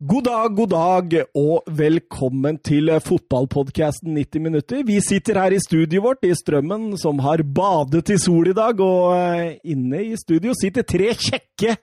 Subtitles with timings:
[0.00, 4.80] God dag, god dag, og velkommen til fotballpodkasten 90 minutter.
[4.88, 8.80] Vi sitter her i studioet vårt i Strømmen, som har badet i sol i dag.
[8.80, 11.76] Og eh, inne i studio sitter tre kjekke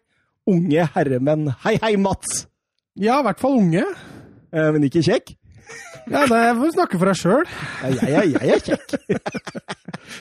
[0.50, 1.52] unge herremenn.
[1.62, 2.48] Hei, hei, Mats!
[2.98, 3.86] Ja, i hvert fall unge.
[3.86, 5.36] Eh, men ikke kjekk?
[6.10, 7.46] Ja, det får du snakke for deg sjøl.
[7.86, 8.98] Ja, jeg, jeg, jeg er kjekk.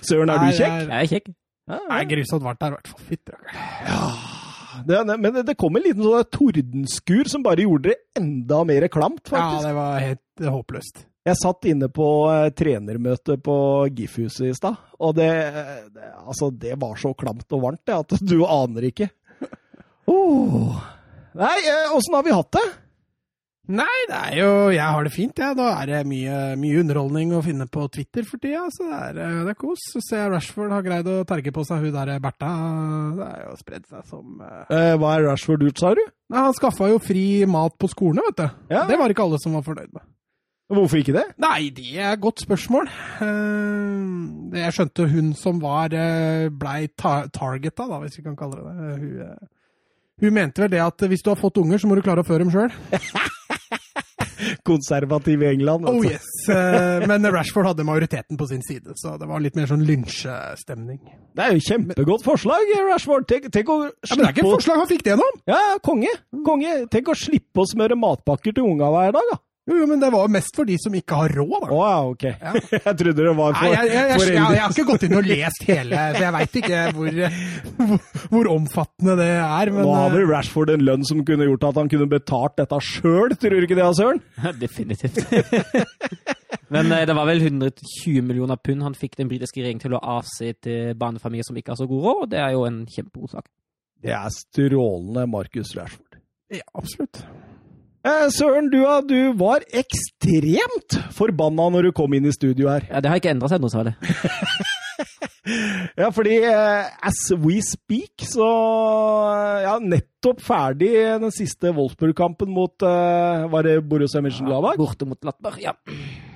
[0.03, 0.83] Søren, er du kjekk?
[0.85, 1.37] Jeg er kjekk.
[1.73, 3.07] Det er grusomt varmt her, i hvert fall.
[3.09, 3.65] Fytti rakkeren.
[3.89, 4.46] Det,
[4.87, 9.31] det, men det kom en liten sånn tordenskur som bare gjorde det enda mer klamt,
[9.33, 11.05] Ja, det var helt eh, håpløst.
[11.27, 13.57] Jeg satt inne på eh, trenermøte på
[13.91, 15.31] GIF-huset i stad, og det,
[15.95, 19.11] det, altså, det var så klamt og varmt det, at du aner ikke.
[20.07, 20.71] Oh.
[21.35, 21.57] Nei,
[21.91, 22.61] åssen har vi hatt det?
[23.67, 25.51] Nei, det er jo Jeg har det fint, jeg.
[25.51, 25.55] Ja.
[25.59, 29.21] Da er det mye, mye underholdning å finne på Twitter for tida, så det er,
[29.25, 29.87] eh, det er kos.
[29.93, 32.51] Så ser jeg Rashford har greid å terge på seg hun der Bertha.
[33.19, 34.61] Det er jo spredd seg som uh...
[34.71, 36.05] Eh, hva er Rashford gjort, sa du?
[36.31, 38.61] Nei, Han skaffa jo fri mat på skolene, vet du.
[38.77, 38.85] Ja.
[38.87, 40.07] Det var ikke alle som var fornøyd med.
[40.77, 41.27] Hvorfor ikke det?
[41.39, 42.89] Nei, det er et godt spørsmål.
[43.23, 48.63] Uh, Jeg skjønte hun som var uh, blei tar targeta, da, hvis vi kan kalle
[48.63, 48.97] det det.
[49.03, 49.53] Hun,
[50.23, 52.27] hun mente vel det at hvis du har fått unger, så må du klare å
[52.27, 52.71] føre dem sjøl.
[54.67, 55.87] Konservativ i England.
[55.89, 56.11] Oh altså.
[56.13, 56.27] yes.
[56.53, 61.01] Eh, Men Rashford hadde majoriteten på sin side, så det var litt mer sånn lynsjestemning.
[61.37, 63.27] Det er jo kjempegodt forslag, Rashford.
[63.31, 65.41] Tenk, tenk å Ja, men det er ikke et forslag han fikk det gjennom!
[65.51, 66.13] Ja, konge.
[66.47, 66.77] konge.
[66.93, 69.41] Tenk å slippe å smøre matpakker til unga hver dag, da.
[69.67, 71.77] Jo, jo, men det var jo mest for de som ikke har råd, Å da.
[71.81, 72.25] ja, ok.
[72.87, 75.27] Jeg trodde det var for Nei, jeg, jeg, jeg, jeg har ikke gått inn og
[75.27, 77.19] lest hele, så jeg veit ikke hvor,
[77.81, 78.05] hvor,
[78.37, 79.73] hvor omfattende det er.
[79.75, 82.79] Men, Nå hadde eh, Rashford en lønn som kunne gjort at han kunne betalt dette
[82.87, 84.23] sjøl, tror du ikke det, Søren?
[84.63, 85.19] Definitivt.
[86.71, 90.03] Men eh, det var vel 120 millioner pund han fikk den britiske regjeringen til å
[90.19, 93.35] avse til barnefamilier som ikke har så god råd, og det er jo en kjempegod
[93.35, 93.51] sak.
[94.07, 96.23] Det er strålende, Markus Rashford.
[96.55, 97.25] ja, absolutt.
[98.07, 102.87] Eh, Søren, du, du var ekstremt forbanna når du kom inn i studio her.
[102.91, 103.97] Ja, det har ikke endret seg noe særlig.
[105.97, 108.47] Ja, fordi eh, as we speak, så
[109.31, 110.91] eh, Ja, nettopp ferdig
[111.23, 114.79] den siste Wolfsburg-kampen mot eh, Var det Borussia Mönchengladbach?
[114.81, 115.77] Borte mot Latberg, ja.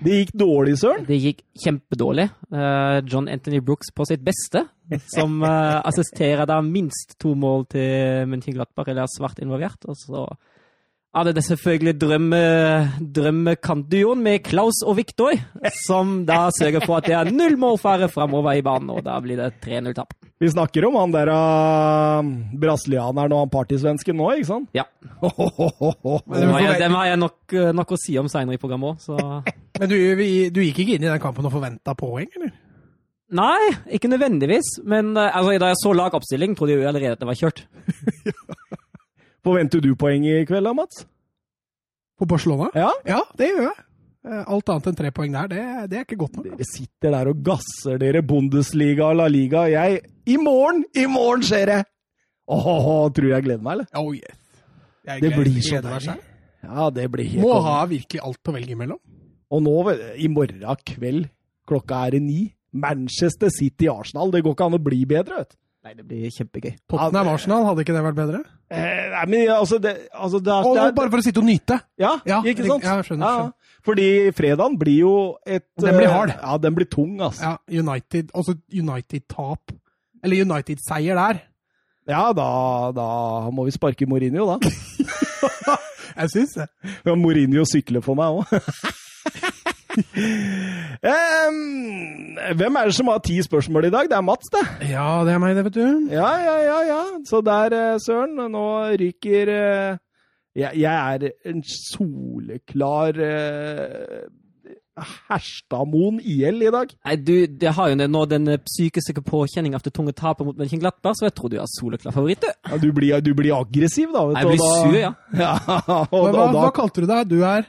[0.00, 1.02] Det gikk dårlig, Søren.
[1.08, 2.28] Det gikk kjempedårlig.
[3.10, 4.62] John Anthony Brooks på sitt beste,
[5.12, 9.84] som assisterer da minst to mål til München-Glattberg, eller er svart involvert.
[9.84, 10.24] Og så
[11.16, 12.40] hadde det er selvfølgelig drømme,
[13.16, 15.34] drømmekantduoen med Klaus og Viktor,
[15.84, 19.40] som da sørger for at det er null målfare framover i banen, og da blir
[19.40, 20.14] det 3-0-tap.
[20.40, 22.30] Vi snakker om han der uh,
[22.62, 24.70] brasilianeren og han partysvensken nå, ikke sant?
[24.76, 24.86] Ja.
[25.20, 28.60] Oh, oh, du, har jeg, har jeg nok, eh, nok å si om seinere i
[28.62, 29.16] programmet òg, så
[29.80, 32.54] men du, vi- du gikk ikke inn i den kampen og forventa poeng, eller?
[33.36, 34.78] Nei, ikke nødvendigvis.
[34.90, 37.62] Men eh, altså, da jeg så lagoppstilling, trodde jeg jo allerede at det var kjørt.
[39.46, 41.04] Forventer du poeng i kveld da, Mats?
[42.20, 42.68] På Barcelona?
[42.76, 42.90] Ja?
[43.08, 43.84] Ja, det gjør jeg.
[44.28, 46.48] Eh, Alt annet enn tre poeng der, det, det er ikke godt nok.
[46.50, 49.62] Dere sitter der og gasser dere Bundesliga og La Liga.
[49.72, 50.82] Jeg I morgen!
[50.92, 51.78] I morgen skjer det!
[52.50, 53.88] Åh, tror jeg gleder meg, eller?
[53.96, 54.36] Oh yes.
[55.08, 56.16] Jeg Det gleder- blir så deilig.
[56.60, 58.98] Ja, det blir helt Må ha virkelig alt å velge imellom.
[59.50, 59.76] Og nå,
[60.20, 61.30] i morgen kveld,
[61.66, 62.40] klokka er i ni.
[62.76, 64.30] Manchester City Arsenal.
[64.30, 65.56] Det går ikke an å bli bedre, vet du.
[65.80, 66.74] Nei, det blir kjempegøy.
[66.92, 68.40] Tottenham Arsenal, hadde ikke det vært bedre?
[68.70, 71.40] Eh, nei, men altså, det, altså det, er- Og det er- bare for å sitte
[71.40, 71.78] og nyte!
[71.98, 72.84] Ja, Ja, ikke sant?
[72.84, 73.52] ja, skjønner, skjønner.
[73.82, 75.12] Fordi fredagen blir jo
[75.46, 76.34] et Den blir eh, hard.
[76.36, 77.40] Ja, den blir tung, altså.
[77.70, 79.72] Ja, United, også United-tap.
[80.22, 81.40] Eller United-seier der.
[82.08, 83.06] Ja, da, da
[83.50, 84.58] må vi sparke Mourinho, da.
[86.20, 86.68] Jeg syns det.
[87.06, 88.44] Ja, Mourinho sykler for meg òg.
[92.58, 94.04] hvem er det som har ti spørsmål i dag?
[94.10, 94.64] Det er Mats, det.
[94.90, 95.88] Ja, det er meg, det, vet du.
[96.12, 96.78] Ja, ja, ja.
[96.90, 97.00] ja.
[97.26, 98.66] Så der, eh, Søren, nå
[99.00, 99.96] ryker uh,
[100.56, 104.28] jeg, jeg er en soleklar uh,
[105.00, 106.88] Herstadmoen IL i dag.
[107.06, 111.14] Nei, du, det har jo nå den eh, psykiske påkjenning etter tunge tapet mot Mönchenglattberg,
[111.16, 112.50] så jeg tror du er soleklar favoritt, du.
[112.68, 114.20] Ja, du, blir, du blir aggressiv, da.
[114.28, 115.12] Vet Jeg blir da- sur, ja.
[115.44, 115.54] ja
[116.10, 117.20] og, Men hva, og da hva kalte du deg?
[117.30, 117.62] Du er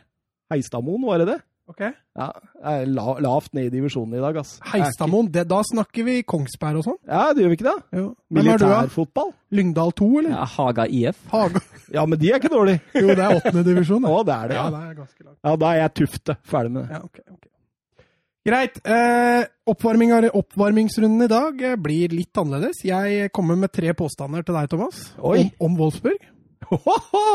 [0.52, 1.40] Heistadmoen, var det det?
[1.72, 1.82] Ok.
[2.20, 2.26] Ja,
[2.60, 4.58] jeg er la, lavt ned i divisjonen i dag, ass.
[4.74, 5.30] Heistadmoen.
[5.32, 6.98] det- Da snakker vi Kongsberg og sånn?
[7.08, 8.00] Ja, det gjør vi ikke det?
[8.02, 8.06] Jo.
[8.38, 9.32] Militærfotball?
[9.56, 10.34] Lyngdal 2, eller?
[10.36, 11.22] ja Haga IF.
[11.32, 11.62] Haga?
[11.96, 12.80] Ja, men de er ikke dårlige.
[12.96, 14.06] Jo, det er åttende divisjon.
[14.08, 14.36] Å, det.
[14.36, 14.70] er det, Ja, ja.
[14.76, 15.38] det er ganske langt.
[15.44, 16.36] Ja, da er jeg tufte.
[16.48, 16.92] Ferdig med det.
[16.96, 17.48] Ja, ok, ok.
[18.48, 18.78] Greit.
[18.88, 22.80] Eh, oppvarmingsrunden i dag eh, blir litt annerledes.
[22.88, 25.44] Jeg kommer med tre påstander til deg, Thomas, Oi.
[25.44, 26.28] om, om Wolfsburg.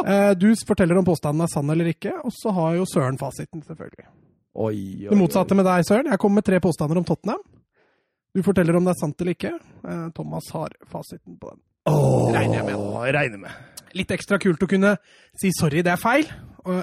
[0.07, 3.61] Eh, du forteller om påstanden er sann eller ikke, og så har jo Søren fasiten,
[3.67, 4.07] selvfølgelig.
[4.57, 4.73] Oi,
[5.05, 6.09] oi, Det motsatte med deg, Søren.
[6.09, 7.43] Jeg kommer med tre påstander om Tottenham.
[8.37, 9.53] Du forteller om det er sant eller ikke.
[9.85, 11.61] Eh, Thomas har fasiten på den.
[11.89, 13.15] Oh, Regner jeg med.
[13.17, 13.51] Regner med.
[13.97, 14.97] litt ekstra kult å kunne
[15.41, 16.29] si 'sorry, det er feil',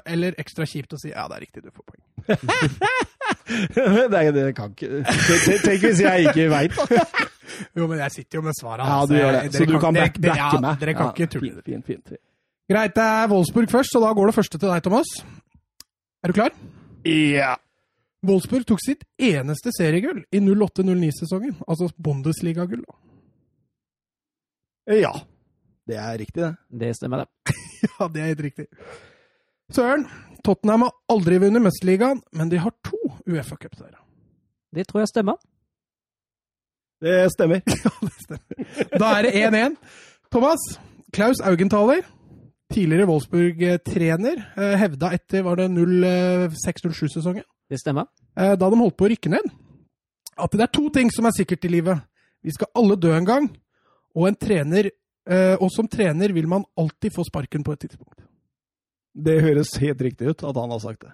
[0.06, 2.04] eller ekstra kjipt å si 'ja, det er riktig, du får poeng'.
[4.16, 5.04] Nei, det kan ikke
[5.66, 7.06] Tenk- hvis jeg ikke veit, da.
[7.78, 8.88] Jo, men jeg sitter jo med svaret.
[8.88, 9.54] Ja, du gjør det.
[9.54, 10.80] Så du kan backe meg.
[10.80, 11.62] Dere kan ikke tulle.
[11.62, 12.08] Fint, fint.
[12.08, 12.18] fint.
[12.72, 15.06] Greit, det er Wolfsburg først, så da går det første til deg, Thomas.
[16.24, 16.50] Er du klar?
[17.03, 17.57] Ja.
[18.23, 22.85] Wolfsburg tok sitt eneste seriegull i 08-09-sesongen, altså Bundesliga-gull.
[24.88, 25.11] Ja.
[25.88, 26.53] Det er riktig, det.
[26.69, 27.55] Det stemmer, det.
[28.00, 28.65] Ja, det er helt riktig.
[29.75, 30.05] Søren,
[30.44, 34.00] Tottenham har aldri vunnet Mesterligaen, men de har to Uefa-cupseiere.
[34.73, 35.35] Det tror jeg stemmer.
[37.03, 37.59] Det stemmer.
[39.01, 39.75] Da er det 1-1.
[40.31, 40.63] Thomas,
[41.13, 42.07] Klaus Augenthaler,
[42.74, 48.06] tidligere Wolfsburg-trener, eh, hevda etter var det 06-07-sesongen, Det stemmer.
[48.38, 49.52] eh, da de holdt på å rykke ned,
[50.38, 52.02] at det er to ting som er sikkert i livet.
[52.44, 53.50] Vi skal alle dø en gang,
[54.16, 54.90] og, en trener,
[55.30, 58.20] eh, og som trener vil man alltid få sparken på et tidspunkt.
[59.16, 61.12] Det høres helt riktig ut at han har sagt det.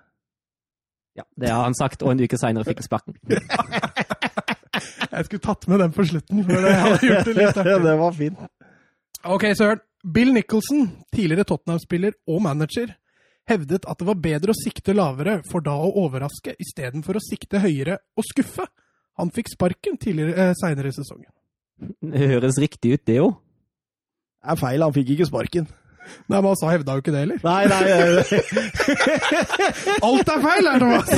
[1.18, 3.16] Ja, Det har han sagt, og en uke seinere fikk han sparken.
[5.12, 7.84] Jeg skulle tatt med den på slutten, for det hadde gjort det litt artig.
[7.84, 8.40] det var fint.
[9.26, 9.82] Ok, Søren.
[10.04, 12.94] Bill Nicholson, tidligere Tottenham-spiller og manager,
[13.50, 17.60] hevdet at det var bedre å sikte lavere for da å overraske, istedenfor å sikte
[17.64, 18.68] høyere og skuffe.
[19.20, 21.32] Han fikk sparken tidligere, eh, senere i sesongen.
[21.80, 23.30] Det høres riktig ut, det jo.
[24.40, 25.68] Det er feil, han fikk ikke sparken.
[26.30, 27.40] Nei, men han sa hevda jo ikke det heller.
[27.44, 28.40] Nei, nei nei.
[30.10, 31.10] Alt er feil her, Thomas!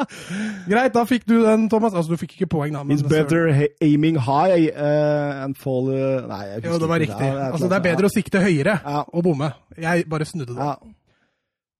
[0.70, 1.94] Greit, da fikk du den, Thomas.
[1.96, 2.82] Altså, du fikk ikke poeng, da.
[2.86, 3.48] men It's better
[3.84, 7.28] aiming high uh, and fall uh, Nei, jeg Jo, det var riktig.
[7.28, 9.04] er Altså, det er bedre å sikte høyere Ja.
[9.08, 9.52] og bomme.
[9.80, 10.60] Jeg bare snudde det.
[10.62, 10.74] ja.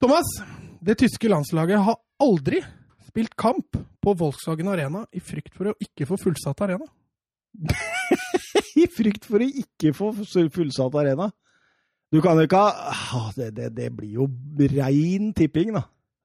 [0.03, 0.27] Thomas,
[0.83, 2.59] det tyske landslaget har aldri
[3.07, 6.89] spilt kamp på Volkswagen Arena i frykt for å ikke få fullsatt arena.
[8.83, 11.29] I frykt for å ikke få fullsatt arena.
[12.13, 14.27] Du kan jo ikke ha det, det, det blir jo
[14.77, 15.83] rein tipping, da.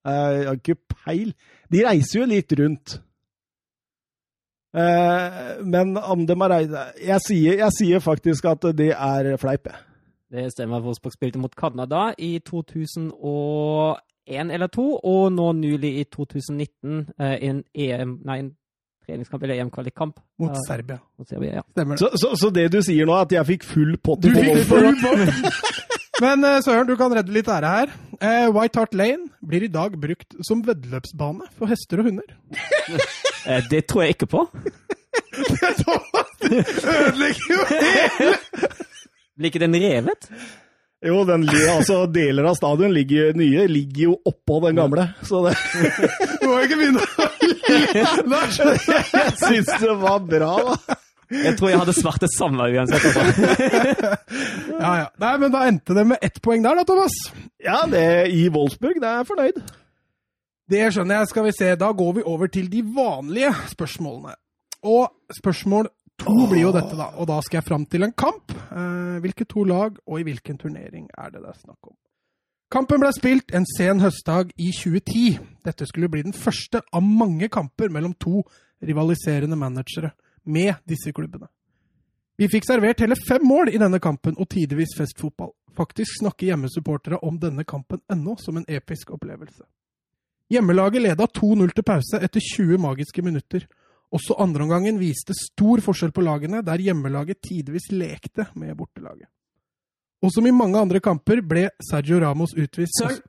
[0.07, 0.75] Eh, Jeg har ikke
[1.06, 1.34] peil.
[1.72, 2.98] De reiser jo litt rundt.
[4.75, 9.68] Eh, Men om de har reist jeg jeg sier faktisk at det er fleip.
[9.72, 9.75] jeg.
[10.31, 10.81] Det stemmer.
[10.84, 17.63] Wolfsburg spilte mot Canada i 2001 eller 2002, og nå nylig i 2019 eh, en
[17.74, 18.51] EM, nei, en
[19.07, 20.57] treningskamp eller EM-kvalikkamp Mot.
[20.68, 21.00] Serbia.
[21.18, 21.59] mot Serbia.
[21.59, 21.63] Ja.
[21.71, 22.04] Stemmer det.
[22.04, 24.33] Så, så, så det du sier nå, er at jeg fikk full pott i!
[26.24, 27.92] Men eh, Søren, du kan redde litt ære her.
[28.18, 32.30] Eh, White Hart Lane blir i dag brukt som veddeløpsbane for hester og hunder.
[33.48, 34.42] Eh, det tror jeg ikke på.
[36.44, 37.59] Ødelegger jo
[39.38, 40.27] Blir ikke den revet?
[41.07, 45.07] Jo, den, altså, deler av stadion ligger, nye ligger jo oppå den gamle.
[45.27, 45.56] Så det,
[46.42, 47.57] Du må ikke begynne å le!
[49.18, 50.98] jeg syns det var bra, da.
[51.27, 53.04] Jeg tror jeg hadde svart det samme uansett.
[53.04, 54.15] Altså.
[54.77, 55.07] Ja, ja.
[55.19, 57.15] Nei, men da endte det med ett poeng der, da, Thomas.
[57.63, 59.57] Ja, det i Wolfsburg, det er jeg fornøyd.
[60.69, 61.30] Det skjønner jeg.
[61.31, 61.71] Skal vi se.
[61.80, 64.36] Da går vi over til de vanlige spørsmålene.
[64.88, 65.09] Og
[65.39, 65.89] spørsmål
[66.22, 67.12] to blir jo dette, da.
[67.18, 68.52] Og da skal jeg fram til en kamp.
[68.52, 71.96] Eh, hvilke to lag og i hvilken turnering er det det er snakk om?
[72.72, 75.38] Kampen ble spilt en sen høstdag i 2010.
[75.64, 78.42] Dette skulle bli den første av mange kamper mellom to
[78.84, 80.12] rivaliserende managere
[80.44, 81.48] med disse klubbene.
[82.38, 85.56] Vi fikk servert hele fem mål i denne kampen og tidvis festfotball.
[85.78, 89.64] Faktisk snakker hjemmesupportere om denne kampen ennå som en episk opplevelse.
[90.52, 93.66] Hjemmelaget leda 2-0 til pause etter 20 magiske minutter.
[94.16, 99.28] Også andreomgangen viste stor forskjell på lagene, der hjemmelaget tidvis lekte med bortelaget.
[100.23, 103.02] Og som i mange andre kamper ble Sergio Ramos utvist.
[103.02, 103.19] Søren.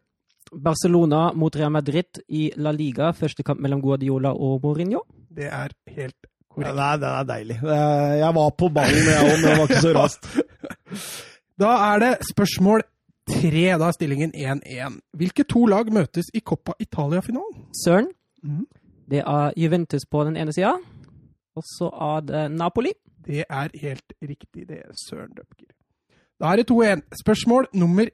[0.49, 5.02] Barcelona mot Real Madrid i La Liga, første kamp mellom Guardiola og Mourinho.
[5.28, 6.16] Det er helt
[6.58, 6.76] Ja, korrekt.
[6.78, 7.56] det, er, det er deilig.
[7.62, 10.30] Eh, Jeg var på ballen, jeg òg, men det var ikke så raskt.
[11.58, 12.82] Da er det spørsmål
[13.28, 13.64] tre.
[13.78, 15.00] Da er stillingen 1-1.
[15.18, 17.64] Hvilke to lag møtes i Coppa Italia-finalen?
[17.85, 18.06] Søren.
[18.47, 18.64] Mhm.
[19.09, 20.75] Det er Juventus på den ene sida,
[21.57, 22.93] og så er det Napoli.
[23.27, 25.73] Det er helt riktig, det er Søren Døpker.
[26.38, 27.00] Da er det 2-1.
[27.19, 28.07] Spørsmål nummer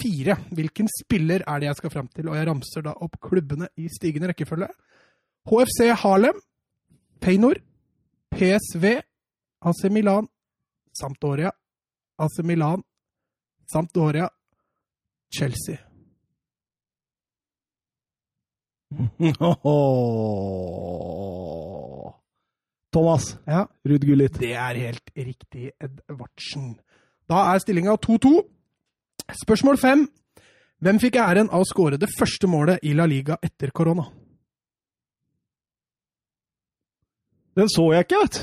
[0.00, 0.36] fire.
[0.54, 2.28] Hvilken spiller er det jeg skal fram til?
[2.28, 4.68] Og jeg ramser da opp klubbene i stigende rekkefølge.
[5.50, 6.38] HFC Harlem,
[7.20, 7.58] Peinor,
[8.30, 8.84] PSV,
[9.62, 10.28] AC Milan,
[11.00, 11.50] Sampdoria,
[12.18, 12.84] AC Milan,
[13.72, 14.28] Sampdoria,
[15.34, 15.91] Chelsea.
[20.82, 22.12] Åh.
[22.92, 24.38] Thomas, Ja, Ruud Gullit.
[24.40, 26.74] det er helt riktig, Edvardsen.
[27.28, 28.42] Da er stillinga 2-2.
[29.44, 30.08] Spørsmål fem.
[30.82, 34.02] Hvem fikk æren av å skåre det første målet i La Liga etter korona?
[37.56, 38.40] Den så jeg ikke, vet du.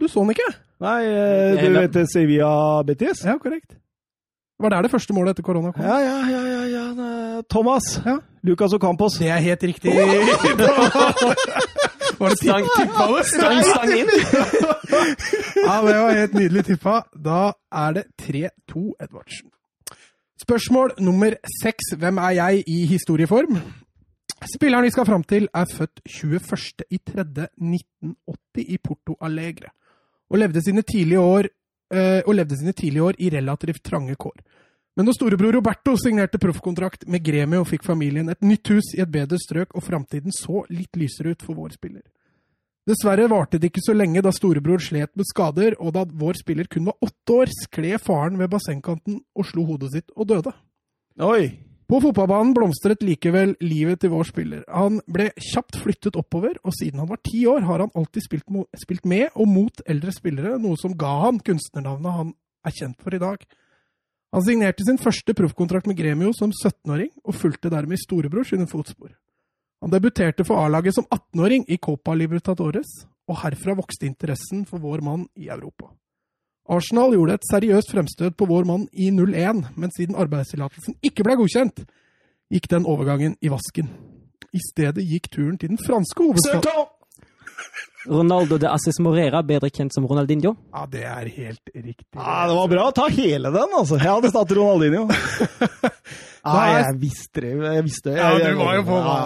[0.00, 0.50] Du så den ikke?
[0.80, 3.22] Nei, eh, du vet Sevilla Betis?
[3.24, 3.76] Ja, korrekt.
[4.60, 5.84] Var der det første målet etter korona kom?
[5.84, 6.84] Ja, ja, ja, ja, ja.
[7.52, 8.00] Thomas.
[8.06, 8.16] Ja.
[8.42, 9.18] Lucas Ocampos.
[9.20, 9.92] Det er helt riktig.
[12.16, 13.26] Var det Stang, tippa det?
[13.28, 14.08] stang, stang inn.
[15.66, 16.94] Ja, det var helt nydelig tippa.
[17.12, 19.48] Da er det 3-2 Edvardsen.
[20.40, 21.30] Spørsmål nummer
[21.62, 21.82] seks.
[21.98, 23.58] Hvem er jeg i historieform?
[24.54, 29.68] Spilleren vi skal fram til, er født 21.3.1980 i Porto Alegre,
[30.30, 31.42] og levde sine tidlige år,
[31.94, 34.40] og levde sine tidlige år i relativt trange kår.
[34.96, 39.10] Men når storebror Roberto signerte proffkontrakt med Gremio, fikk familien et nytt hus i et
[39.12, 42.02] bedre strøk, og framtiden så litt lysere ut for vår spiller.
[42.86, 46.68] Dessverre varte det ikke så lenge da storebror slet med skader, og da vår spiller
[46.70, 50.54] kun var åtte år, skled faren ved bassengkanten og slo hodet sitt og døde.
[51.20, 51.50] Oi.
[51.86, 54.62] På fotballbanen blomstret likevel livet til vår spiller.
[54.66, 59.04] Han ble kjapt flyttet oppover, og siden han var ti år, har han alltid spilt,
[59.06, 62.32] med og mot eldre spillere, noe som ga han kunstnernavnet han
[62.66, 63.44] er kjent for i dag.
[64.34, 69.14] Han signerte sin første proffkontrakt med Gremio som 17-åring, og fulgte dermed storebror sine fotspor.
[69.84, 75.06] Han debuterte for A-laget som 18-åring i Copa Libertadores, og herfra vokste interessen for vår
[75.06, 75.92] mann i Europa.
[76.72, 81.38] Arsenal gjorde et seriøst fremstøt på vår mann i 01, men siden arbeidstillatelsen ikke ble
[81.38, 81.84] godkjent,
[82.52, 83.90] gikk den overgangen i vasken.
[84.54, 86.92] I stedet gikk turen til den franske hovedstaden.
[88.06, 90.52] Ronaldo de Assis Morera, bedre kjent som Ronaldinho.
[90.74, 92.06] Ja, det er helt riktig.
[92.14, 92.84] Ja, det var bra.
[92.94, 93.98] Ta hele den, altså.
[93.98, 95.08] Jeg hadde tatt Ronaldinho.
[96.46, 97.56] Nei, jeg visste det.
[97.64, 98.20] Jeg visste det.
[98.20, 99.18] Ja, du var jo på hva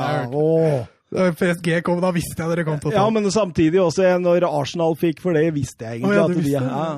[1.11, 4.47] PSG kom, da visste jeg dere kom til å ta Ja, men samtidig også, når
[4.47, 6.93] Arsenal fikk for det, visste jeg egentlig oh, ja, at du de ja.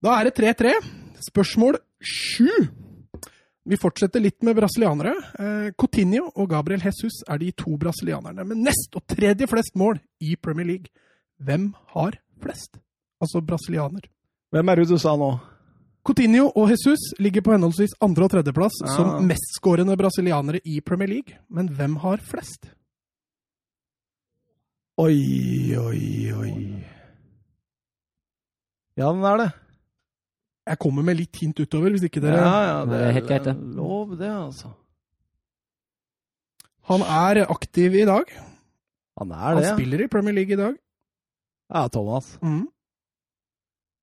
[0.00, 0.70] Da er det 3-3.
[1.20, 2.46] Spørsmål 7.
[3.68, 5.12] Vi fortsetter litt med brasilianere.
[5.36, 10.00] Eh, Coutinho og Gabriel Jesus er de to brasilianerne med nest og tredje flest mål
[10.24, 10.88] i Premier League.
[11.44, 12.80] Hvem har flest?
[13.20, 14.08] Altså brasilianer.
[14.50, 15.34] Hvem er det du sa nå?
[16.00, 18.96] Coutinho og Jesus ligger på henholdsvis andre- og tredjeplass ja.
[18.96, 21.36] som mestskårende brasilianere i Premier League.
[21.52, 22.72] Men hvem har flest?
[24.96, 26.54] Oi, oi, oi.
[28.96, 29.52] Ja, den er det.
[30.68, 33.46] Jeg kommer med litt hint utover, hvis ikke dere ja, ja, Det er helt greit,
[33.48, 33.54] det.
[33.78, 34.74] Lov det, altså.
[36.90, 38.28] Han er aktiv i dag.
[39.20, 39.64] Han er det.
[39.64, 39.72] ja.
[39.76, 40.76] spiller i Premier League i dag.
[41.70, 42.34] Ja, Thomas.
[42.42, 42.66] Mm.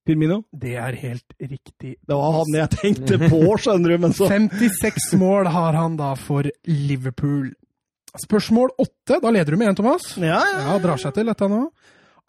[0.07, 0.41] Firmino.
[0.55, 1.97] Det er helt riktig.
[1.99, 6.13] Det var han jeg tenkte på, skjønner du, men så 56 mål har han da
[6.19, 7.51] for Liverpool.
[8.17, 9.19] Spørsmål åtte.
[9.19, 10.13] Da leder du med én, Thomas.
[10.15, 10.61] Ja, ja.
[10.69, 11.65] Ja, drar seg til dette nå.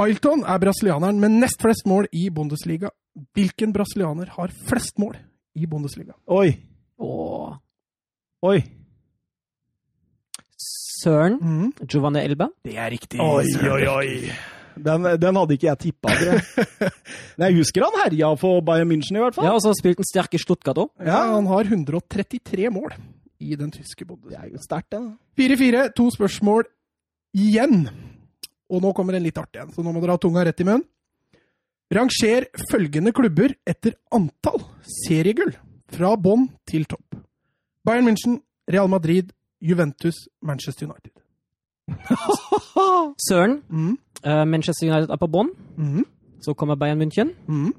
[0.03, 2.91] Ailton er brasilianeren med nest flest mål i Bundesliga.
[3.37, 5.17] Hvilken brasilianer har flest mål
[5.59, 6.15] i Bundesliga?
[6.31, 6.53] Oi.
[6.99, 7.57] Åh.
[8.49, 8.59] Oi.
[11.03, 11.39] Søren.
[11.41, 11.73] Mm.
[11.87, 12.49] Giovanni Elba.
[12.65, 13.21] Det er riktig.
[13.23, 14.33] Oi, oi, oi.
[14.79, 17.55] Den, den hadde ikke jeg tippa, jeg.
[17.59, 19.49] Husker han herja for Bayern München, i hvert fall.
[19.49, 20.93] Ja, og så spilte han sterk i Stuttgart òg.
[21.03, 22.95] Ja, han har 133 mål
[23.43, 25.01] i den tyske Det er jo sterkt, det.
[25.03, 25.17] da.
[25.39, 26.67] 4-4, to spørsmål
[27.39, 27.89] igjen.
[28.69, 30.67] Og nå kommer en litt artig en, så nå må dere ha tunga rett i
[30.69, 30.87] munnen.
[31.95, 34.61] Ranger følgende klubber etter antall
[35.07, 35.55] seriegull,
[35.89, 37.17] fra bånn til topp.
[37.87, 39.31] Bayern München, Real Madrid,
[39.61, 41.15] Juventus, Manchester United.
[43.29, 43.63] Søren.
[43.69, 43.97] Mm.
[44.27, 45.55] uh, Manchester United er på bånn.
[45.77, 46.05] Mm.
[46.45, 47.33] Så kommer Bayern München.
[47.49, 47.73] Mm.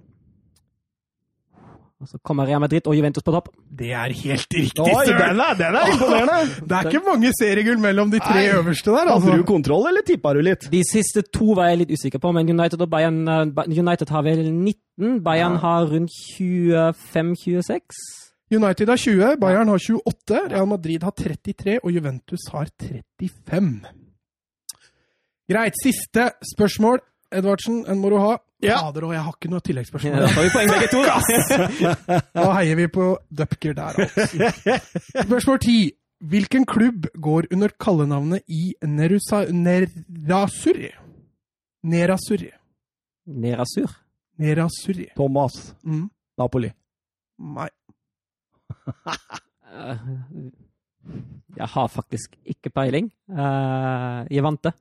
[1.99, 3.49] Og så kommer Real Madrid og Juventus på topp.
[3.75, 6.37] Det er helt riktig, Oi, den er, den er imponerende!
[6.69, 8.45] Det er ikke mange seriegull mellom de tre Nei.
[8.55, 9.45] øverste der, Hadde du altså.
[9.49, 10.69] kontroll, eller tippa du litt?
[10.71, 14.23] De siste to var jeg litt usikker på, men United og Bayern eh, United har
[14.23, 15.19] vel 19.
[15.27, 15.63] Bayern Ja.
[15.65, 17.99] har rundt 25-26.
[18.55, 23.83] United har 20, Bayern har 28, Real Madrid har 33 og Juventus har 35.
[25.51, 26.99] Greit, siste spørsmål.
[27.33, 28.37] Edvardsen, en må du ha.
[28.61, 28.77] Ja.
[28.83, 30.19] Fader òg, jeg har ikke noe Ja.
[30.19, 30.99] Da tar vi poeng begge to.
[31.07, 32.19] da.
[32.35, 34.49] Da heier vi på Dupker der, altså.
[35.23, 35.91] Spørsmål 10.
[36.29, 40.89] Hvilken klubb går under kallenavnet i Nerusa, Nerasuri?
[41.87, 42.49] Nerasuri.
[43.27, 43.93] Nerasur.
[44.39, 45.07] Nerasuri.
[45.15, 45.73] Thomas.
[45.87, 46.09] Mm.
[46.37, 46.71] Napoli.
[47.39, 47.69] Nei.
[51.59, 53.07] Jeg har faktisk ikke peiling.
[53.31, 54.73] Uh, jeg vant det.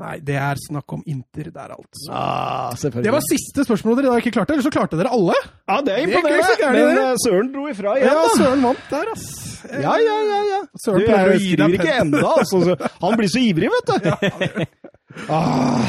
[0.00, 2.06] Nei, det er snakk om Inter der, altså.
[2.16, 3.04] Ah, selvfølgelig.
[3.04, 5.34] Det var siste spørsmål dere da ikke klarte, eller så klarte dere alle.
[5.68, 6.70] ja, det er Det er imponerende.
[6.72, 8.30] men eh, Søren dro ifra igjen, Ja, da.
[8.40, 9.26] Søren vant der, ass.
[9.68, 10.38] Ja, ja, ja.
[10.48, 10.60] ja.
[10.80, 12.76] Søren Du, pleier å jeg gi deg ikke enda, altså.
[13.04, 14.66] Han blir så ivrig, vet du.
[15.28, 15.84] Ah.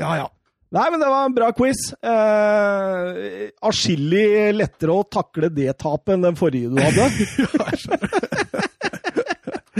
[0.00, 0.28] Ja, ja.
[0.72, 1.80] Nei, men det var en bra quiz.
[2.00, 7.10] Eh, Atskillig lettere å takle det tapet enn den forrige du hadde.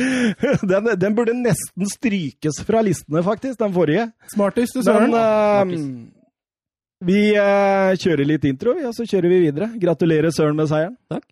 [0.71, 4.09] den, den burde nesten strykes fra listene, faktisk, den forrige.
[4.33, 5.14] Smartest du Søren.
[5.14, 6.09] Uh,
[7.00, 9.71] Vi uh, kjører litt intro, ja, så kjører vi videre.
[9.80, 10.99] Gratulerer Søren med seieren.
[11.09, 11.25] Takk.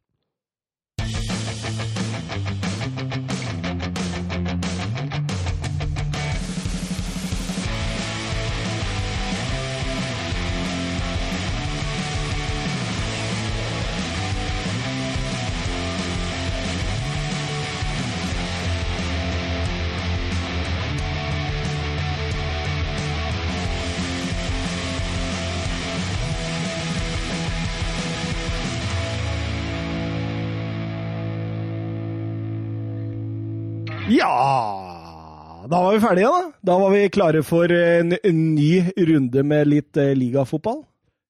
[34.12, 36.52] Ja Da var vi ferdige, da.
[36.64, 38.70] Da var vi klare for en, en ny
[39.10, 40.80] runde med litt eh, ligafotball.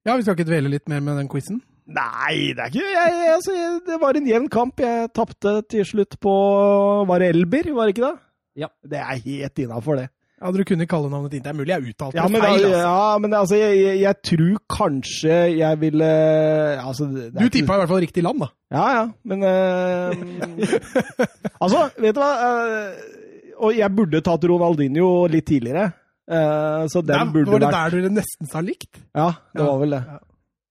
[0.06, 1.58] Ja, vi skal ikke dvele litt mer med den quizen?
[1.88, 4.80] Nei, det er ikke jeg, altså, jeg, Det var en jevn kamp.
[4.84, 6.32] Jeg tapte til slutt på
[7.08, 8.14] Var det Elber, var det ikke det?
[8.64, 8.68] Ja.
[8.84, 10.08] Det er helt innafor, det.
[10.38, 11.42] Ja, Dere kunne kalle navnet ditt.
[11.42, 12.64] Det er mulig jeg uttalte Ja, det men, feil.
[12.64, 12.78] Altså.
[12.78, 16.10] ja, men altså, jeg, jeg, jeg tror kanskje jeg ville
[16.78, 18.48] altså, det er Du ikke- tippa i hvert fall riktig land, da.
[18.70, 20.68] Ja, ja, men uh,
[21.62, 22.30] Altså, vet du hva?
[22.38, 25.88] Uh, og jeg burde tatt Ronaldinho litt tidligere.
[26.30, 29.00] Uh, så den ja, burde var det vært der dere nesten sa likt?
[29.16, 29.66] Ja, det Ja.
[29.72, 30.02] var vel det.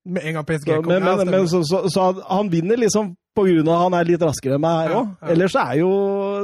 [0.07, 0.85] Med en gang PSG kom.
[0.87, 4.07] men, men, men så, så, så han vinner liksom på grunn av at han er
[4.07, 5.09] litt raskere enn meg her Ja, òg.
[5.21, 5.27] ja.
[5.33, 5.89] Ellers er jo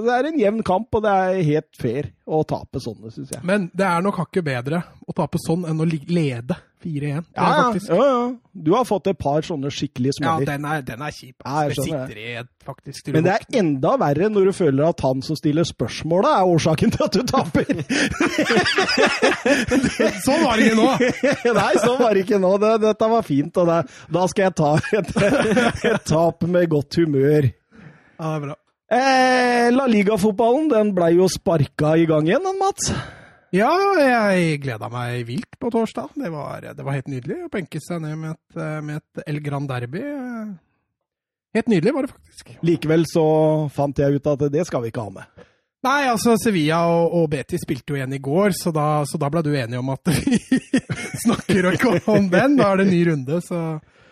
[0.03, 3.43] Det er en jevn kamp, og det er helt fair å tape sånne, syns jeg.
[3.47, 7.23] Men det er nok hakket bedre å tape sånn enn å lede 4-1.
[7.35, 8.31] Er Ja, ja, ja.
[8.53, 11.35] Du har fått et par sånne skikkelige Ja, den er, den er kjip.
[11.43, 14.99] Jeg det sitter i et faktisk Men det er enda verre når du føler at
[15.03, 17.65] han som stiller spørsmålet, er årsaken til at du taper.
[20.23, 20.89] Sånn var det ikke nå!
[21.59, 22.51] Nei, sånn var det ikke nå.
[22.63, 23.79] Det, dette var fint, og det,
[24.15, 25.09] da skal jeg ta et,
[25.91, 27.43] et tap med godt humør.
[27.49, 27.51] Ja,
[28.27, 28.55] det er bra.
[28.91, 32.91] Eh, La Liga-fotballen den blei jo sparka i gang igjen, den, Mats.
[33.53, 33.69] Ja,
[34.01, 36.15] jeg gleda meg vilt på torsdag.
[36.17, 39.39] Det var, det var helt nydelig å benke seg ned med et, med et El
[39.45, 40.01] Gran Derby.
[41.53, 42.53] Helt nydelig var det faktisk.
[42.65, 43.25] Likevel så
[43.73, 45.43] fant jeg ut at det skal vi ikke ha med.
[45.83, 49.29] Nei, altså Sevilla og, og Betis spilte jo igjen i går, så da, så da
[49.29, 50.39] ble du enig om at vi
[51.25, 52.55] snakker ikke om den.
[52.57, 53.59] Da er det en ny runde, så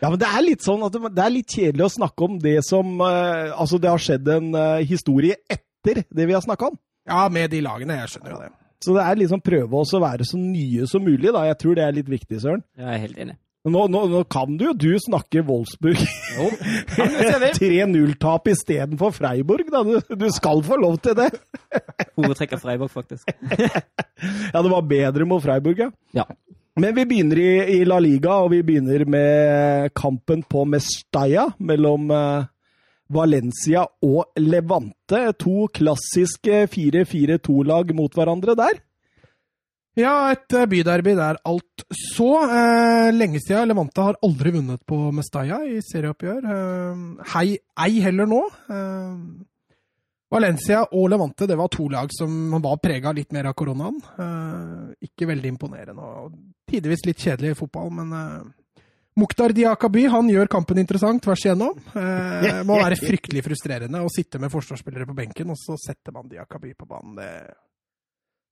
[0.02, 2.40] Ja, men det er litt sånn at det, det er litt kjedelig å snakke om
[2.42, 6.72] det som eh, Altså, det har skjedd en eh, historie etter det vi har snakka
[6.72, 6.80] om.
[7.10, 8.00] Ja, med de lagene.
[8.02, 8.50] Jeg skjønner jo det.
[8.82, 11.46] Så det er liksom prøve å være så nye som mulig, da.
[11.52, 12.64] Jeg tror det er litt viktig, Søren.
[12.78, 13.38] Jeg er helt enig.
[13.62, 16.48] Nå, nå, nå kan du jo du snakke Wolfsburg Jo,
[16.96, 17.52] kan jeg se det?
[17.60, 19.84] 3-0-tap istedenfor Freiburg, da.
[19.86, 21.28] Du, du skal få lov til det.
[22.18, 23.30] Foretrekker Freiburg, faktisk.
[24.54, 25.88] Ja, det var bedre mot Freiburg, ja.
[26.14, 26.26] Ja.
[26.80, 32.12] Men vi begynner i, i La Liga, og vi begynner med kampen på Mestalla mellom
[32.16, 32.46] eh,
[33.12, 35.26] Valencia og Levante.
[35.44, 38.80] To klassiske 4-4-2-lag mot hverandre der.
[40.00, 42.30] Ja, et eh, byderby der alt så.
[42.48, 46.52] Eh, lenge siden Levante har aldri vunnet på Mestalla i serieoppgjør.
[46.56, 47.48] Eh, hei,
[47.84, 48.46] ei heller nå.
[48.72, 49.12] Eh,
[50.32, 54.00] Valencia og Levante det var to lag som var prega litt mer av koronaen.
[54.16, 56.32] Eh, ikke veldig imponerende og
[56.72, 58.84] tidvis litt kjedelig fotball, men uh,
[59.20, 61.76] Mukhtar Diakaby han gjør kampen interessant tvers igjennom.
[61.94, 66.32] Uh, må være fryktelig frustrerende å sitte med forsvarsspillere på benken, og så setter man
[66.32, 67.20] Diakaby på banen.
[67.20, 67.32] Det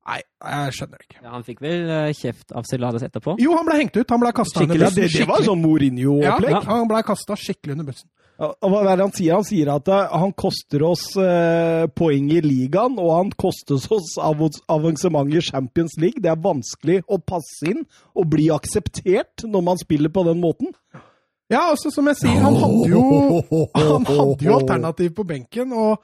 [0.08, 1.20] Nei, jeg skjønner det ikke.
[1.22, 3.36] Ja, han fikk vel eh, kjeft av Celades etterpå.
[3.42, 4.08] Jo, han ble hengt ut.
[4.10, 5.04] Han ble kasta under bussen.
[5.04, 6.56] det, det var sånn Mourinho-opplegg.
[6.56, 8.10] Ja, han ble kasta skikkelig under bussen.
[8.40, 9.36] Og Hva er det han sier?
[9.36, 14.16] Han sier at eh, han koster oss eh, poeng i ligaen, og han koster oss
[14.24, 16.24] av avansement i Champions League.
[16.24, 17.84] Det er vanskelig å passe inn
[18.16, 20.72] og bli akseptert når man spiller på den måten.
[21.50, 23.04] Ja, altså som jeg sier, han hadde jo,
[23.76, 25.76] han hadde jo alternativ på benken.
[25.76, 26.00] og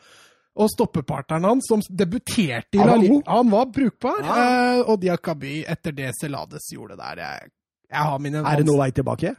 [0.56, 4.22] og stoppepartneren hans, som debuterte i La Liga, han var brukbar.
[4.24, 4.36] Ja.
[4.40, 7.50] Eh, og Diakaby, etter det Celades gjorde der jeg,
[7.92, 9.36] jeg Er det noe vei tilbake?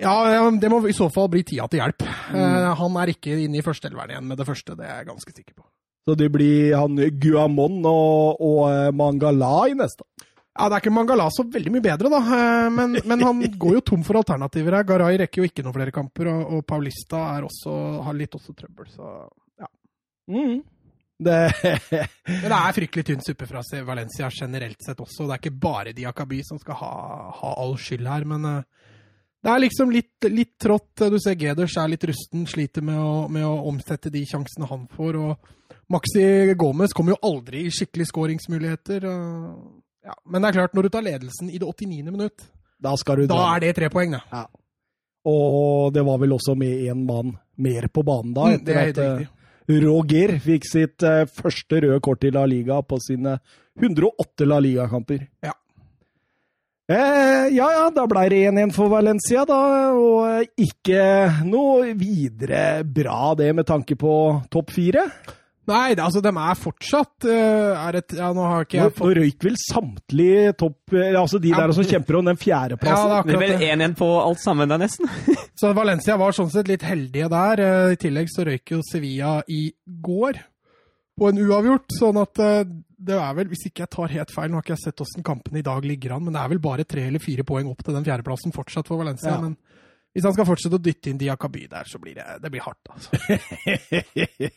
[0.00, 0.14] Ja,
[0.50, 2.02] det må i så fall bli tida til hjelp.
[2.32, 2.38] Mm.
[2.40, 5.34] Eh, han er ikke inne i førsteelveren igjen med det første, det er jeg ganske
[5.36, 5.66] sikker på.
[6.04, 10.04] Så det blir han Guamon og, og eh, Mangala i neste.
[10.54, 12.18] Ja, Det er ikke Mangala så veldig mye bedre, da.
[12.24, 14.84] Eh, Men, men han går jo tom for alternativer her.
[14.88, 18.56] Garay rekker jo ikke noen flere kamper, og, og Paulista er også, har litt også
[18.58, 19.14] trøbbel, så.
[20.30, 20.62] Mm.
[21.24, 21.36] Det
[22.26, 25.26] Men det er fryktelig tynn suppe fra Valencia generelt sett også.
[25.26, 26.94] Det er ikke bare Diakaby som skal ha,
[27.38, 28.88] ha all skyld her, men eh,
[29.44, 31.04] det er liksom litt, litt trått.
[31.12, 34.86] Du ser Geders er litt rusten, sliter med å, med å omsette de sjansene han
[34.88, 35.18] får.
[35.20, 39.04] og Maxi Gomez kommer jo aldri i skikkelig skåringsmuligheter.
[39.04, 40.16] Ja.
[40.24, 42.08] Men det er klart, når du tar ledelsen i det 89.
[42.08, 42.46] minutt,
[42.84, 42.92] Da
[43.28, 44.24] da er det tre poeng, da.
[45.24, 48.48] Og det var vel også med én mann mer på banen da.
[48.52, 49.28] Mm, det er helt at, eh.
[49.68, 53.38] Roger fikk sitt eh, første røde kort i La Liga på sine
[53.80, 55.22] 108 La Liga-kamper.
[55.44, 55.54] Ja.
[56.84, 59.60] Eh, ja ja, da ble det 1-1 for Valencia, da.
[59.96, 61.06] Og eh, ikke
[61.48, 64.12] noe videre bra, det, med tanke på
[64.52, 65.08] topp fire.
[65.70, 69.04] Nei, det, altså, de er fortsatt uh, er et, Ja, nå har ikke jeg fått...
[69.06, 71.62] nå røyk vel samtlige topp eh, Altså de Ja.
[71.64, 73.10] der som kjemper om den ja, fjerdeplassen.
[73.10, 73.70] det er Det er vel det.
[73.94, 75.08] 1-1 på alt sammen der, nesten.
[75.60, 77.62] Så Valencia var sånn sett litt heldige der.
[77.64, 80.40] Eh, I tillegg så røyk jo Sevilla i går
[81.18, 81.94] på en uavgjort.
[81.96, 82.64] Sånn at eh,
[83.04, 85.24] det er vel, hvis ikke jeg tar helt feil, nå har ikke jeg sett åssen
[85.26, 87.82] kampene i dag ligger an, men det er vel bare tre eller fire poeng opp
[87.84, 89.34] til den fjerdeplassen fortsatt for Valencia.
[89.36, 89.40] Ja.
[89.44, 89.56] Men
[90.14, 92.86] hvis han skal fortsette å dytte inn Diakaby der, så blir det, det blir hardt,
[92.94, 93.10] altså.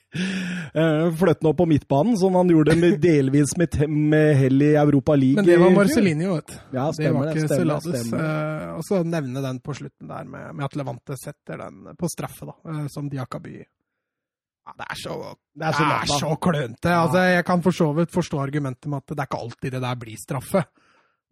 [0.78, 5.15] Eh, Fløt opp på midtbanen, som han gjorde med, delvis med, med hell i Europa
[5.17, 5.38] League.
[5.38, 6.56] Men det var i vet du.
[6.74, 8.12] Ja, stemmer, Det var ikke Celades.
[8.13, 12.10] Eh, og så nevne den på slutten der med, med at Levante setter den på
[12.12, 13.56] straffe, da, eh, som Diakaby.
[13.58, 15.20] Ja, det er så,
[15.58, 16.34] det er så, natta.
[16.43, 16.96] klønete.
[16.98, 19.86] Altså, jeg kan for så vidt forstå argumentet med at det er ikke alltid det
[19.86, 20.65] der blir straffe.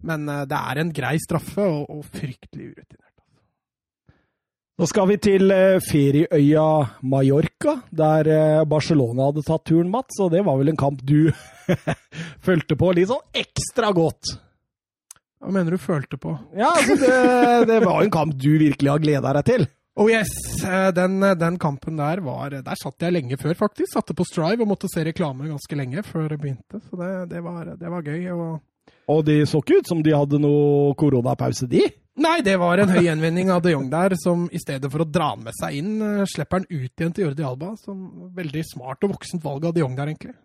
[0.10, 3.05] Men eh, det er en grei straffe, og, og fryktelig urutinert.
[4.76, 6.64] Nå skal vi til eh, ferieøya
[7.08, 10.18] Mallorca, der eh, Barcelona hadde tatt turen, Mats.
[10.20, 11.30] Og det var vel en kamp du
[12.46, 14.34] fulgte på litt sånn ekstra godt.
[15.40, 16.34] Hva mener du følte på?
[16.58, 17.16] Ja, altså det,
[17.72, 19.66] det var en kamp du virkelig har gleda deg til.
[19.96, 20.34] Oh yes,
[20.68, 23.94] eh, den, den kampen der var Der satt jeg lenge før, faktisk.
[23.96, 26.84] Satte på Strive og måtte se reklame ganske lenge før det begynte.
[26.90, 28.28] Så det, det, var, det var gøy.
[28.36, 28.60] Og
[29.08, 31.88] Og det så ikke ut som de hadde noe koronapause, de.
[32.16, 35.08] Nei, det var en høy gjenvinning av de Jong der, som i stedet for å
[35.08, 37.74] dra han med seg inn, eh, slipper han ut igjen til Jordi Alba.
[37.76, 40.36] Som veldig smart og voksent valg av de Jong der, egentlig.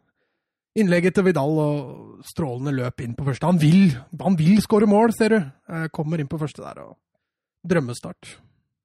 [0.81, 3.47] Innlegget til Vidal og strålende løp inn på første.
[3.47, 5.39] Han vil han vil skåre mål, ser du.
[5.71, 6.97] Eh, Kommer inn på første der og
[7.67, 8.35] drømmestart.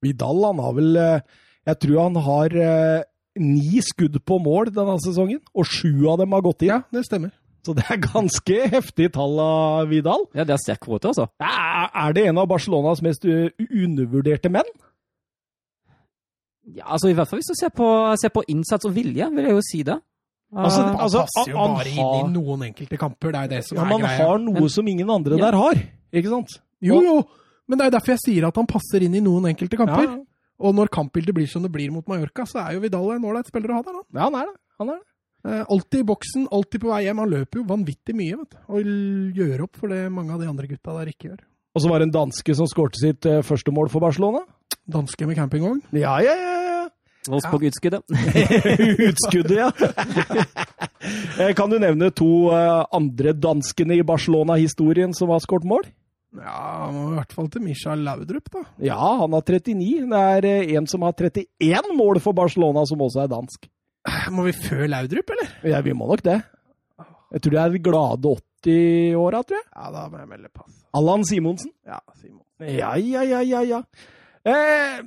[0.06, 1.22] Vidal han har vel eh,
[1.66, 6.44] Jeg tror han har ni skudd på mål denne sesongen, og sju av dem har
[6.46, 6.70] gått inn.
[6.70, 7.34] Ja, det stemmer.
[7.66, 10.28] Så det er ganske heftig tall av Vidal.
[10.38, 11.26] Ja, det er sterk kvote, altså.
[11.42, 14.70] Er er det en av Barcelonas mest uh, undervurderte menn?
[16.76, 17.88] Ja, altså I hvert fall hvis du ser på,
[18.22, 19.98] ser på innsats og vilje, vil jeg jo si det.
[20.56, 23.34] Altså, Han altså, passer jo han bare inn i noen enkelte kamper.
[23.34, 24.18] Det er det som Ja, er Man greia.
[24.30, 25.50] har noe som ingen andre Ja.
[25.52, 25.82] der har,
[26.14, 26.56] ikke sant?
[26.82, 27.16] Jo, jo,
[27.68, 30.06] men det er derfor jeg sier at han passer inn i noen enkelte kamper.
[30.06, 30.18] Ja,
[30.60, 33.48] Og når kampbildet blir som det blir mot Mallorca, så er jo Vidal en ålreit
[33.50, 33.94] spiller å ha der.
[33.98, 34.06] Han.
[34.14, 34.56] ja, han er det.
[34.80, 35.06] Han er det.
[35.46, 37.22] Eh, alltid i boksen, alltid på vei hjem.
[37.22, 38.62] Han løper jo vanvittig mye, vet du.
[38.74, 38.88] Og
[39.38, 41.44] gjør opp for det mange av de andre gutta der ikke gjør.
[41.76, 44.42] Og så var det en danske som skårte sitt eh, første mål for Barcelona.
[44.90, 45.84] Danske med campingvogn.
[45.94, 46.56] Ja, ja, ja.
[46.66, 46.72] ja.
[47.30, 48.06] Wolfsburg utskuddet.
[49.10, 49.70] Utskuddet, ja.
[51.42, 55.86] Eh, kan du nevne to andre danskene i Barcelona-historien som har skåret mål?
[56.36, 58.66] Ja, må i hvert fall til Michael Laudrup, da.
[58.84, 60.10] Ja, han har 39.
[60.12, 63.70] Det er en som har 31 mål for Barcelona, som også er dansk.
[64.36, 65.54] Må vi før Laudrup, eller?
[65.66, 66.40] Ja, vi må nok det.
[67.34, 68.34] Jeg tror det er de glade
[68.66, 69.68] 80-åra, tror jeg.
[69.74, 70.76] Ja, da må jeg melde pass.
[70.96, 71.74] Allan Simonsen.
[71.88, 72.44] Ja, Simon.
[72.64, 73.82] Ja, ja, ja, ja, ja.
[74.46, 75.02] Eh,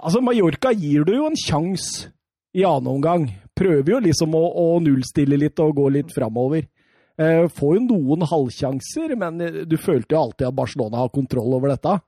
[0.00, 2.10] altså, Mallorca gir du jo en sjanse
[2.56, 3.28] i annen omgang.
[3.58, 6.66] Prøver jo liksom å, å nullstille litt og gå litt framover.
[7.18, 11.74] Eh, får jo noen halvsjanser, men du følte jo alltid at Barcelona har kontroll over
[11.74, 11.98] dette.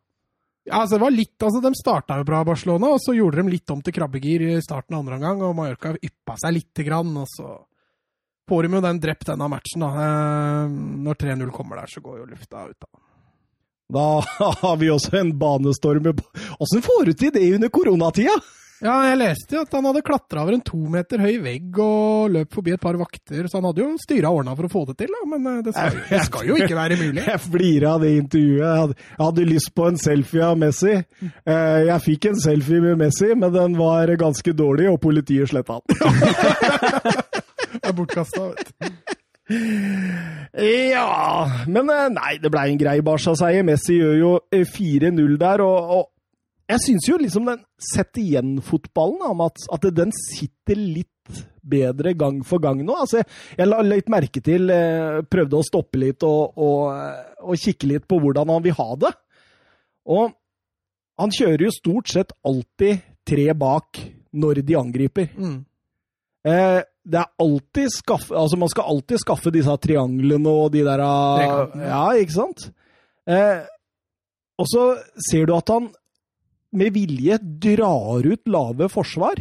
[0.68, 3.54] Ja, altså det var litt, altså De starta jo bra, Barcelona, og så gjorde de
[3.54, 5.42] litt om til krabbegir i starten av andre omgang.
[5.46, 7.54] og Mallorca yppa seg lite grann, og så
[8.50, 9.84] får de jo den drept denne matchen.
[9.86, 9.90] da.
[10.04, 10.74] Eh,
[11.06, 12.76] når 3-0 kommer der, så går jo lufta ut.
[12.76, 13.04] da.
[13.90, 14.06] Da
[14.62, 16.12] har vi også en banestorm.
[16.60, 18.36] Åssen får du til det under koronatida?
[18.80, 22.30] Ja, jeg leste jo at han hadde klatra over en to meter høy vegg og
[22.32, 24.94] løp forbi et par vakter, så han hadde jo styra ordna for å få det
[25.02, 25.20] til, da.
[25.28, 27.24] Men eh, det skal, jo- det skal jo ikke være mulig.
[27.32, 28.62] Jeg flirer av det intervjuet.
[28.64, 30.94] Jeg hadde, jeg hadde lyst på en selfie av Messi.
[30.96, 35.80] Eh, Jeg fikk en selfie med Messi, men den var ganske dårlig, og politiet sletta
[35.84, 35.96] den.
[37.70, 38.88] Det er bortkasta, vet du.
[40.60, 43.64] Ja Men eh, nei, det blei en grei Barca-seier.
[43.66, 46.08] Messi gjør jo eh, 4-0 der, og, og
[46.70, 52.40] jeg syns jo liksom den sett igjen-fotballen, da, Mats, at, den sitter litt bedre gang
[52.46, 52.94] for gang nå.
[53.04, 57.34] Altså, jeg, jeg la litt merke til eh, Prøvde å stoppe litt og, og, eh,
[57.44, 59.12] og kikke litt på hvordan han vil ha det.
[60.10, 60.32] Og
[61.20, 64.00] han kjører jo stort sett alltid tre bak
[64.40, 65.28] når de angriper.
[65.36, 65.58] Mm.
[66.48, 66.80] Eh,
[67.10, 71.36] det er alltid skaffe, altså Man skal alltid skaffe disse trianglene og de der ah,
[71.40, 71.90] Trekantene.
[71.90, 72.66] Ja, ikke sant?
[73.28, 73.66] Eh,
[74.60, 74.84] og så
[75.30, 75.88] ser du at han
[76.76, 79.40] med vilje drar ut lave forsvar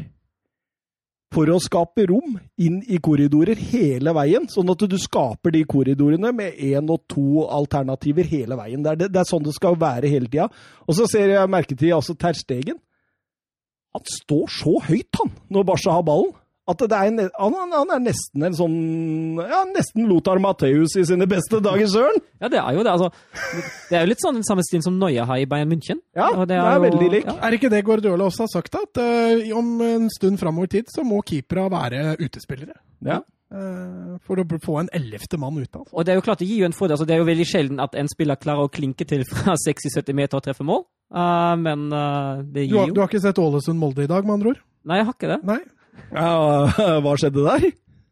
[1.29, 6.31] for å skape rom inn i korridorer hele veien, sånn at du skaper de korridorene
[6.33, 8.81] med én og to alternativer hele veien.
[8.81, 10.49] Det er, det, det er sånn det skal være hele tida.
[10.87, 12.79] Og så ser jeg merke til altså Terstegen.
[13.93, 16.33] Han står så høyt, han, når Barca har ballen.
[16.69, 18.75] At det er en, han, han er nesten en sånn
[19.41, 22.19] Ja, nesten Lothar Matheus i sine beste dager, søren!
[22.43, 22.91] Ja, det er jo det.
[22.93, 23.09] Altså,
[23.89, 25.99] det er jo litt sånn den samme stilen som Noia har i Bayern München.
[26.15, 27.25] Ja, Og det er jo- veldig lik.
[27.25, 27.35] Ja.
[27.47, 28.75] Er ikke det Guardiola også har sagt.
[28.77, 32.77] At uh, om en stund framover i tid så må keepere være utespillere?
[33.05, 33.19] Ja.
[33.49, 35.87] Eh, for å få en ellevte mann ut av.
[35.89, 36.93] Og det er jo klart, det gir jo en fordel.
[36.99, 40.13] Altså, det er jo veldig sjelden at en spiller klarer å klinke til fra 60-70
[40.19, 40.83] meter og treffe mål.
[41.09, 44.53] Uh, men uh, det Du, har- du har ikke sett Ålesund-Molde i dag, med andre
[44.53, 44.61] ord?
[44.85, 45.39] Nei, jeg har ikke det.
[45.49, 45.57] Nei.
[46.13, 47.69] Ja hva skjedde der?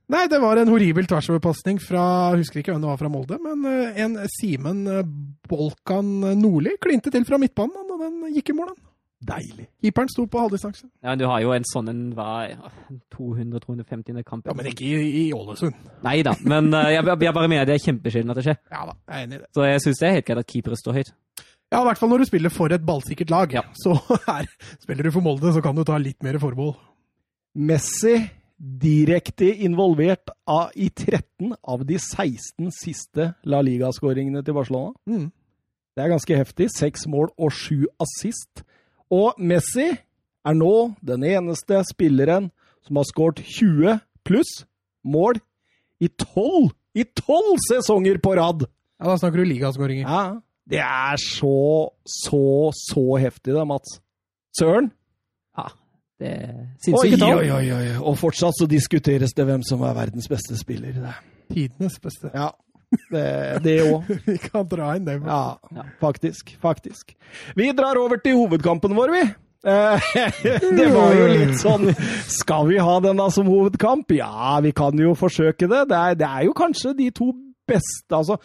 [0.07, 3.39] Nei, det var en horribel tversoverpasning fra jeg husker ikke hvem det var fra Molde,
[3.43, 5.07] men eh, en Simen eh,
[5.49, 8.85] Bolkan Nordli klinte til fra midtbanen, og den gikk i mål, den.
[9.17, 9.65] Deilig.
[9.81, 10.85] Keeperen sto på halvdistanse.
[11.01, 12.45] Ja, men du har jo en sånn en hva,
[13.15, 14.21] 200-250.
[14.27, 14.45] kamp.
[14.45, 15.73] Ja, men ikke i, Ålesund.
[16.05, 18.59] Nei da, men uh, jeg, jeg bare mener det er kjempesjelden at det skjer.
[18.69, 19.49] Ja da, jeg er enig i det.
[19.57, 21.11] Så jeg syns det er helt greit at keepere står høyt.
[21.67, 23.57] Ja, i hvert fall når du spiller for et ballsikkert lag.
[23.57, 23.65] Ja.
[23.81, 23.97] Så
[24.27, 24.45] her,
[24.85, 26.77] spiller du for Molde, så kan du ta litt mer forbehold.
[27.57, 28.15] Messi
[28.57, 34.93] direkte involvert av, i 13 av de 16 siste La Liga-skåringene til Barcelona.
[35.09, 35.29] Mm.
[35.97, 36.69] Det er ganske heftig.
[36.73, 38.63] Seks mål og sju assist.
[39.13, 40.73] Og Messi er nå
[41.05, 42.51] den eneste spilleren
[42.85, 44.59] som har skåret 20 pluss
[45.05, 45.39] mål
[46.03, 48.67] i 12 i 12 sesonger på rad!
[48.97, 50.07] Ja, Da snakker du ligaskåringer.
[50.09, 53.99] Ja, det er så, så, så heftig det, Mats.
[54.57, 54.89] Søren?
[56.17, 57.39] Det er sinnssyke tall.
[57.43, 57.89] oi, oi, oi.
[58.01, 60.95] Og fortsatt så diskuteres det hvem som er verdens beste spiller.
[61.53, 62.31] Tidenes beste.
[62.33, 62.51] Ja,
[63.61, 64.07] det òg.
[64.25, 65.19] Vi kan dra inn det.
[65.25, 65.83] Ja, Ja.
[66.01, 66.55] faktisk.
[66.61, 67.13] Faktisk.
[67.55, 69.25] Vi drar over til hovedkampen vår, vi.
[69.67, 70.09] Eh,
[70.79, 71.87] det var jo litt sånn
[72.29, 74.13] Skal vi ha denne som hovedkamp?
[74.15, 75.81] Ja, vi kan jo forsøke det.
[75.89, 77.31] Det er, det er jo kanskje de to
[77.67, 78.37] beste Altså,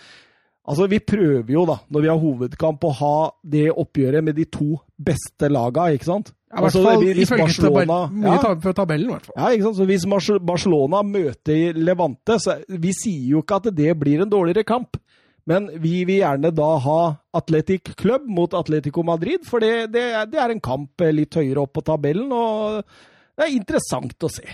[0.66, 4.48] altså vi prøver jo, da, når vi har hovedkamp, å ha det oppgjøret med de
[4.50, 6.32] to beste laga, ikke sant?
[6.52, 8.54] Ja, I hvert Altså, fall hvis Barcelona- tabell, mye Ja.
[8.60, 9.34] for tabellen, i hvert fall.
[9.38, 9.76] Ja, ikke sant?
[9.76, 10.04] Så Hvis
[10.46, 14.96] Barcelona møter Levante, så vi sier jo ikke at det blir en dårligere kamp.
[15.46, 20.26] Men vi vil gjerne da ha Atletic Club mot Atletico Madrid, for det, det, er-
[20.26, 22.84] det er en kamp litt høyere opp på tabellen, og
[23.38, 24.44] det er interessant å se.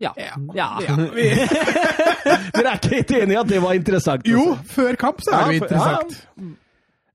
[0.00, 0.12] Ja.
[0.16, 0.36] Ja.
[0.54, 0.68] ja.
[0.86, 1.26] Ja, vi,
[2.54, 4.26] Dere er ikke helt enige i at det var interessant?
[4.30, 6.58] jo, før kamp så er det jo for- interessant.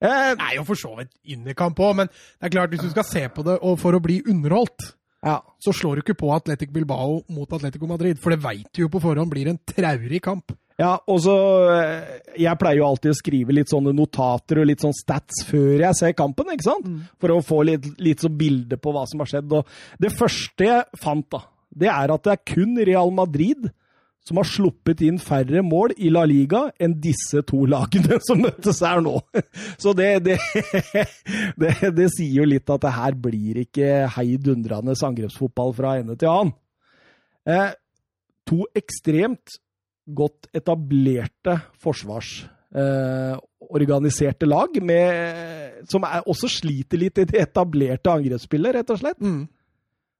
[0.03, 2.83] Eh, Det er jo for så vidt innekamp kamp òg, men det er klart hvis
[2.83, 5.37] du skal se på det og for å bli underholdt, ja.
[5.63, 8.91] så slår du ikke på Atletic Bilbao mot Atletico Madrid, for det veit du jo
[8.91, 10.51] på forhånd blir en traurig kamp.
[10.79, 11.33] Ja, og så
[11.69, 15.83] eh, Jeg pleier jo alltid å skrive litt sånne notater og litt sånn stats før
[15.85, 16.87] jeg ser kampen, ikke sant?
[17.21, 19.53] For å få litt, litt sånn bilde på hva som har skjedd.
[19.53, 19.69] Og
[20.01, 23.69] det første jeg fant, da, det er at det er kun Real Madrid
[24.23, 28.81] som har sluppet inn færre mål i La Liga enn disse to lagene som møttes
[28.85, 29.21] her nå.
[29.83, 30.37] Så det, det,
[31.61, 36.29] det, det sier jo litt at det her blir ikke heidundrende angrepsfotball fra ende til
[36.31, 36.53] annen.
[37.43, 37.71] Eh,
[38.47, 39.49] to ekstremt
[40.07, 45.13] godt etablerte forsvarsorganiserte lag, med,
[45.91, 49.21] som er, også sliter litt i det etablerte angrepsspillet, rett og slett.
[49.23, 49.47] Mm.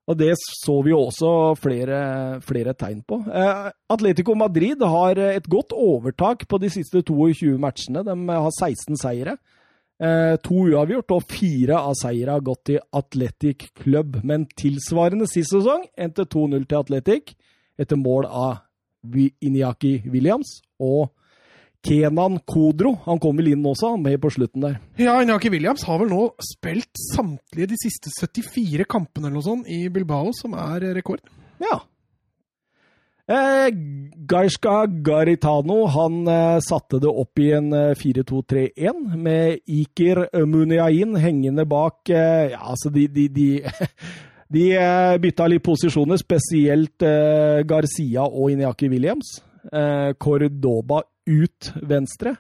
[0.03, 1.29] Og det så vi jo også
[1.63, 1.97] flere,
[2.43, 3.21] flere tegn på.
[3.23, 8.03] Eh, Atletico Madrid har et godt overtak på de siste 22 matchene.
[8.03, 9.37] De har 16 seire.
[10.03, 14.19] Eh, to uavgjort, og fire av seire har gått til Atletic Club.
[14.27, 17.35] Men tilsvarende sist sesong endte 2-0 til Atletic
[17.79, 18.63] etter mål av
[19.43, 21.13] Inyaki Williams og
[21.83, 22.95] Kenan Kodro.
[23.05, 24.77] Han kom vel inn også, med på slutten der.
[24.99, 29.71] Ja, Inaki Williams har vel nå spilt samtlige de siste 74 kampene eller noe sånt
[29.71, 31.23] i Bilbao, som er rekord.
[31.63, 31.81] Ja.
[33.23, 33.69] Eh,
[34.27, 41.63] Gaishka Garitano han eh, satte det opp i en eh, 4-2-3-1 med Iker Muniain hengende
[41.63, 43.47] bak eh, Ja, altså, de, de, de,
[44.57, 49.37] de eh, bytta litt posisjoner, spesielt eh, Garcia og Inyaki Williams.
[49.71, 52.35] Eh, Cordoba ut venstre.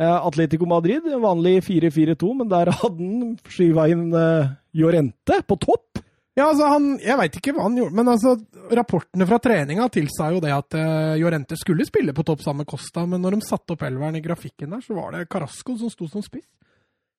[0.00, 6.00] Eh, Atletico Madrid, vanlig 4-4-2, men der hadde han skyva inn Jorente Llorente på topp.
[6.38, 8.36] Ja, altså han, Jeg veit ikke hva han gjorde, men altså,
[8.70, 12.70] rapportene fra treninga tilsa jo det at uh, Jorente skulle spille på topp sammen med
[12.70, 15.90] Costa, men når de satte opp elveren i grafikken der, så var det Carasco som
[15.92, 16.46] sto som spiss.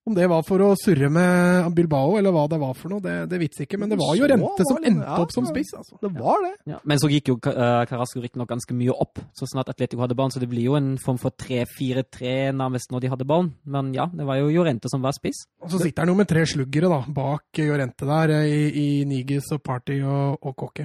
[0.01, 3.13] Om det var for å surre med Bilbao, eller hva det var for noe, det,
[3.29, 3.77] det vits ikke.
[3.77, 5.99] Men det var jo Rente som endte ja, opp som spiss, altså.
[6.01, 6.53] Det var det.
[6.71, 6.79] Ja.
[6.89, 10.33] Men så gikk jo uh, Carasco riktignok ganske mye opp så snart Atletico hadde ballen,
[10.33, 13.53] så det blir jo en form for 3-4-3 nærmest når de hadde ballen.
[13.61, 15.43] Men ja, det var jo Jorente som var spiss.
[15.61, 18.89] Og så sitter han jo med tre sluggere da, bak Jorente der, eh, i, i
[19.05, 20.81] Nigis og Party og, og.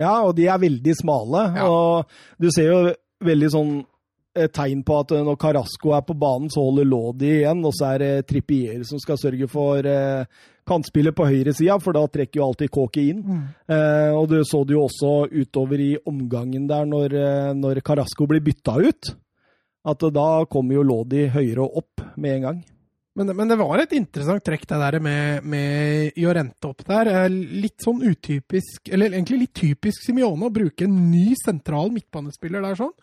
[0.00, 1.46] Ja, og de er veldig smale.
[1.58, 1.66] Ja.
[1.66, 2.82] Og du ser jo
[3.26, 3.78] veldig sånn
[4.54, 8.02] tegn på at når Carasco er på banen, så holder Lodi igjen, og så er
[8.02, 10.26] det Trippier som skal sørge for eh,
[10.70, 13.22] kantspillet på høyresida, for da trekker jo alltid Kåke inn.
[13.26, 13.44] Mm.
[13.74, 18.28] Eh, og du så det jo også utover i omgangen der, når, eh, når Carasco
[18.30, 19.14] blir bytta ut,
[19.90, 22.60] at da kommer jo Lodi høyere opp med en gang.
[23.18, 27.10] Men, men, det var et interessant trekk det der med, med Jorente opp der.
[27.10, 27.32] Eh,
[27.64, 32.78] litt sånn utypisk, eller egentlig litt typisk Simione å bruke en ny sentral midtbanespiller der
[32.78, 32.94] sånn.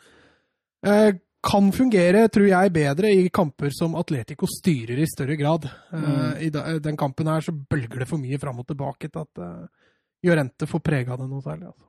[0.86, 1.14] Eh,
[1.48, 5.66] kan fungere, tror jeg, bedre i kamper som Atletico styrer i større grad.
[5.94, 6.42] Eh, Mm.
[6.42, 9.70] I den kampen her så bølger det for mye fram og tilbake til at
[10.24, 11.68] Jorente får prega det noe særlig.
[11.70, 11.84] Altså.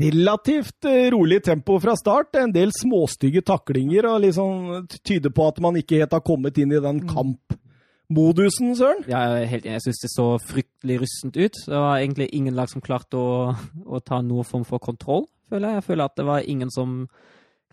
[0.00, 2.36] Relativt eh, rolig tempo fra start.
[2.40, 6.72] En del småstygge taklinger og liksom tyder på at man ikke helt har kommet inn
[6.72, 9.04] i den kampmodusen, Søren.
[9.08, 9.74] Jeg er helt enig.
[9.76, 11.60] Jeg syns det så fryktelig russent ut.
[11.66, 13.52] Det var egentlig ingen lag som klarte å,
[13.84, 15.82] å ta noen form for kontroll, føler jeg.
[15.82, 16.96] Jeg føler at det var ingen som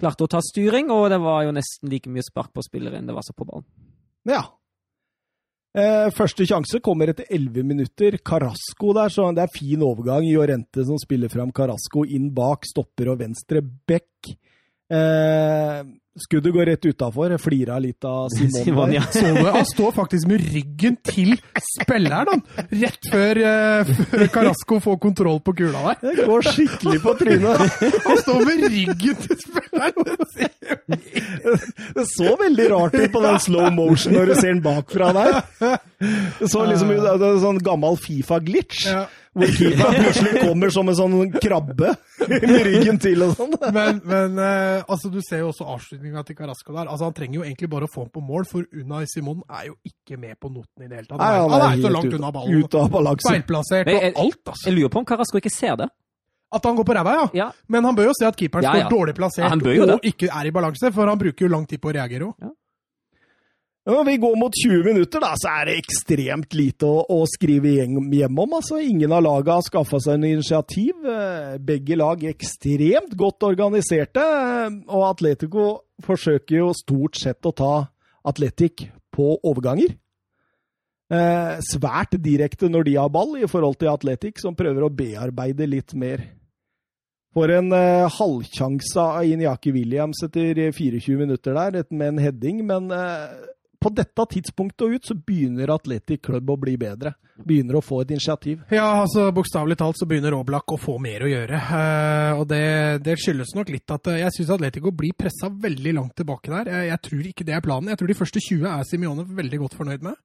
[0.02, 3.08] klarte å ta styring, og det var jo nesten like mye spark på spillere enn
[3.10, 3.68] det var så på ballen.
[4.28, 4.44] Ja.
[5.72, 8.18] Eh, første sjanse kommer etter 11 minutter.
[8.26, 10.28] Carasco der, så det er fin overgang.
[10.28, 14.34] Jorente som spiller fram Carasco inn bak, stopper og venstre back.
[14.92, 15.82] Eh,
[16.20, 17.38] skuddet går rett utafor.
[17.40, 18.64] Flira litt av Simon.
[18.64, 19.04] Simon, ja.
[19.12, 21.38] Så du, han står faktisk med ryggen til
[21.80, 22.68] spilleren, han!
[22.82, 26.02] Rett før, eh, før Carasco får kontroll på kula der.
[26.18, 27.64] Det går skikkelig på trynet.
[28.08, 29.96] Han står med ryggen til spilleren!
[31.96, 35.40] Det så veldig rart ut på den slow motion når du ser den bakfra der.
[36.42, 38.86] Det så liksom ut som en sånn gammel Fifa-glitch.
[38.90, 39.06] Ja.
[39.32, 41.94] Hvor keeper plutselig kommer som en sånn krabbe
[42.28, 43.54] med ryggen til og sånn.
[43.72, 46.90] Men, men eh, altså, du ser jo også avslutninga til Carasco der.
[46.92, 49.70] Altså, Han trenger jo egentlig bare å få den på mål, for Unai Simon er
[49.70, 51.22] jo ikke med på noten i det hele tatt.
[51.24, 52.60] Nei, Han er, helt så langt ut- unna ballen.
[52.66, 53.32] Ut av balanse.
[53.32, 54.68] Feilplassert og jeg- alt, altså.
[54.68, 55.90] Jeg lurer på om Carasco ikke ser det.
[56.52, 57.28] At han går på ræva, ja.
[57.34, 60.02] Ja, Men han bør jo se at keeperen Ja, står dårlig plassert Ja, han og
[60.04, 62.52] ikke er i balanse, for han bruker jo lang tid på å reagere òg.
[63.90, 67.72] Når vi går mot 20 minutter, da, så er det ekstremt lite å, å skrive
[67.80, 68.52] hjem om.
[68.54, 71.00] Altså, ingen av lagene har skaffa seg en initiativ.
[71.10, 74.22] Eh, Begge lag er ekstremt godt organiserte.
[74.22, 75.64] eh, Og Atletico
[76.06, 77.72] forsøker jo stort sett å ta
[78.30, 78.84] Atletic
[79.18, 79.96] på overganger.
[81.12, 85.66] Eh, Svært direkte når de har ball, i forhold til Atletic, som prøver å bearbeide
[85.66, 86.22] litt mer.
[87.34, 92.62] For en eh, halvsjanse av Inyaki Williams etter 24 minutter der, med en heading.
[92.70, 93.26] Men eh,
[93.82, 97.16] på dette tidspunktet og ut så begynner Atletic Club å bli bedre.
[97.42, 98.60] Begynner å få et initiativ.
[98.70, 101.58] Ja, altså bokstavelig talt så begynner Oblak å få mer å gjøre.
[101.78, 102.66] Eh, og det,
[103.06, 106.70] det skyldes nok litt at eh, jeg syns Atletico blir pressa veldig langt tilbake der.
[106.76, 107.90] Jeg, jeg tror ikke det er planen.
[107.90, 110.20] Jeg tror de første 20 er Simione veldig godt fornøyd med.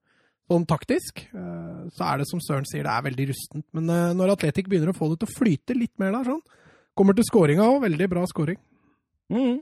[0.46, 1.24] Sånn taktisk.
[1.34, 3.66] Eh, så er det som Søren sier, det er veldig rustent.
[3.74, 6.44] Men eh, når Atletic begynner å få det til å flyte litt mer der, sånn,
[6.96, 7.80] kommer til skåringa òg.
[7.88, 8.60] Veldig bra skåring.
[9.32, 9.56] Mhm.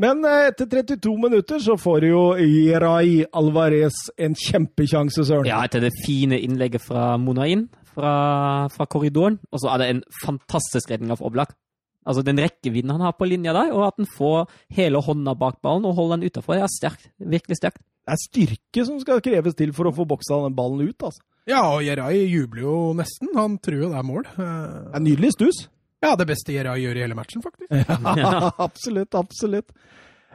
[0.00, 5.48] Men eh, etter 32 minutter så får jo Irai Alvarez en kjempekjanse, Søren.
[5.50, 9.38] Ja, etter det fine innlegget fra Monain fra, fra korridoren.
[9.52, 11.54] Og så er det en fantastisk redning av Oblak.
[12.02, 15.60] Altså Den rekkevidden han har på linja der, og at han får hele hånda bak
[15.62, 17.10] ballen og holder den utafor, det er sterkt.
[17.18, 17.82] Virkelig sterkt.
[18.02, 20.98] Det er styrke som skal kreves til for å få boksa den ballen ut.
[20.98, 21.22] altså.
[21.46, 23.30] Ja, og Jerai jubler jo nesten.
[23.38, 24.26] Han tror jo det er mål.
[24.34, 25.62] Det er er nydelig stuss.
[26.02, 27.70] Ja, det beste Jerai gjør i hele matchen, faktisk.
[28.22, 29.74] Ja, absolutt, absolutt.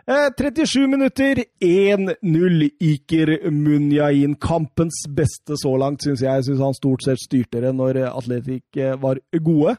[0.08, 4.38] Eh, 37 minutter, 1-0 Iker Munyain.
[4.40, 6.46] Kampens beste så langt, syns jeg.
[6.48, 9.76] Syns han stort sett styrte det når eh, Atletic eh, var gode.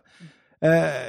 [0.60, 1.06] Eh,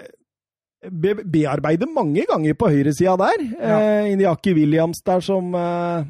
[0.87, 3.43] be bearbeider mange ganger på høyresida der.
[3.59, 6.07] Eh, Inyaki Williams der som, eh,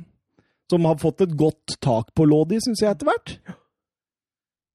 [0.69, 3.39] som har fått et godt tak på Lodi, syns jeg, etter hvert.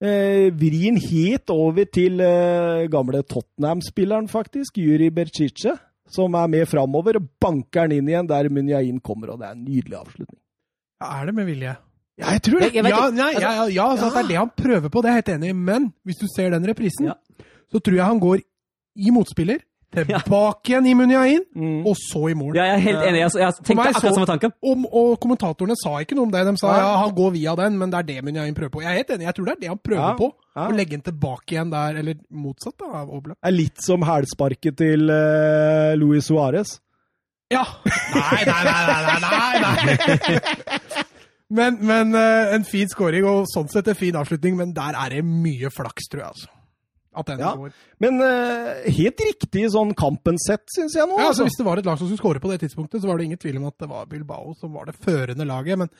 [0.02, 5.76] Eh, vrien helt over til eh, gamle Tottenham-spilleren, faktisk, Juri Bercice,
[6.10, 9.54] som er med framover, og banker den inn igjen der Munyain kommer, og det er
[9.56, 10.40] en nydelig avslutning.
[11.00, 11.76] Ja, er det med vilje?
[12.18, 12.72] Ja, jeg tror det!
[12.74, 15.00] Jeg- jeg Ja, nei, ja, ja, ja altså, at det er det han prøver på,
[15.02, 15.52] det er jeg helt enig i.
[15.52, 17.14] Men hvis du ser den reprisen, Ja.
[17.72, 18.38] så tror jeg han går
[18.96, 19.58] i motspiller,
[19.94, 21.86] tilbake igjen i Muniain Mm.
[21.86, 22.56] og så i mål.
[22.58, 23.20] Ja, jeg er helt enig.
[23.22, 24.52] Jeg, jeg tenkte meg så- akkurat samme tanken.
[24.62, 26.44] Og, og kommentatorene sa ikke noe om det.
[26.48, 28.82] De sa ja, han går via den, men det er det Muniain prøver på.
[28.84, 30.30] Jeg er helt enig, jeg tror det er det han prøver Ja, på.
[30.56, 30.66] ja.
[30.68, 33.38] Å legge den tilbake igjen der, eller motsatt da, av Oblak.
[33.40, 36.78] Det er litt som hælsparket til uh, Luis Suárez.
[37.52, 37.62] Ja!
[37.84, 41.04] Nei, nei, nei, nei, nei, nei, nei.
[41.54, 45.12] Men, men uh, en fin scoring, og sånn sett en fin avslutning, men der er
[45.18, 46.48] det mye flaks, tror jeg, altså.
[47.14, 47.52] At den Ja.
[47.56, 47.70] går.
[48.02, 51.16] Men uh, helt riktig sånn kampens sett, syns jeg nå.
[51.18, 51.48] Ja, altså, altså.
[51.50, 53.40] hvis det var et lag som skulle skåre på det tidspunktet, så var det ingen
[53.40, 55.78] tvil om at det var Bilbao som var det førende laget.
[55.78, 55.90] Men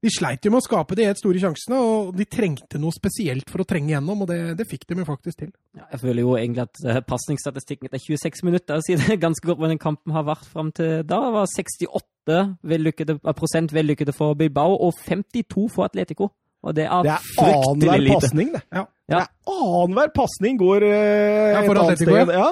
[0.00, 3.50] de sleit jo med å skape de helt store sjansene, og de trengte noe spesielt
[3.52, 5.50] for å trenge gjennom, og det, det fikk de jo faktisk til.
[5.76, 9.82] Ja, jeg føler jo egentlig at uh, pasningsstatistikken etter 26 minutter sier ganske godt hvordan
[9.82, 11.18] kampen har vært fram til da.
[11.20, 12.38] Det var 68
[12.72, 16.30] vellykkede, prosent vellykkede for Bilbao og 52 for Atletico.
[16.60, 18.16] Og det er, Det er fryktelig lite.
[18.20, 18.62] Passning, det.
[18.76, 18.82] Ja.
[19.10, 22.34] Det er annenhver pasning går eh, Ja, et annet sted.
[22.36, 22.50] Ja.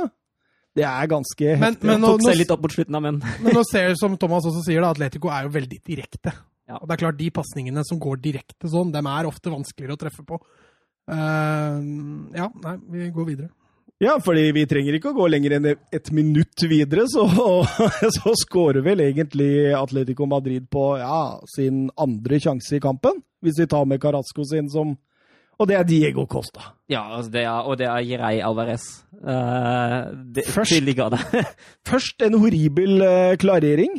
[0.79, 1.89] Det er ganske Men, heftig.
[1.91, 4.15] men nå, Tok nå, seg litt opp mot slutten, av men men nå ser som
[4.21, 6.33] Thomas også sier, da, Atletico er jo veldig direkte.
[6.69, 6.79] Ja.
[6.79, 10.01] Og det er klart, de pasningene som går direkte sånn, dem er ofte vanskeligere å
[10.01, 10.41] treffe på.
[11.09, 11.81] Uh,
[12.37, 13.53] ja, nei, vi går videre.
[13.99, 17.25] Ja, fordi vi trenger ikke å gå lenger enn et minutt videre, så,
[18.17, 23.19] så skårer vel egentlig Atletico Madrid på ja, sin andre sjanse i kampen.
[23.45, 24.97] Hvis vi tar med Carasco sin som
[25.59, 26.73] Og det er Diego Costa.
[26.89, 28.85] Ja, altså det er, og det er Jirei Alvarez.
[29.13, 31.43] Uh, det, Først-.
[31.91, 33.99] Først en horribel uh, klarering,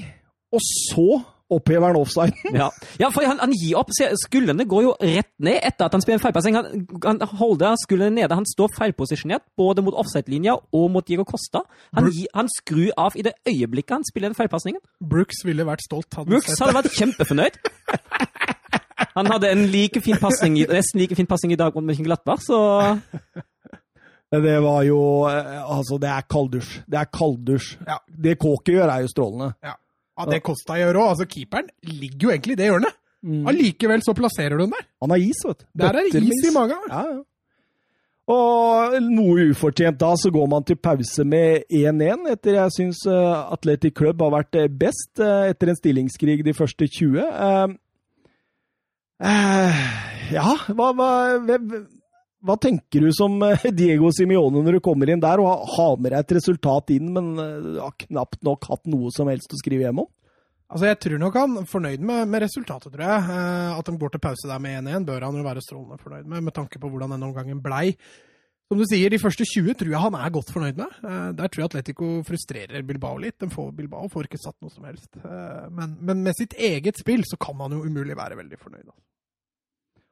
[0.56, 1.20] og så
[1.50, 2.34] opphever han offsiden.
[2.62, 2.70] ja.
[3.00, 3.92] ja, for han, han gir opp.
[4.24, 6.58] Skuldrene går jo rett ned etter at han spiller en feilpassing.
[6.60, 8.38] Han, han holder skuldrene nede.
[8.38, 11.64] Han står feilposisjonert både mot offside-linja og mot Diego Costa.
[11.98, 14.82] Han, gi, han skrur av i det øyeblikket han spiller den feilpasningen.
[15.02, 16.10] Brooks ville vært stolt.
[16.14, 17.62] hadde Brooks sett hadde vært kjempefornøyd.
[19.16, 22.60] Han hadde en like fin passing, nesten like fin passing i dag mot Mönchenglattberg, så
[24.30, 26.74] Det var jo eh, Altså, det er kalddusj.
[26.86, 27.70] Det er kalddusj.
[27.88, 27.98] Ja.
[28.06, 29.48] Det Kåke gjør, er jo strålende.
[29.66, 29.74] Ja.
[30.20, 31.08] ja, det Kosta gjør òg.
[31.16, 33.00] Altså, keeperen ligger jo egentlig i det hjørnet.
[33.26, 33.42] Mm.
[33.50, 34.86] Allikevel så plasserer du den der.
[35.02, 35.68] Han har is, vet du.
[35.82, 36.86] Der er det is i magen.
[36.92, 37.20] Ja, ja.
[38.30, 43.56] Og noe ufortjent da, så går man til pause med 1-1, etter jeg syns Atletic
[43.56, 47.24] Athletic Club har vært eh, best eh, etter en stillingskrig de første 20.
[49.20, 49.80] Eh,
[50.32, 51.08] ja, hva, hva,
[52.40, 56.14] hva, tenker du som eh, Diego Simione når du kommer inn der og har- med
[56.14, 59.84] deg et resultat inn, men eh, har knapt nok hatt noe som helst å skrive
[59.90, 60.08] hjem om?
[60.70, 63.38] Altså, Jeg tror nok han er fornøyd med, med resultatet, tror jeg.
[63.74, 66.44] At de går til pause der med 1-1, bør han jo være strålende fornøyd med,
[66.46, 67.96] med tanke på hvordan denne omgangen blei.
[68.70, 70.94] Som du sier, de første 20 tror jeg han er godt fornøyd med.
[71.40, 73.40] Der tror jeg Atletico frustrerer Bilbao litt.
[73.42, 75.10] De får, Bilbao får ikke satt noe som helst.
[75.74, 78.86] Men, men med sitt eget spill så kan han jo umulig være veldig fornøyd.
[78.86, 78.94] da.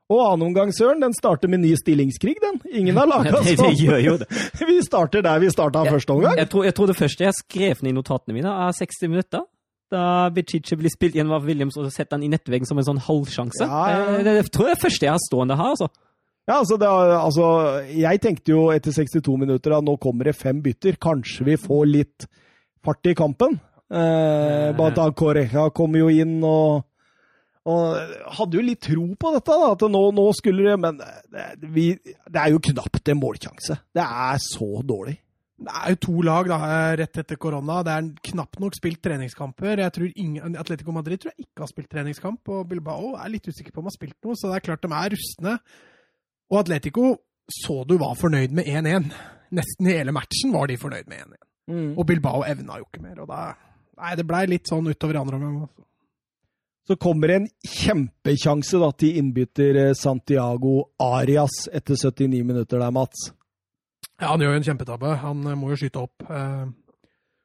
[0.10, 2.62] Og annen omgang, Søren, den starter med ny stillingskrig, den.
[2.72, 3.58] Ingen har laga sånn.
[3.60, 4.28] det gjør jo det.
[4.70, 6.38] Vi starter der vi starta første omgang.
[6.39, 9.43] Jeg tror, jeg tror det første jeg skrev ned i notatene mine, er 60 minutter.
[9.91, 12.97] Da Bicic blir spilt igjen av Williams og setter han i nettveggen som en sånn
[13.03, 13.68] halvsjanse.
[13.68, 14.18] Ja, ja.
[14.24, 15.88] Det, det tror jeg er det første jeg har stående her, altså.
[16.47, 17.45] Ja, altså, er- altså,
[17.91, 20.95] jeg tenkte jo etter 62 minutter at nå kommer det fem bytter.
[21.03, 22.28] Kanskje vi får litt
[22.84, 23.60] fart i kampen.
[23.91, 26.86] Eh, Bata Correja kommer jo inn og,
[27.68, 31.47] og hadde jo litt tro på dette, da, at nå, nå skulle det Men det,
[31.74, 33.80] vi, det er jo knapt en målsjanse.
[33.97, 35.18] Det er så dårlig.
[35.57, 37.80] Det er jo to lag da, eh, rett etter korona.
[37.84, 39.82] Det er knapt nok spilt treningskamper.
[39.82, 43.49] Jeg tror ingen, Atletico Madrid tror jeg ikke har spilt treningskamp, og Bilbao er litt
[43.49, 45.55] usikker på om de har spilt noe, så det er klart de er rustne.
[46.53, 47.15] Og Atletico
[47.51, 49.09] så du var fornøyd med 1-1.
[49.57, 51.43] Nesten hele matchen var de fornøyd med 1-1.
[51.97, 53.20] Og Bilbao evna jo ikke mer.
[53.24, 53.41] og da,
[53.97, 55.86] Nei, det blei litt sånn utover andre omgang.
[56.88, 63.25] Så kommer en kjempekjanse da, til innbytter eh, Santiago Arias etter 79 minutter der, Mats.
[64.17, 65.15] Ja, han gjør jo en kjempetabbe.
[65.19, 66.23] Han eh, må jo skyte opp.
[66.31, 66.63] Eh,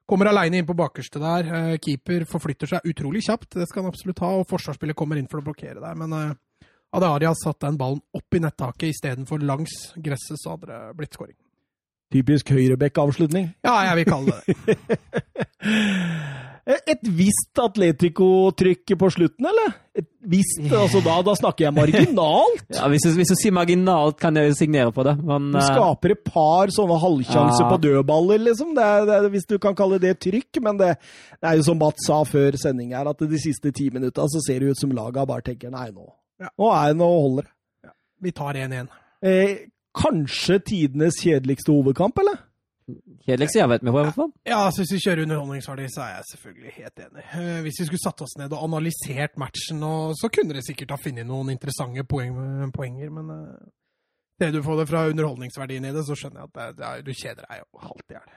[0.07, 1.51] kommer aleine inn på bakerste der.
[1.82, 4.30] Keeper forflytter seg utrolig kjapt, det skal han absolutt ha.
[4.38, 5.99] Og forsvarsspillet kommer inn for å blokkere der.
[5.99, 6.14] Men
[6.93, 11.18] hadde Arias satt den ballen opp i nettaket istedenfor langs gresset, så hadde det blitt
[11.18, 11.38] skåring.
[12.12, 13.55] Typisk høyrebekk-avslutning.
[13.64, 14.97] Ja, jeg vil kalle det det.
[16.63, 19.73] Et visst Atletico-trykk på slutten, eller?
[19.99, 22.63] Et visst, altså da, da snakker jeg marginalt.
[22.77, 25.67] Ja, hvis, du, hvis du sier marginalt, kan jeg signere på det, men Du eh,
[25.67, 27.71] skaper et par sånne halvsjanser Ja.
[27.73, 28.71] på dødballer, liksom.
[28.79, 30.61] Det er, det er, hvis du kan kalle det trykk.
[30.63, 30.93] Men det,
[31.43, 34.41] det er jo som Mats sa før sending her, at de siste ti minutta så
[34.47, 36.07] ser det ut som laga bare tenker nei, nå,
[36.43, 36.49] Ja.
[36.63, 37.93] nå er det nå holder det.
[38.23, 38.87] Vi tar 1-1.
[39.27, 39.57] Eh,
[39.99, 42.39] kanskje tidenes kjedeligste hovedkamp, eller?
[43.26, 44.30] Kjedeligste jeg vet med på, i hvert fall.
[44.49, 47.24] Ja, altså Hvis vi kjører underholdningsverdi, så er jeg selvfølgelig helt enig.
[47.39, 50.97] Eh, Hvis vi skulle satt oss ned og analysert matchen, og, så kunne dere sikkert
[50.97, 52.39] ha funnet noen interessante poeng,
[52.74, 53.68] poenger, men eh,
[54.43, 57.05] det du får det fra underholdningsverdien i det, så skjønner jeg at det, det er,
[57.07, 58.33] du kjeder deg jo halvt i hjel.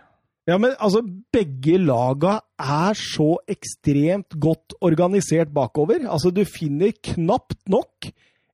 [0.45, 1.01] Ja, men altså,
[1.33, 6.05] begge laga er så ekstremt godt organisert bakover.
[6.05, 8.11] Altså, du finner knapt nok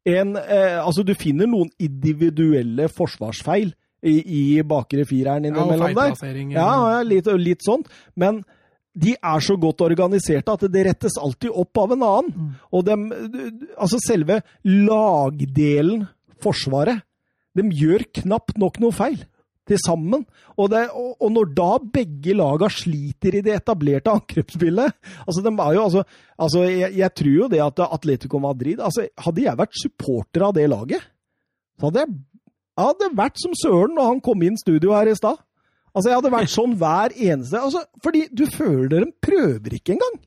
[0.08, 6.42] en eh, Altså, du finner noen individuelle forsvarsfeil i, i bakre fireren Ja, innimellom der.
[6.56, 7.90] Ja, ja, litt, litt sånt.
[8.16, 8.42] Men
[8.92, 12.32] de er så godt organiserte at det rettes alltid opp av en annen.
[12.32, 12.56] Mm.
[12.76, 13.06] Og dem,
[13.78, 16.08] altså selve lagdelen,
[16.42, 17.04] Forsvaret,
[17.54, 19.20] de gjør knapt nok noe feil.
[19.70, 20.24] til sammen.
[20.58, 25.52] Og, det, og, og når da begge laga sliter i det etablerte angrepsspillet altså, de
[25.54, 26.02] er jo, altså,
[26.36, 30.56] altså jeg, jeg, tror jo det at Atletico Madrid altså, Hadde jeg vært supporter av
[30.58, 31.06] det laget,
[31.78, 32.18] så hadde jeg,
[32.78, 35.40] jeg hadde vært som Søren når han kom inn studio her i stad.
[35.92, 40.22] Altså, jeg hadde vært sånn hver eneste altså, Fordi du føler de prøver ikke engang.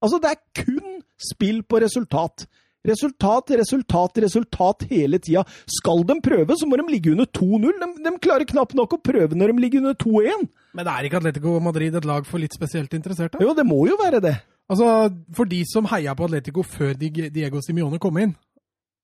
[0.00, 2.46] Altså, det er kun spill på resultat.
[2.88, 5.42] Resultat, resultat, resultat hele tida.
[5.68, 7.74] Skal de prøve, så må de ligge under 2-0.
[7.82, 10.46] De, de, klarer knapt nok å prøve når de ligger under 2-1.
[10.78, 13.42] Men er ikke Atletico Madrid et lag for litt spesielt interesserte?
[13.44, 14.38] Jo, det må jo være det.
[14.70, 18.32] Altså, For de som heia på Atletico før Diego Simione kom inn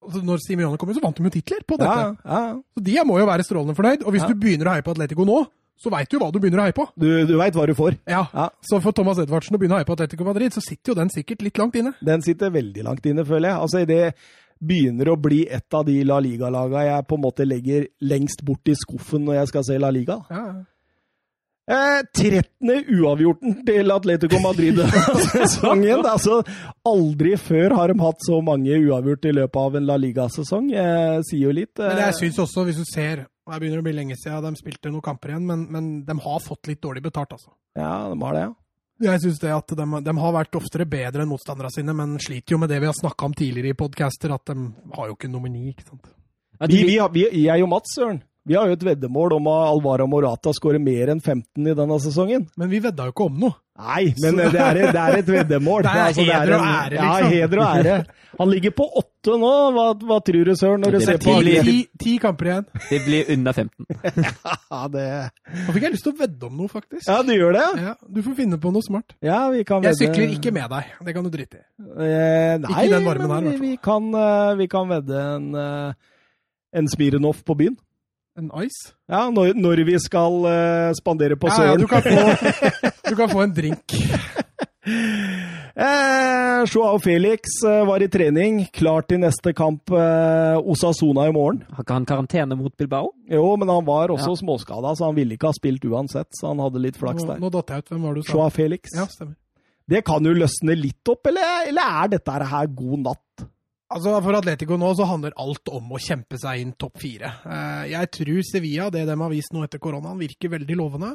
[0.07, 1.93] Når Simione kom inn, så vant de jo titler på dette.
[1.99, 2.57] Ja, ja.
[2.77, 4.05] Så de må jo være strålende fornøyd.
[4.05, 4.29] Og hvis ja.
[4.31, 5.41] du begynner å heie på Atletico nå,
[5.77, 6.87] så veit du hva du begynner å heie på.
[6.97, 7.99] Du, du veit hva du får.
[8.09, 8.23] Ja.
[8.33, 8.47] ja.
[8.65, 11.11] Så for Thomas Edvardsen å begynne å heie på Atletico Madrid, så sitter jo den
[11.13, 11.93] sikkert litt langt inne.
[12.01, 13.65] Den sitter veldig langt inne, føler jeg.
[13.65, 14.01] Altså, det
[14.57, 18.71] begynner å bli et av de La Liga-laga jeg på en måte legger lengst bort
[18.71, 20.21] i skuffen når jeg skal se La Liga.
[20.33, 20.47] Ja.
[21.67, 22.85] Eh, 13.
[22.95, 26.05] uavgjorten til Atletico Madrid-sesongen.
[26.13, 26.39] altså,
[26.87, 30.69] aldri før har de hatt så mange uavgjort i løpet av en La Liga-sesong.
[30.71, 31.73] Eh, sier jo litt.
[31.75, 31.89] Eh.
[31.91, 34.59] Men jeg syns også, hvis du ser og Det begynner å bli lenge siden de
[34.59, 37.53] spilte noen kamper igjen, men, men de har fått litt dårlig betalt, altså.
[37.79, 38.49] Ja, de har det, ja.
[39.07, 42.55] Jeg syns det at de, de, har vært oftere bedre enn motstanderne sine, men sliter
[42.55, 45.31] jo med det vi har snakka om tidligere i podcaster, at de har jo ikke
[45.31, 46.11] nomini, ikke sant.
[46.67, 50.07] Vi, vi, vi, jeg og Mats, Søren, vi har jo et veddemål om at Alvaro
[50.07, 52.45] Morata skårer mer enn 15 i denne sesongen.
[52.55, 53.57] Men vi vedda jo ikke om noe.
[53.77, 55.83] Nei, men det er, det er et veddemål.
[55.85, 57.27] Det er altså, heder og ære, liksom.
[57.27, 57.97] Ja, heder og ære.
[58.39, 59.51] Han ligger på åtte nå.
[59.75, 60.81] Hva, hva tror du, Søren?
[60.81, 62.65] når du ser på ti, ti, ti kamper igjen.
[62.89, 63.85] Det blir under 15.
[64.71, 65.05] ja, det
[65.67, 67.05] Nå fikk jeg lyst til å vedde om noe, faktisk.
[67.05, 67.65] Ja, du gjør det?
[67.83, 69.17] Ja, Du får finne på noe smart.
[69.25, 69.93] Ja, vi kan vedde.
[69.93, 70.93] Jeg sykler ikke med deg.
[71.09, 71.65] Det kan du drite i.
[71.85, 73.65] Eh, nei, ikke den varmen her, i hvert fall.
[73.67, 76.15] Vi kan, uh, vi kan vedde en, uh,
[76.81, 77.77] en Smirnov på byen.
[78.37, 78.93] En ice?
[79.09, 81.67] Ja, når, når vi skal uh, spandere på Søren.
[81.67, 82.11] Ja, ja, du, kan få,
[83.09, 83.95] du kan få en drink.
[85.73, 91.63] eh, Joao Felix uh, var i trening, klar til neste kamp eh, Osasona i morgen.
[91.73, 93.09] Har ikke han karantene mot Bilbao?
[93.25, 94.39] Jo, men han var også ja.
[94.43, 96.29] småskada, så han ville ikke ha spilt uansett.
[96.37, 97.41] Så han hadde litt flaks der.
[97.41, 97.93] Nå, nå datt jeg ut.
[97.95, 98.31] Hvem var du sa?
[98.35, 98.93] Joao Felix.
[98.93, 99.33] Ja, stemmer.
[99.87, 103.47] Det kan jo løsne litt opp, eller, eller er dette her god natt?
[103.95, 107.31] Altså For Atletico nå så handler alt om å kjempe seg inn topp fire.
[107.47, 111.13] Eh, jeg tror Sevilla, det de har vist nå etter koronaen, virker veldig lovende.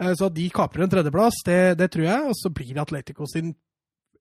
[0.00, 2.30] Eh, så at de kaprer en tredjeplass, det, det tror jeg.
[2.30, 3.52] Og så blir Atletico sin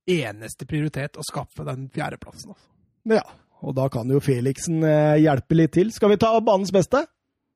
[0.07, 2.51] eneste prioritet å skaffe den fjerdeplassen.
[2.55, 2.67] Altså.
[3.07, 3.23] Ja,
[3.63, 5.93] og da kan jo Felixen eh, hjelpe litt til.
[5.95, 7.05] Skal vi ta banens beste?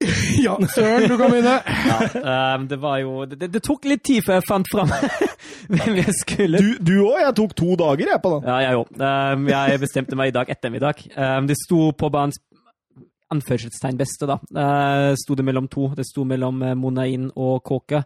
[0.45, 1.55] ja, søren, du kan begynne.
[1.91, 4.91] ja, um, det var jo det, det, tok litt tid før jeg fant fram
[5.71, 7.19] hvem jeg skulle Du òg?
[7.21, 8.47] Jeg tok to dager jeg på den.
[8.49, 8.93] Ja, jeg òg.
[9.01, 11.05] Um, jeg bestemte meg i dag ettermiddag.
[11.15, 12.41] Um, det sto på banens
[13.31, 14.37] anførselstegn beste, da.
[14.51, 15.91] Uh, sto det mellom to.
[15.95, 18.03] Det sto mellom uh, Monain og Kåke.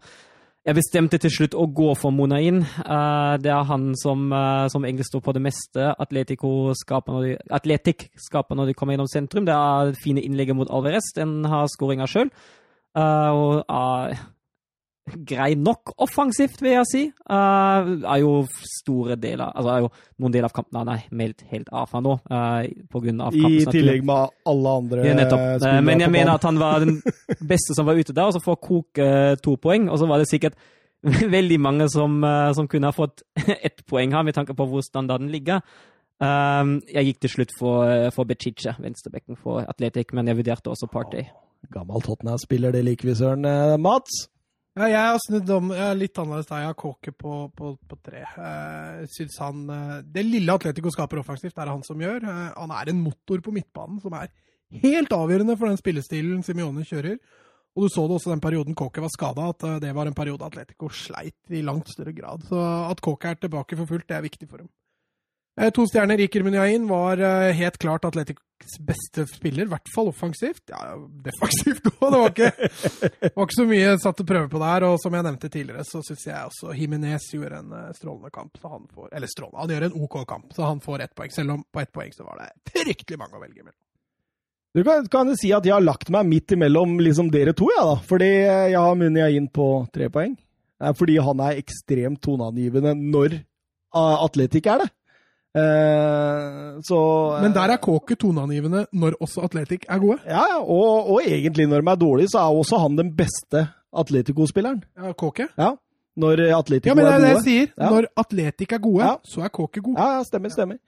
[0.65, 2.63] Jeg bestemte til slutt å gå for Monain.
[2.81, 5.91] Uh, det er han som, uh, som, egentlig står på det meste.
[6.01, 9.45] Atletico skaper når de, kommer gjennom sentrum.
[9.45, 11.11] Det er fine innlegget mot Alvarez.
[11.13, 12.33] Den har skåringa sjøl.
[12.97, 14.17] Uh, og er
[15.05, 17.01] grei nok offensivt, vil jeg si.
[17.29, 19.89] er jo store deler Altså er jo
[20.21, 22.15] noen deler av kampen han er meldt helt av fra nå.
[22.91, 25.65] på grunn av I tillegg med alle andre ja, nettopp.
[25.85, 26.97] Men jeg mener at han var den
[27.45, 29.09] beste som var ute der, og så får Koke
[29.45, 29.89] to poeng.
[29.93, 30.57] Og så var det sikkert
[31.37, 32.17] veldig mange som,
[32.57, 33.21] som kunne ha fått
[33.67, 35.61] ett poeng her, med tanke på hvor standarden ligger.
[36.15, 41.27] Jeg gikk til slutt for, for Becice, venstrebekken for Atletic, men jeg vurderte også Party.
[41.73, 43.45] Gammel Tottenham-spiller, det liker vi, Søren.
[43.81, 44.25] Mats?
[44.75, 46.65] Ja, jeg har snudd om jeg er litt annerledes der.
[46.65, 48.25] Jeg har Kåke på, på, på, tre.
[48.27, 52.25] Jeg synes han, eh, Det lille Atletico skaper offensivt, er det han som gjør.
[52.27, 54.33] Eh, han er en motor på midtbanen som er
[54.83, 57.15] helt avgjørende for den spillestilen Simione kjører.
[57.75, 60.17] Og du så det også den perioden Kåke var skada, at eh, det var en
[60.17, 62.43] periode Atletico sleit i langt større grad.
[62.51, 64.69] Så at Kåke er tilbake for fullt, det er viktig for dem.
[65.55, 66.19] Eh, to stjerner.
[66.19, 70.63] Iker Munyain var eh, helt klart Atletics beste spiller, i hvert fall offensivt.
[70.71, 74.87] Ja, defensivt òg, det var ikke, var ikke så mye satt til prøve på der.
[74.89, 78.59] Og som jeg nevnte tidligere, så syns jeg også Himinez gjorde en eh, strålende kamp.
[78.59, 81.31] Så han får, eller strålende, han gjør en OK kamp, så han får ett poeng.
[81.37, 83.79] Selv om på ett poeng så var det fryktelig mange å velge mellom.
[84.75, 87.85] Du kan, kan si at jeg har lagt meg midt imellom liksom dere to, ja,
[87.93, 87.95] da.
[88.03, 90.35] Fordi jeg har Munyain på tre poeng.
[90.99, 93.37] Fordi han er ekstremt toneangivende når
[93.95, 94.89] Atletic er det.
[95.55, 96.99] Uh, så,
[97.39, 100.17] Men der er Kåke toneangivende når også Atletic er gode?
[100.27, 104.83] Ja, og, og, egentlig når de er dårlige, så er også han den beste Atletico-spilleren.
[104.99, 105.47] Ja, Kåke?
[105.57, 105.71] Ja,
[106.19, 107.71] når Atletico ja, men det er, det jeg sier.
[107.77, 107.89] Ja.
[107.89, 109.15] Når Atletic er gode, ja.
[109.23, 109.95] så er Kåke god.
[109.95, 110.81] Ja, ja, stemmer, stemmer.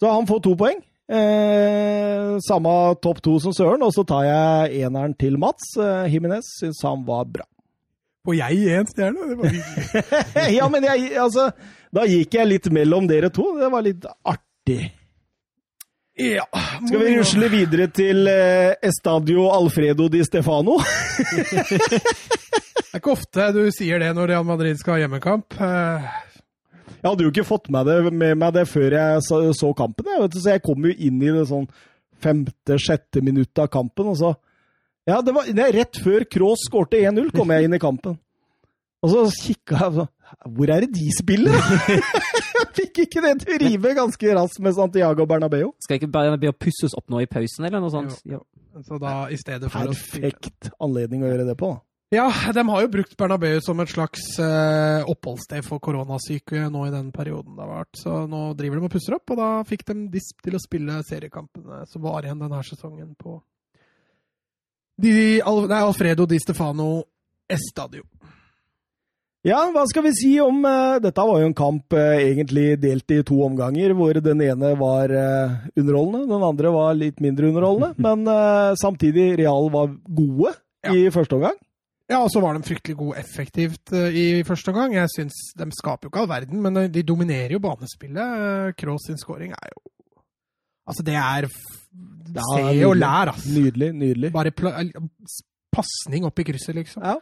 [0.00, 0.82] Så han får to poeng.
[1.10, 5.72] Eh, samme topp to som Søren, og så tar jeg eneren til Mats.
[5.74, 7.46] Eh, Jimenez syns han var bra.
[8.24, 9.26] Får jeg én stjerne?
[9.30, 10.56] Det var hyggelig.
[10.58, 11.50] ja, men jeg, altså
[11.94, 13.48] Da gikk jeg litt mellom dere to.
[13.58, 14.92] Det var litt artig.
[16.20, 16.44] Ja.
[16.84, 20.76] Skal vi rusle videre til eh, Estadio Alfredo di Stefano?
[22.90, 25.54] Det er ikke ofte du sier det når Real Madrid skal ha hjemmekamp.
[25.62, 26.08] Eh,
[27.00, 30.08] Jeg hadde jo ikke fått med, det, med meg det før jeg så, så kampen,
[30.10, 31.68] jeg, vet så jeg kom jo inn i det sånn
[32.20, 34.32] femte-sjette minuttet av kampen, og så
[35.08, 38.18] Ja, det var det rett før Kroos skårte 1-0, kom jeg inn i kampen.
[39.00, 40.10] Og så kikka jeg sånn
[40.46, 41.56] Hvor er det de spiller?
[42.76, 45.70] fikk ikke det til å rive ganske raskt med Santiago Bernabeu.
[45.82, 48.18] Skal ikke Bernabeu pusses opp nå i pausen, eller noe sånt?
[48.28, 48.42] Jo.
[48.86, 51.74] så da i stedet for å Perfekt anledning å gjøre det på.
[52.10, 56.94] Ja, de har jo brukt Bernabeu som et slags eh, oppholdssted for koronasyke nå i
[56.94, 58.00] den perioden det har vært.
[58.00, 60.98] Så nå driver de og pusser opp, og da fikk de disp til å spille
[61.06, 63.38] seriekampene som var igjen denne sesongen på
[65.00, 65.12] de,
[65.46, 66.90] Al nei, Alfredo Di Stefano
[67.48, 68.02] Estadio.
[69.46, 73.12] Ja, hva skal vi si om uh, Dette var jo en kamp uh, egentlig delt
[73.14, 77.94] i to omganger, hvor den ene var uh, underholdende, den andre var litt mindre underholdende.
[78.06, 80.52] Men samtidig, Real var gode
[80.92, 81.56] i første omgang.
[82.10, 84.96] Ja, og så var de fryktelig gode effektivt i første omgang.
[84.96, 88.72] Jeg synes De skaper jo ikke all verden, men de dominerer jo banespillet.
[88.80, 89.84] Kroos sin scoring er jo
[90.90, 93.52] Altså, det er Se og lær, altså.
[93.54, 94.32] Nydelig, nydelig.
[94.34, 94.50] Bare
[95.70, 97.04] pasning opp i krysset, liksom.
[97.06, 97.14] Ja.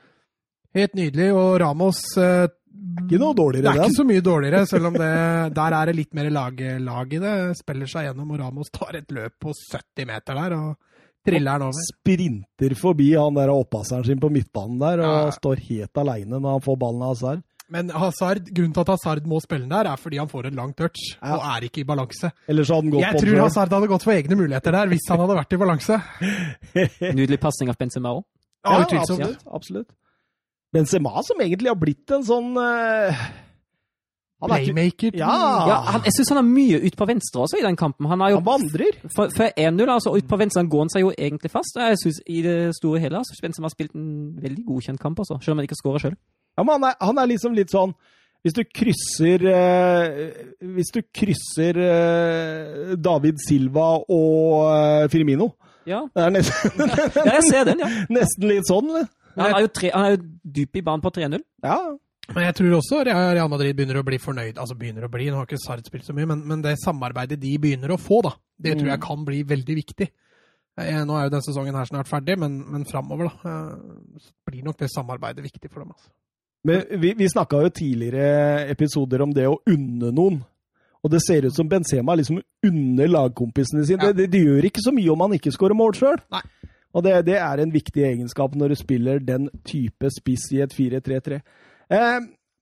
[0.74, 1.30] Helt nydelig.
[1.34, 2.46] Og Ramos eh,
[3.08, 3.80] Ikke noe Det er den.
[3.84, 7.18] ikke så mye dårligere, selv om det, der er det litt mer lag, lag i
[7.22, 7.34] det.
[7.58, 10.76] Spiller seg gjennom, og Ramos tar et løp på 70 meter der og
[11.26, 11.84] triller den over.
[11.90, 15.30] Sprinter forbi han der oppasseren sin på midtbanen der, og Ja.
[15.34, 17.42] står helt aleine når han får ballen av Hazard.
[17.70, 20.54] Men Hazard, grunnen til at Hazard må spille den der, er fordi han får en
[20.56, 21.34] lang touch Ja.
[21.36, 22.30] og er ikke i balanse.
[22.48, 25.04] Ellers hadde han gått Jeg på tror Hazard hadde gått for egne muligheter der hvis
[25.10, 25.98] han hadde vært i balanse.
[27.18, 28.24] Nydelig pasning av Benzema òg.
[28.64, 29.20] Ja, utvilsomt.
[29.20, 29.44] absolutt.
[29.52, 29.90] absolutt.
[30.74, 33.22] Benzema som egentlig har blitt en sånn uh,
[34.38, 35.16] han, er Playmaker.
[35.18, 35.30] Ja.
[35.66, 38.06] Ja, han, jeg syns han har mye ut på venstre også i den kampen.
[38.06, 39.00] Han har jo han vandrer.
[39.10, 41.80] For, for 1-0, altså, ut på venstre, han går han seg jo egentlig fast.
[41.82, 45.40] Jeg synes i det store hele altså, Benzema har spilt en veldig godkjent kamp, altså,
[45.42, 46.14] selv om han ikke skårer sjøl.
[46.54, 47.92] Ja, men han er, han er liksom litt sånn
[48.42, 50.16] Hvis du krysser eh,
[50.74, 55.52] Hvis du krysser eh, David Silva og eh, Firmino
[55.86, 56.00] Ja.
[56.10, 57.90] Det er nesten, ja, jeg ser den, ja.
[58.18, 58.90] nesten litt sånn.
[59.38, 60.20] Han er jo, tre, han er jo
[60.58, 61.42] dyp i banen på 3-0.
[61.64, 61.78] Ja.
[62.28, 64.58] Men jeg tror også Real Madrid begynner å bli fornøyd.
[64.60, 67.38] Altså begynner å bli, Nå har ikke Sard spilt så mye, men, men det samarbeidet
[67.40, 70.08] de begynner å få, da, det tror jeg kan bli veldig viktig.
[70.78, 74.34] Eh, Nå er jo denne sesongen her snart ferdig, men, men framover da, eh, så
[74.50, 75.94] blir nok det samarbeidet viktig for dem.
[75.96, 76.12] Altså.
[76.68, 80.40] Men vi, vi snakka jo tidligere episoder om det å unne noen.
[80.98, 84.02] Og det ser ut som Benzema liksom unner lagkompisene sine.
[84.02, 84.12] Ja.
[84.12, 86.18] Det, det, det gjør ikke så mye om han ikke skårer mål sjøl.
[86.96, 90.72] Og det, det er en viktig egenskap når du spiller den type spiss i et
[90.74, 91.40] 4-3-3.
[91.92, 92.18] Eh,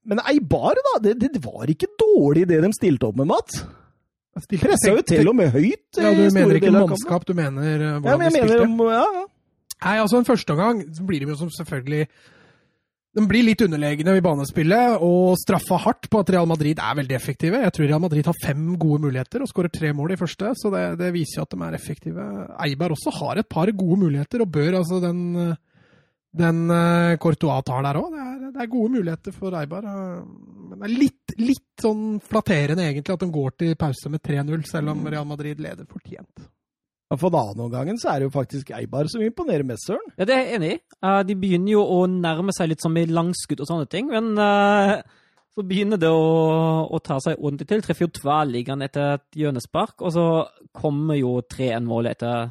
[0.07, 0.95] men Eibar, da.
[1.03, 3.63] Det, det var ikke dårlig det de stilte opp med, Mats.
[4.37, 5.97] Pressa jo til og med høyt.
[5.97, 7.63] Ja, Du mener ikke mannskap, du mener
[7.97, 8.67] hvordan Ja, men jeg de spilte?
[8.69, 9.25] Mener, ja, ja.
[9.77, 12.07] Nei, altså en første omgang blir de jo som selvfølgelig
[13.17, 17.17] De blir litt underlegne i banespillet og straffa hardt på at Real Madrid er veldig
[17.17, 17.63] effektive.
[17.65, 20.73] Jeg tror Real Madrid har fem gode muligheter og skårer tre mål i første, så
[20.75, 22.27] det, det viser jo at de er effektive.
[22.67, 25.23] Eibar også har et par gode muligheter og bør altså den
[26.37, 28.11] den eh, Courtois tar der òg.
[28.13, 29.87] Det, det er gode muligheter for Eibar.
[29.89, 30.19] eh,
[30.69, 34.67] Men det er litt, litt sånn flatterende egentlig at de går til pause med 3-0,
[34.69, 36.45] selv om Real Madrid leder fortjent.
[37.07, 40.09] Ja, For den andre omgangen så er det jo faktisk Eibar som imponerer mest, Søren.
[40.19, 40.79] Ja, det er jeg enig i.
[41.05, 44.33] Uh, de begynner jo å nærme seg litt som i langskudd og sånne ting, men
[44.35, 44.99] uh,
[45.55, 46.27] så begynner det å,
[46.91, 47.85] å ta seg ordentlig til.
[47.87, 50.27] Treffer jo tverrliggende etter et hjørnespark, og så
[50.75, 52.51] kommer jo 3-1-målet etter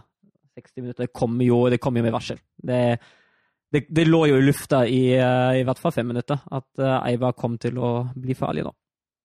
[0.55, 1.09] 60 minutter.
[1.09, 2.39] Det kommer jo, det kommer jo med varsel.
[2.55, 2.81] Det,
[3.75, 7.35] det, det lå jo i lufta i, uh, i hvert fall fem minutter at Eibar
[7.35, 8.71] kom til å bli farlig nå.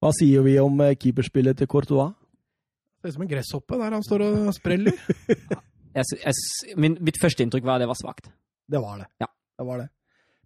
[0.00, 2.16] Hva sier vi om keeperspillet til Courtois?
[3.00, 4.96] Det er som en gresshoppe der han står og spreller.
[5.90, 8.28] Jeg, jeg, min, mitt første inntrykk var at det var svakt.
[8.70, 9.08] Det var det.
[9.18, 9.26] Ja.
[9.58, 9.86] Det var det.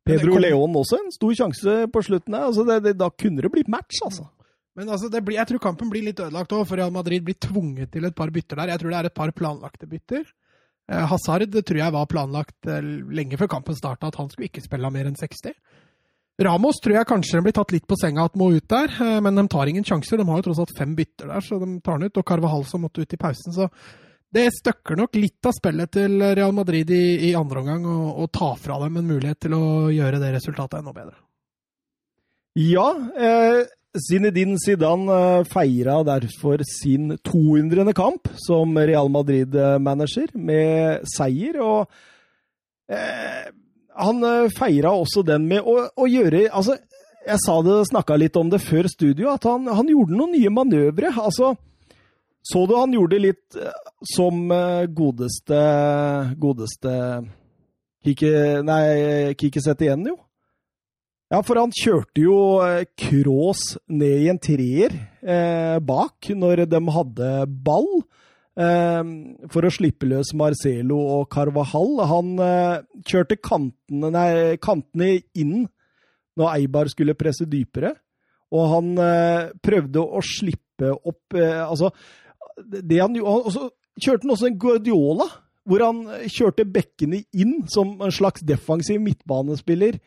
[0.00, 2.36] Det Pedro kom- Leon også en stor sjanse på slutten.
[2.38, 4.24] Altså det, det, da kunne det blitt match, altså.
[4.74, 7.36] Men altså, det blir, jeg tror kampen blir litt ødelagt òg, for Real Madrid blir
[7.44, 8.72] tvunget til et par bytter der.
[8.72, 10.24] Jeg tror det er et par planlagte bytter.
[10.88, 12.80] Eh, Hazard tror jeg var planlagt eh,
[13.20, 15.52] lenge før kampen starta, at han skulle ikke spille mer enn 60.
[16.42, 19.38] Ramos tror jeg kanskje blir tatt litt på senga at må ut der, eh, men
[19.38, 20.18] de tar ingen sjanser.
[20.18, 22.18] De har jo tross alt fem bytter der, så de tar den ut.
[22.18, 23.54] Og Carvahal som måtte ut i pausen.
[23.54, 23.68] Så
[24.34, 28.58] det støkker nok litt av spillet til Real Madrid i, i andre omgang, og tar
[28.58, 29.64] fra dem en mulighet til å
[29.94, 31.14] gjøre det resultatet enda bedre.
[32.58, 33.64] Ja, eh,
[33.94, 35.10] Zinedine Zidane
[35.40, 37.94] eh, feira derfor sin 200.
[37.94, 41.86] kamp som Real Madrid-manager med seier, og
[42.90, 43.50] eh,
[43.94, 46.78] han eh, feira også den med å, å gjøre Altså,
[47.24, 50.52] jeg sa det, snakka litt om det før studio, at han, han gjorde noen nye
[50.52, 51.14] manøvre.
[51.16, 51.54] Altså,
[52.44, 53.72] så du han gjorde litt eh,
[54.14, 55.62] som eh, godeste
[56.40, 56.92] Godeste
[58.04, 60.18] Kike, nei, Kikesett igjen, jo.
[61.32, 62.36] Ja, for han kjørte jo
[63.00, 64.92] Krås ned i en treer
[65.24, 67.30] eh, bak når de hadde
[67.64, 67.88] ball.
[68.54, 69.02] Eh,
[69.50, 71.96] for å slippe løs Marcelo og Carvajal.
[72.10, 74.28] Han eh, kjørte kantene, nei,
[74.62, 75.64] kantene inn
[76.38, 77.94] når Eibar skulle presse dypere.
[78.54, 81.90] Og han eh, prøvde å slippe opp eh, Altså,
[82.58, 85.26] det han Og så kjørte han også en Guardiola,
[85.64, 89.98] hvor han kjørte bekkene inn som en slags defensiv midtbanespiller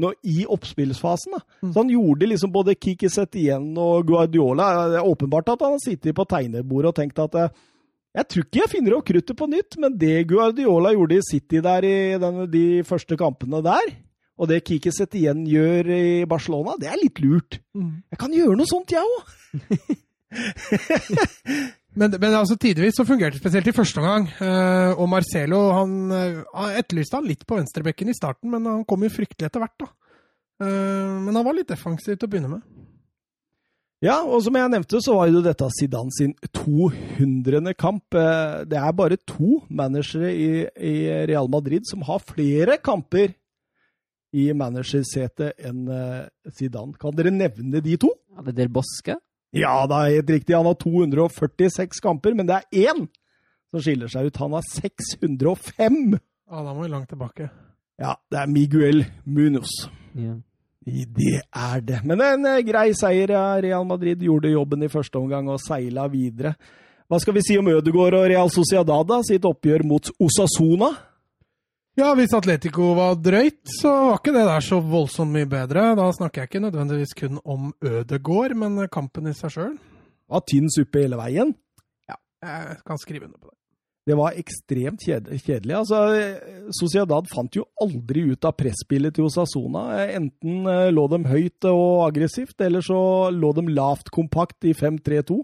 [0.00, 1.36] nå, i oppspillsfasen.
[1.36, 1.42] Da.
[1.62, 1.70] Mm.
[1.70, 4.70] Så han gjorde liksom både Kiki Setien og Guardiola.
[4.90, 7.38] Det er åpenbart at han har sittet på tegnebordet og tenkt at
[8.14, 11.62] jeg tror ikke jeg finner opp kruttet på nytt, men det Guardiola gjorde i City
[11.64, 13.94] der i den, de første kampene der,
[14.34, 17.60] og det Kiki Setien gjør i Barcelona, det er litt lurt.
[17.74, 18.02] Mm.
[18.10, 19.22] Jeg kan gjøre noe sånt, jeg òg!
[21.94, 24.24] Men, men altså, tidvis så fungerte det spesielt i første omgang.
[24.42, 28.82] Eh, og Marcelo han, eh, han etterlyste han litt på venstrebekken i starten, men han
[28.88, 29.76] kom jo fryktelig etter hvert.
[29.84, 29.86] da.
[30.66, 32.64] Eh, men han var litt defensiv til å begynne med.
[34.04, 37.72] Ja, og som jeg nevnte, så var jo dette Zidane sin 200.
[37.80, 38.12] kamp.
[38.14, 40.94] Eh, Det er bare to managere i, i
[41.30, 43.32] Real Madrid som har flere kamper
[44.34, 46.92] i managersetet enn eh, Zidane.
[47.00, 48.10] Kan dere nevne de to?
[48.34, 49.16] Ja, det er Del Bosque.
[49.54, 50.56] Ja, det er helt riktig.
[50.58, 53.04] Han har 246 kamper, men det er én
[53.70, 54.40] som skiller seg ut.
[54.42, 56.18] Han har 605!
[56.50, 57.48] Ja, da må vi langt tilbake.
[58.02, 59.70] Ja, det er Miguel Munoz.
[60.18, 60.34] Ja.
[60.84, 62.02] Det er det.
[62.04, 63.32] Men en eh, grei seier.
[63.64, 66.54] Real Madrid gjorde jobben i første omgang og seila videre.
[67.08, 69.20] Hva skal vi si om Ødegaard og Real Sociedad, da?
[69.24, 70.90] Sitt oppgjør mot Osasona?
[71.94, 75.92] Ja, hvis Atletico var drøyt, så var ikke det der så voldsomt mye bedre.
[75.94, 79.76] Da snakker jeg ikke nødvendigvis kun om Ødegård, men kampen i seg sjøl.
[80.32, 81.52] Var tynn suppe hele veien.
[82.10, 83.58] Ja, Jeg kan skrive under på det.
[84.04, 85.72] Det var ekstremt kjedelig.
[85.72, 86.00] Altså,
[86.76, 89.86] Sociedad fant jo aldri ut av presspillet til Osasona.
[90.12, 92.98] Enten eh, lå de høyt og aggressivt, eller så
[93.32, 95.38] lå de lavt kompakt i 5-3-2.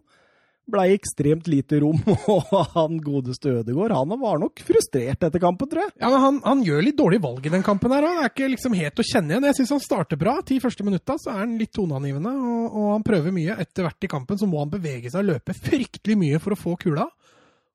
[0.71, 1.99] Blei ekstremt lite rom,
[2.35, 5.95] og han godeste Ødegaard han var nok frustrert etter kampen, tror jeg.
[6.03, 8.07] Ja, men han, han gjør litt dårlig valg i den kampen her.
[8.07, 9.49] Han er ikke liksom helt å kjenne igjen.
[9.49, 10.37] Jeg syns han starter bra.
[10.47, 13.57] Ti første minutta så er han litt toneangivende, og, og han prøver mye.
[13.65, 16.61] Etter hvert i kampen så må han bevege seg og løpe fryktelig mye for å
[16.61, 17.09] få kula.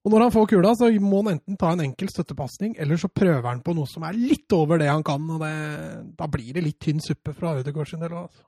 [0.05, 3.09] Og når han får kula, så må han enten ta en enkel støttepasning, eller så
[3.09, 5.55] prøver han på noe som er litt over det han kan, og det,
[6.19, 8.13] da blir det litt tynn suppe fra Ødegaard sin del.
[8.13, 8.45] Altså.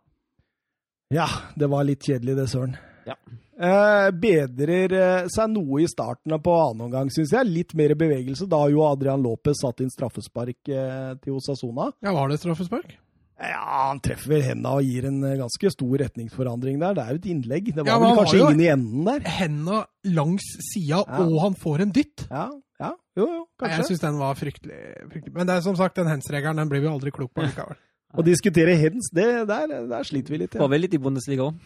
[1.18, 1.26] Ja,
[1.58, 2.78] det var litt kjedelig, det, Søren.
[3.08, 3.16] Ja.
[3.58, 7.49] Eh, bedrer eh, seg noe i starten på annen omgang, syns jeg.
[7.49, 8.45] Litt mer bevegelse.
[8.51, 11.89] Da har jo Adrian Lopez satt inn straffespark eh, til Osasona.
[12.05, 12.99] Ja, var det straffespark?
[13.38, 16.96] Ja, han treffer vel henda og gir en eh, ganske stor retningsforandring der.
[16.98, 17.68] Det er jo et innlegg.
[17.76, 19.28] Det var Ja, vel kanskje ingen i enden der.
[19.38, 21.20] Henda langs sida, Ja.
[21.22, 22.24] og han får en dytt.
[22.32, 22.48] Ja,
[22.82, 23.78] ja, jo, jo, kanskje.
[23.84, 24.80] Jeg syns den var fryktelig,
[25.12, 25.36] fryktelig.
[25.36, 27.78] Men det er som sagt, den hens-regelen den blir vi aldri klok på likevel.
[28.18, 30.58] Å diskutere hens, det, der, der sliter vi litt.
[30.58, 31.58] Får vel litt i Bundesliga òg.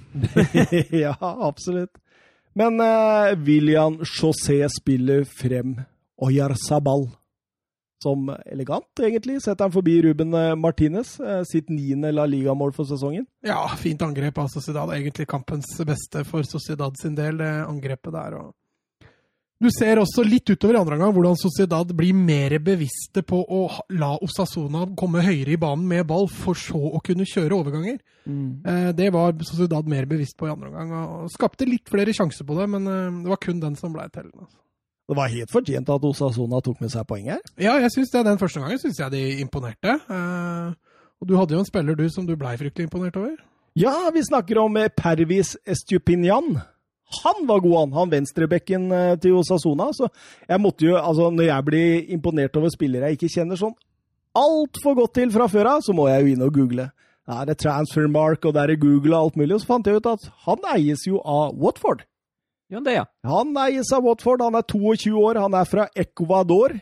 [1.05, 1.93] ja, absolutt.
[2.57, 5.78] Men uh, William José spiller frem
[6.19, 7.07] Oyarzabal
[8.03, 9.39] som elegant, egentlig.
[9.43, 13.27] Setter han forbi Ruben eh, Martinez, eh, sitt niende La Liga-mål for sesongen.
[13.45, 14.89] Ja, fint angrep av Sociedad.
[14.95, 18.39] Egentlig kampens beste for Sociedad sin del, det angrepet der.
[18.41, 18.57] Og
[19.61, 23.59] du ser også litt utover i andre omgang hvordan Sociedad blir mer bevisste på å
[23.93, 27.99] la Osasona komme høyere i banen med ball, for så å kunne kjøre overganger.
[28.25, 28.95] Mm.
[28.97, 32.57] Det var Sociedad mer bevisst på i andre omgang, og skapte litt flere sjanser på
[32.57, 34.47] det, men eh, det var kun den som ble tellende.
[34.47, 34.57] altså.
[35.12, 37.41] Det var helt fortjent at Osasona tok med seg poeng her.
[37.59, 38.22] Ja, jeg synes det.
[38.30, 39.97] Den første gangen syns jeg de imponerte.
[40.07, 40.72] Eh,
[41.22, 43.34] Og du hadde jo en spiller du som du blei fryktelig imponert over.
[43.78, 46.55] Ja, vi snakker om eh, Pervis Estupinian.
[47.26, 47.91] Han var god, han.
[47.99, 49.89] Han venstrebekken eh, til Osasona.
[49.93, 50.07] Så
[50.47, 53.76] jeg måtte jo, altså når jeg blir imponert over spillere jeg ikke kjenner sånn
[54.39, 56.88] altfor godt til fra før av, så må jeg jo inn og google.
[57.28, 59.57] Da er det Transfermark og der er Google og alt mulig.
[59.57, 62.05] Og så fant jeg ut at han eies jo av Watford.
[62.72, 63.05] Ja, det, ja.
[63.28, 64.43] Han eies av Watford.
[64.45, 65.41] Han er 22 år.
[65.43, 66.78] Han er fra Ecuador.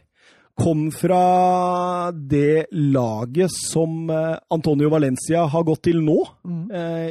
[0.60, 6.66] Kom fra det laget som eh, Antonio Valencia har gått til nå, mm.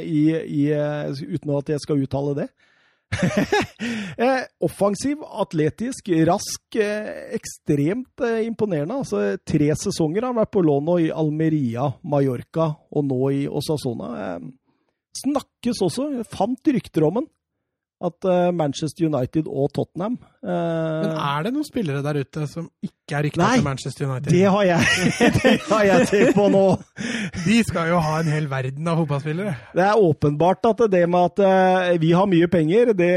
[0.05, 2.45] i, i, eh, uten at jeg skal uttale det.
[4.17, 8.99] eh, offensiv, atletisk, rask, eh, ekstremt eh, imponerende.
[9.01, 14.11] Altså, tre sesonger har han vært på lån i Almeria, Mallorca og nå i Osasona.
[14.23, 14.47] Eh,
[15.23, 17.29] snakkes også, fant rykter om den,
[17.99, 20.49] at eh, Manchester United og Tottenham eh,
[21.03, 24.29] Men er det noen spillere der ute som ikke er rykta Nei, til Manchester United?
[24.31, 26.63] Det har jeg, det har jeg til på nå.
[27.43, 29.55] De skal jo ha en hel verden av fotballspillere.
[29.75, 33.11] Det er åpenbart at det med at eh, vi har mye penger, det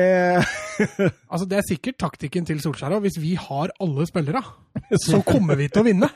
[1.33, 3.07] Altså, Det er sikkert taktikken til Solskjær òg.
[3.07, 4.43] Hvis vi har alle spillere,
[5.07, 6.11] så kommer vi til å vinne.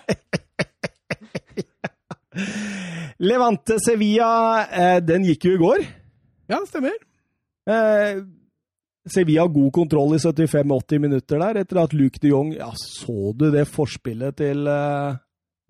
[3.23, 5.87] Levante Sevilla, den gikk jo i går.
[6.51, 6.99] Ja, det stemmer.
[7.67, 8.23] Eh,
[9.07, 13.33] Sevilla har god kontroll i 75-80 minutter der, etter at Luke de Jong ja, Så
[13.39, 15.19] du det forspillet til eh,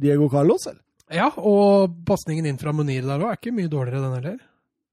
[0.00, 0.66] Diego Carlos?
[0.70, 0.82] Eller?
[1.12, 4.38] Ja, og pasningen inn fra Munir der òg er ikke mye dårligere, den heller.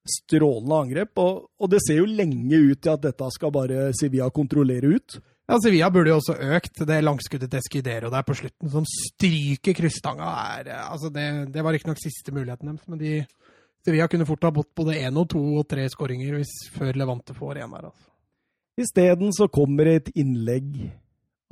[0.04, 4.28] Strålende angrep, og, og det ser jo lenge ut til at dette skal bare Sevilla
[4.36, 5.18] kontrollere ut.
[5.48, 9.76] Ja, Sevilla burde jo også økt det langskuddet til Escudero der på slutten, som stryker
[9.80, 10.30] krysstanga.
[10.60, 13.18] Er, eh, altså det, det var riktignok siste muligheten deres, men de,
[13.84, 17.36] Sevilla kunne fort ha bått både én og to og tre skåringer hvis før Levante
[17.36, 17.90] får én her.
[17.90, 18.13] Altså.
[18.80, 20.90] Isteden så kommer et innlegg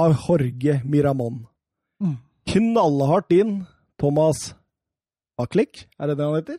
[0.01, 1.43] av Jorge Miramón.
[2.01, 2.17] Mm.
[2.49, 3.59] Knallhardt inn.
[4.01, 4.55] Thomas
[5.37, 6.57] Aklik, er det det han heter?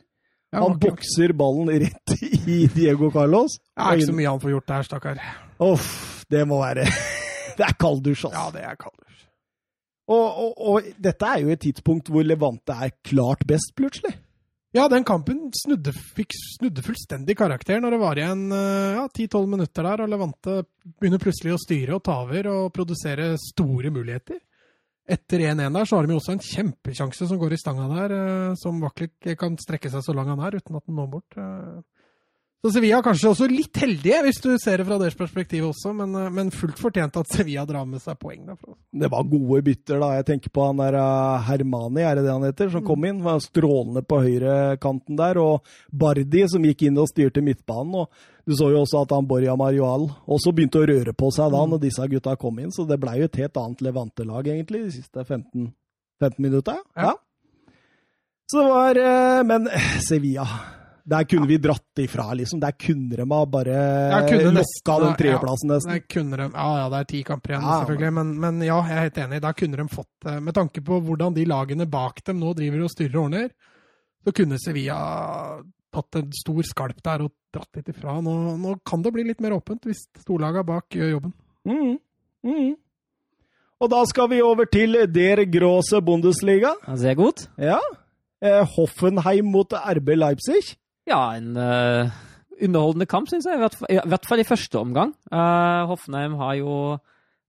[0.52, 0.82] Ja, Han ok.
[0.84, 2.12] bokser ballen rett
[2.46, 3.56] i Diego Carlos.
[3.74, 5.22] Det er ikke så mye han får gjort der, stakkar.
[5.62, 5.88] Uff,
[6.30, 6.86] det må være
[7.58, 8.38] Det er kalddusj, altså.
[8.38, 9.24] Ja, det er kalddusj.
[10.12, 14.14] Og, og, og dette er jo et tidspunkt hvor Levante er klart best, plutselig.
[14.72, 19.50] Ja, den kampen snudde, fikk, snudde fullstendig karakter når det var igjen eh, ja, 10-12
[19.52, 20.54] minutter der, og Levante
[20.96, 24.40] begynner plutselig å styre og ta over og produsere store muligheter.
[25.12, 28.16] Etter 1-1 der så har de jo også en kjempesjanse som går i stanga der,
[28.16, 31.38] eh, som Vaklik kan strekke seg så lang han er uten at han når bort.
[32.62, 32.66] Eh.
[32.66, 35.90] Så Sevilla er kanskje også litt heldige, hvis du ser det fra deres perspektiv også,
[35.98, 38.46] men, eh, men fullt fortjent at Sevilla drar med seg poeng.
[38.46, 38.76] derfra.
[38.92, 40.10] Det var gode bytter, da.
[40.14, 43.22] Jeg tenker på han der uh, Hermani, er det det han heter, som kom inn.
[43.22, 45.38] Var strålende på høyrekanten der.
[45.42, 47.94] Og Bardi, som gikk inn og styrte midtbanen.
[48.04, 48.10] og
[48.46, 51.64] Du så jo også at han Borja Marioal også begynte å røre på seg da
[51.66, 52.70] når disse gutta kom inn.
[52.70, 55.72] Så det blei jo et helt annet Levante-lag, egentlig, de siste 15,
[56.22, 56.78] 15 minutta.
[56.94, 57.10] Ja.
[57.10, 57.16] Ja.
[58.52, 60.46] Så det var uh, Men eh, Sevilla
[61.04, 62.60] der kunne vi dratt ifra, liksom.
[62.62, 65.92] Der kunne de ha bare kunne lokka den tredjeplassen, nesten.
[65.96, 68.12] Der kunne de, ja, ja, det er ti kamper igjen, Ja, selvfølgelig.
[68.18, 69.40] Men, men ja, jeg er helt enig.
[69.42, 72.84] Der kunne de fått eh, Med tanke på hvordan de lagene bak dem nå driver
[72.86, 73.48] og styrer og ordner,
[74.22, 74.98] så kunne Sevilla
[75.92, 78.20] tatt en stor skalp der og dratt litt ifra.
[78.24, 81.34] Nå, nå kan det bli litt mer åpent hvis storlagene bak gjør jobben.
[81.68, 81.98] Mm.
[82.46, 82.70] Mm.
[83.82, 86.76] Og da skal vi over til Der Gråse Bundesliga.
[86.86, 87.48] Ja, Sehr gut.
[87.58, 87.80] Ja.
[88.42, 90.76] Eh, Hoffenheim mot RB Leipzig.
[91.08, 92.10] Ja, en uh,
[92.62, 93.58] underholdende kamp, syns jeg.
[93.58, 95.14] I hvert, fall, I hvert fall i første omgang.
[95.32, 96.76] Uh, Hoffenheim har jo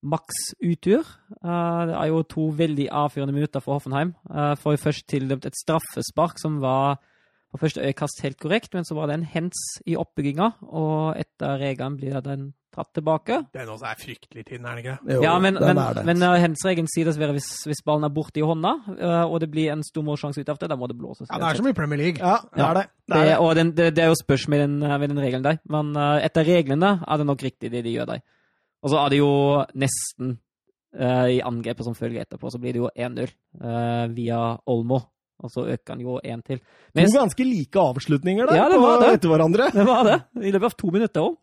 [0.03, 1.05] maks utur.
[1.39, 4.15] Uh, det er jo to veldig avfyrende minutter for Hoffenheim.
[4.29, 6.97] Uh, jo først tildømt et straffespark som var
[7.53, 11.59] på første øyekast helt korrekt, men så var det en hens i oppbygginga, og etter
[11.61, 13.37] regelen blir det den dratt tilbake.
[13.53, 14.95] Den også er fryktelig tynn, er den ikke?
[15.13, 16.03] Jo, ja, men, den men, er det.
[16.09, 19.49] men uh, hens-regelen sier dessverre hvis, hvis ballen er borte i hånda, eh, og det
[19.53, 21.29] blir en stor målsjanse ut av det, da må det blåses.
[21.31, 22.19] Ja, Det er som i Premier League.
[22.19, 22.69] Ja, det Ja.
[22.71, 22.85] er det.
[23.07, 23.37] det, er det.
[23.39, 25.59] og den, det, det er jo spørs med den, eh, med den regelen der.
[25.69, 28.23] Men uh, etter reglene er det nok riktig det de gjør der.
[28.83, 29.31] Og så er det jo
[29.79, 30.37] nesten
[30.99, 34.99] eh, i angrepet som følger etterpå, så blir det jo 1-0 eh, via Olmo.
[35.43, 36.59] Og så øker han jo én til.
[36.95, 39.07] Men To ganske like avslutninger der Ja, det på, var det.
[39.17, 39.65] etter hverandre.
[39.73, 40.17] det var det.
[40.39, 41.33] I løpet av to minutter òg.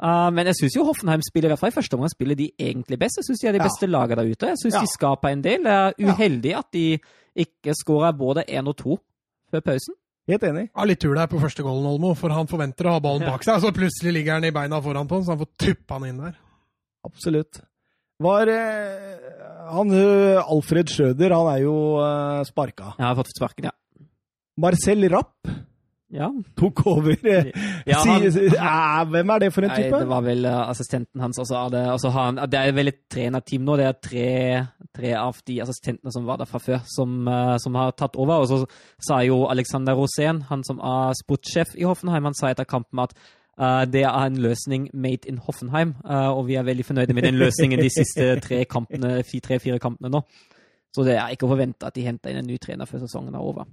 [0.00, 2.98] Men jeg syns jo Hoffenheim spiller i hvert fall i første omgang spiller de egentlig
[2.98, 3.18] best.
[3.20, 3.64] Jeg syns de er de Ja.
[3.68, 4.46] beste lagene der ute.
[4.54, 4.80] Jeg syns Ja.
[4.80, 5.62] de skaper en del.
[5.62, 6.98] Det er uheldig at de
[7.36, 8.98] ikke skårer både én og to
[9.52, 9.94] før pausen.
[10.28, 10.68] Helt enig.
[10.76, 13.42] Ja, litt tur der på første goalen, Olmo, for han forventer å ha ballen bak
[13.42, 16.08] seg, så plutselig ligger han i beina foran på han, så han får tuppa han
[16.08, 16.36] inn der.
[17.04, 17.60] Absolutt.
[18.20, 22.94] Var eh, han eh, Alfred Schjøder, han er jo eh, sparka.
[22.98, 24.06] Ja, har fått sparken, ja.
[24.60, 25.48] Marcel Rapp
[26.12, 26.28] ja.
[26.58, 27.16] tok over.
[27.24, 27.50] eh,
[27.86, 28.26] Ja, han,
[28.58, 29.98] han- hvem er det for en Nei, type?
[30.02, 31.38] det var vel eh, assistenten hans.
[31.38, 33.76] Altså, det, altså, han, det er vel et trenerteam nå.
[33.80, 34.28] Det er tre,
[34.96, 38.42] tre av de assistentene som var der fra før, som, eh, som har tatt over.
[38.44, 38.62] Og så
[39.08, 43.16] sa jo Alexander Rosén, han som er sportssjef i Hoffenheim, han sa etter kampen at
[43.60, 47.26] Uh, det er en løsning made in Hoffenheim, uh, og vi er veldig fornøyde med
[47.26, 50.22] den løsningen de siste tre kampene, tre-fire kampene nå.
[50.96, 53.36] Så det er ikke å forvente at de henter inn en ny trener før sesongen
[53.36, 53.68] er over.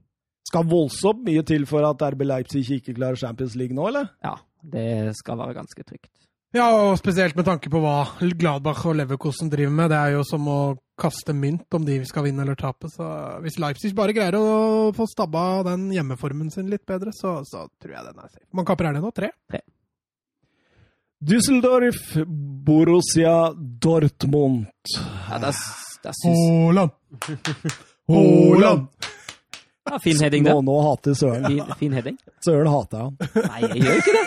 [0.48, 4.08] Skal voldsomt mye til for at RB Leipzig ikke klarer Champions League nå, eller?
[4.24, 6.12] Ja, det skal være ganske trygt.
[6.56, 8.06] Ja, og spesielt med tanke på hva
[8.40, 9.90] Gladbach og Leverkosen driver med.
[9.92, 10.60] Det er jo som å
[10.98, 12.88] kaste mynt om de skal vinne eller tape.
[12.90, 13.04] Så
[13.44, 17.98] hvis Leipzig bare greier å få stabba den hjemmeformen sin litt bedre, så, så tror
[17.98, 18.48] jeg den er safe.
[18.56, 19.12] Man kapper er det nå?
[19.20, 19.34] Tre?
[19.52, 19.62] Tre.
[21.28, 22.00] Düsseldorf,
[22.68, 24.68] Borussia Dortmund.
[25.28, 26.92] Ja, det, er- det er syns- Haaland!
[28.08, 28.88] Haaland!
[29.88, 30.54] Ja, fin heading, det.
[30.54, 31.46] Nå, nå hater Søren.
[31.48, 32.18] Fin, fin heading.
[32.46, 33.18] Søren hater han.
[33.48, 34.24] Nei, jeg gjør ikke det.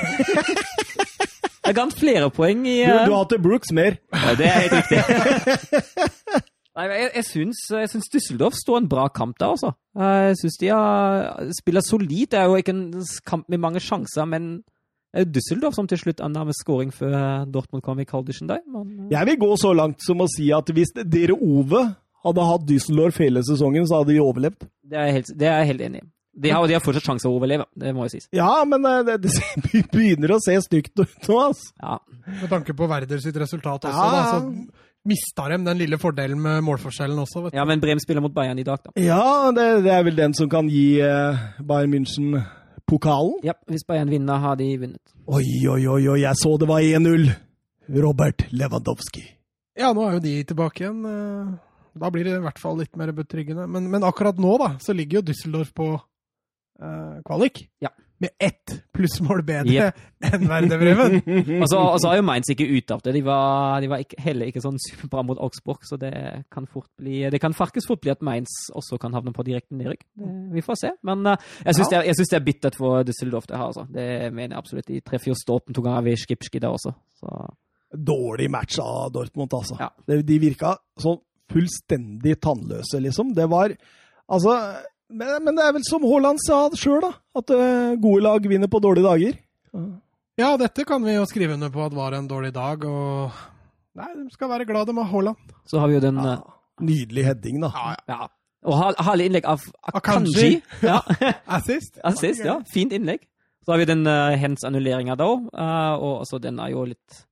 [1.70, 3.98] Jeg ga han flere poeng i Du, eh, du hater Brooks mer.
[4.16, 6.40] Ja, det er helt riktig.
[6.78, 9.72] Nei, jeg, jeg syns, jeg syns Düsseldorf står en bra kamp der, altså.
[9.98, 12.30] Jeg syns de har, spiller solid.
[12.32, 12.84] Det er jo ikke en
[13.28, 14.52] kamp med mange sjanser, men
[15.34, 18.62] Düsseldorf som til slutt ender med scoring før Dortmund kom i Kaldischen der.
[18.70, 21.82] Men, Jeg vil gå så langt som å si at hvis dere Ove
[22.24, 24.66] hadde hatt Düsseldorf hele sesongen, så hadde de overlevd.
[24.84, 26.08] det, er jeg helt, det er jeg helt enig i.
[26.40, 28.28] De har, de har fortsatt sjanse å overleve, det må jo sies.
[28.32, 29.16] Ja, men eh, det,
[29.66, 31.72] det begynner å se stygt ut nå, altså.
[31.82, 31.96] Ja.
[32.40, 34.12] Med tanke på Werder sitt resultat også, Ja.
[34.14, 37.42] da, så mista de den lille fordelen med målforskjellen også.
[37.46, 37.58] vet du.
[37.58, 38.92] ja, men Brem spiller mot Bayern i dag, da.
[39.00, 42.36] Ja, det, det er vel den som kan gi eh, Bayern München
[42.88, 43.34] pokalen.
[43.46, 45.02] Ja, hvis Bayern vinner, har de vunnet.
[45.26, 47.30] Oi, oi, oi, oi, jeg så det var 1-0.
[48.00, 49.24] Robert Lewandowski.
[49.80, 51.00] Ja, nå er jo de tilbake igjen.
[51.10, 51.58] eh,
[51.94, 53.66] Da blir det i hvert fall litt mer betryggende.
[53.70, 57.64] Men, men akkurat nå da, så ligger jo Düsseldorf på eh, kvalik.
[57.82, 57.92] Ja.
[58.20, 60.00] Med ett plussmål bedre yep.
[60.28, 61.14] enn Verdebreven!
[61.62, 63.14] Og så og så har jo Mainz ikke uttalt det.
[63.16, 66.12] De var, de var ikke, heller ikke sånn superbra mot Augsburg, så det
[66.52, 69.72] kan fort bli Det kan faktisk fort bli at Mainz også kan havne på direkte
[69.78, 70.04] nedrykk.
[70.52, 70.92] Vi får se.
[71.08, 72.02] Men uh, jeg syns Ja.
[72.04, 73.72] det, det er bittert for Düsseldorf, det her.
[73.72, 73.86] Altså.
[73.88, 74.92] Det mener jeg absolutt.
[74.92, 76.92] De treffer jo stolpen to ganger ved Skipski der også.
[77.22, 77.40] Så
[77.90, 79.80] Dårlig match av Dortmund, altså.
[79.80, 79.88] Ja.
[80.06, 81.18] De virka sånn
[81.50, 83.34] fullstendig tannløse, liksom.
[83.36, 83.74] Det var
[84.30, 84.54] Altså
[85.10, 87.10] Men, men det er vel som Haaland sa sjøl, da.
[87.40, 89.38] At uh, gode lag vinner på dårlige dager.
[90.38, 93.34] Ja, dette kan vi jo skrive under på at var en dårlig dag, og
[93.98, 95.50] Nei, de skal være glad de har Haaland.
[95.66, 96.36] Så har vi jo den Ja.
[96.80, 97.68] Nydelig heading, da.
[97.74, 98.14] Ja, ja.
[98.14, 98.28] ja.
[98.70, 100.30] Og ha- herlig innlegg av Akanji.
[100.30, 100.62] Akanji.
[100.88, 101.00] Ja,
[101.58, 101.98] Assist.
[102.04, 102.60] assist, ja.
[102.72, 103.26] Fint innlegg.
[103.64, 107.24] Så har vi den uh, hens-annulleringa da uh, og altså, den er jo litt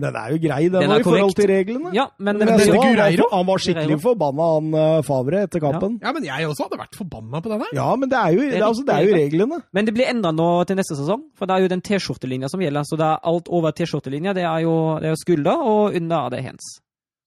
[0.00, 1.90] Den er jo grei, den, Den er i forhold til reglene.
[1.92, 5.42] Ja, men, Men men det er han, var, han var skikkelig forbanna, han uh, Favre,
[5.44, 5.98] etter kampen.
[6.00, 7.74] Ja, men jeg også hadde vært forbanna på den her.
[7.76, 9.58] Ja, men det er jo, det er, altså, det er jo reglene.
[9.76, 12.64] Men det blir endra nå til neste sesong, for det er jo den T-skjortelinja som
[12.64, 12.88] gjelder.
[12.88, 14.72] Så det er alt over T-skjortelinja, det er jo,
[15.02, 16.72] det er jo skulder, og under er det hands.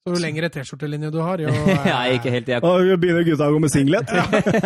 [0.05, 1.53] Så jo lengre T-skjortelinje du har, jo
[1.85, 2.65] er ikke helt Jeg...
[2.65, 4.09] Og begynner gutta å gå med singlet.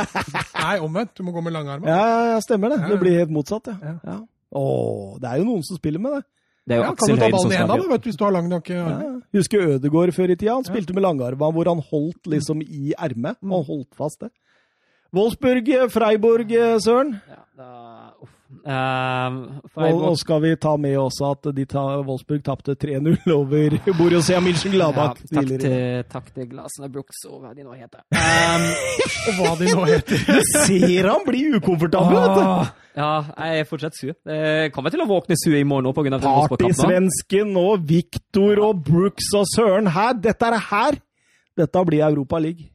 [0.64, 1.18] Nei, omvendt.
[1.20, 1.92] Du må gå med langarmer.
[1.92, 2.82] ja, ja, stemmer det.
[2.86, 3.80] Ja, Det blir helt motsatt, ja.
[3.84, 3.96] Ja.
[4.08, 4.20] ja.
[4.56, 6.26] Åh, det er jo noen som spiller med det.
[6.70, 7.90] Det er jo Ja, kan Aksel Høyre ta som hendene, avgjøre.
[7.96, 8.84] vet hvis du har lang nok Ja.
[8.86, 9.22] armer?
[9.34, 10.54] Husker Ødegård før i tida.
[10.54, 13.38] Han spilte med langarma hvor han holdt liksom i ermet.
[13.44, 14.30] Og holdt fast det.
[15.12, 16.52] Wolfsburg, Freiburg,
[16.86, 17.16] Søren.
[17.28, 17.70] Ja, da,
[18.66, 19.36] Ehm,
[19.78, 24.40] Og, og skal vi ta med også at de ta, Wolfsburg tapte 3-0 over Borussia
[24.42, 25.62] Mönchengladbach ja, takk, tidligere.
[25.62, 28.02] til, takk til Glasene Brooks og hva de nå heter.
[28.10, 28.66] Um,
[29.30, 30.24] Og hva de nå heter.
[30.26, 32.74] Du ser han blir ukomfortabel, vet du.
[33.04, 34.16] ja, jeg er fortsatt sur.
[34.26, 36.10] Jeg kommer til å våkne sur i morgen pga.
[36.10, 36.74] den Wolfsburg-kampen.
[36.74, 40.18] Partysvensken og Victor og Brooks og Søren her.
[40.26, 41.00] Dette er her!
[41.60, 42.70] Dette blir Europa League.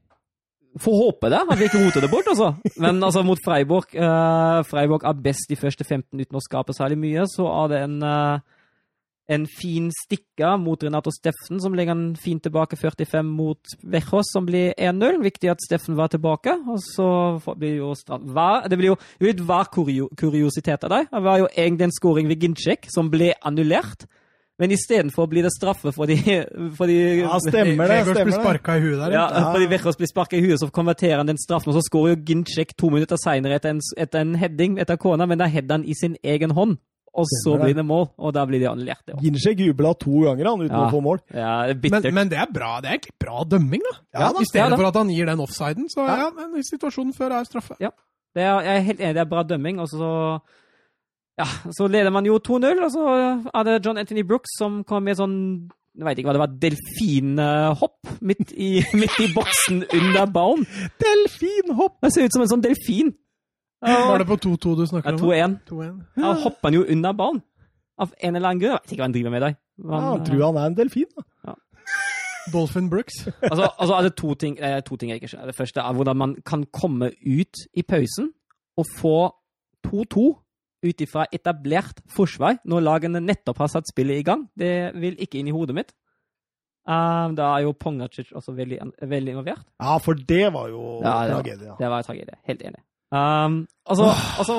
[0.83, 2.49] Får håpe det, at vi ikke roter det bort, altså.
[2.83, 6.99] Men altså, mot Freiburg uh, Freiburg er best de første 15 uten å skape særlig
[6.99, 7.27] mye.
[7.31, 8.41] Så er det en, uh,
[9.31, 14.45] en fin stikker mot Renato Steffen, som legger en fint tilbake 45 mot Wechos, som
[14.51, 15.23] blir 1-0.
[15.23, 16.57] Viktig at Steffen var tilbake.
[16.67, 17.09] Og så
[17.55, 18.27] blir jo straff.
[18.35, 21.07] Hva- Det blir jo litt kurio, kuriositet av deg.
[21.15, 24.09] Det var jo egentlig en scoring ved Ginchek som ble annullert.
[24.59, 26.15] Men istedenfor blir det straffe for de,
[26.79, 26.95] for de
[27.25, 28.05] Ja, stemmer det.
[28.07, 29.11] Vegårs blir sparka i huet der.
[29.17, 29.53] ja, Ja.
[29.53, 32.23] fordi Vegårs blir sparka i huet, så konverterer han den straffen, og så skårer jo
[32.29, 35.85] Ginchek to minutter seinere etter, en- etter en heading etter kona, men da header han
[35.85, 36.79] i sin egen hånd.
[37.17, 37.65] Og så Stemmer det.
[37.67, 39.03] blir det mål, og da blir det annullert.
[39.07, 39.23] det også.
[39.25, 40.87] Ginchek jubla to ganger han uten Ja.
[40.87, 41.19] å få mål.
[41.35, 42.13] Ja, det er Men, bittert.
[42.15, 42.81] men det er bra.
[42.81, 43.99] Det er egentlig bra dømming, da.
[44.21, 44.41] Ja, da.
[44.41, 44.77] I stedet Ja, da.
[44.77, 45.87] for at han gir den offsiden.
[45.91, 46.17] Så Ja.
[46.17, 47.75] ja, men situasjonen før er straffe.
[47.79, 49.79] Det er, jeg er helt enig, det er bra dømming.
[49.81, 50.41] Og så,
[51.41, 53.07] ja, så leder man jo 2-0, og så
[53.51, 55.39] er det John Anthony Brooks som kommer med sånn
[55.95, 58.71] jeg vet ikke hva det var, delfinhopp midt i,
[59.01, 60.65] midt i boksen under ballen.
[60.99, 62.01] Delfinhopp!
[62.03, 63.13] Det ser ut som en sånn delfin.
[63.85, 65.21] Var det på 2-2 du snakka om?
[65.21, 65.55] 2-1.
[65.69, 66.01] 2-1.
[66.19, 67.43] Ja, hopper han jo under ballen.
[68.01, 68.75] Av en eller annen grunn.
[68.75, 69.57] Jeg vet ikke hva han driver med der.
[69.85, 71.11] Ja, han tror han er en delfin.
[71.15, 71.55] da.
[72.53, 73.27] Dolphin Brooks.
[73.51, 75.53] altså, altså er det to ting, eh, to ting jeg ikke skjønner.
[75.53, 78.33] Det første er hvordan man kan komme ut i pausen
[78.77, 79.19] og få
[79.87, 80.27] 2-2
[80.85, 84.47] ut ifra etablert forsvar når lagene nettopp har satt spillet i gang.
[84.57, 85.93] Det vil ikke inn i hodet mitt.
[86.85, 88.79] Um, da er jo Pongacic også veldig,
[89.09, 89.63] veldig involvert.
[89.81, 91.67] Ja, for det var jo Ja, det var- tragedie.
[91.71, 91.77] Ja.
[91.79, 92.37] Det var tragedie.
[92.45, 92.83] Helt enig.
[93.15, 94.57] Um, altså, altså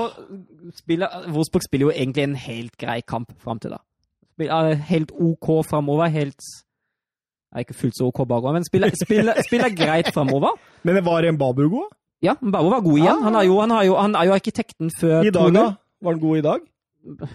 [0.76, 3.78] spiller, Wolfsburg spiller jo egentlig en helt grei kamp fram til da.
[4.34, 6.08] Spiller helt OK framover.
[6.10, 6.42] Helt
[7.56, 10.58] er ikke fullt så OK bakover, men spiller, spiller, spiller greit framover.
[10.84, 11.94] Men det var en Babu god?
[12.22, 13.22] Ja, Babo var god igjen.
[13.24, 15.66] Han er jo, han er jo, han er jo arkitekten før I dag, da?
[16.06, 16.72] Var han god i dag?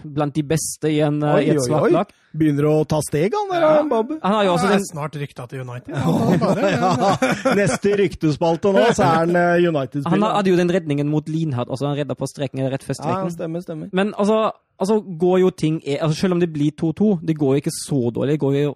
[0.03, 2.09] blant de beste i, en, eh, Oi, i et svart lag.
[2.35, 3.83] Begynner å ta steg, han der, Ja.
[3.87, 4.11] Bob.
[4.21, 5.95] Han har jo også den snart rykta til United.
[6.75, 10.09] Ja, neste ryktespalte nå, så er han eh, United-spiller.
[10.11, 12.99] Han hadde jo den redningen mot Linhardt også, han redda på streken rett før Ja,
[12.99, 13.31] streken.
[13.31, 13.89] stemmer, stemmer.
[13.95, 17.63] Men altså, altså går jo ting altså Selv om det blir 2-2, det går jo
[17.63, 18.35] ikke så dårlig.
[18.35, 18.75] Det går jo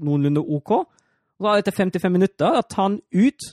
[0.00, 0.70] noenlunde OK.
[0.72, 3.52] Og så etter 55 minutter, da tar han ut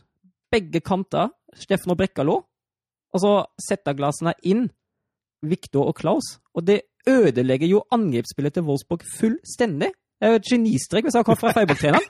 [0.51, 2.43] begge kanter, Steffen og Brekkalo,
[3.13, 3.31] og så
[3.67, 4.69] setter glassene inn
[5.41, 6.37] Viktor og Klaus.
[6.55, 9.91] Og det ødelegger jo angrepsspillet til Wolfsburg fullstendig.
[10.19, 12.07] Det er jo et genistrek hvis jeg har kommet fra Freiburg-treneren.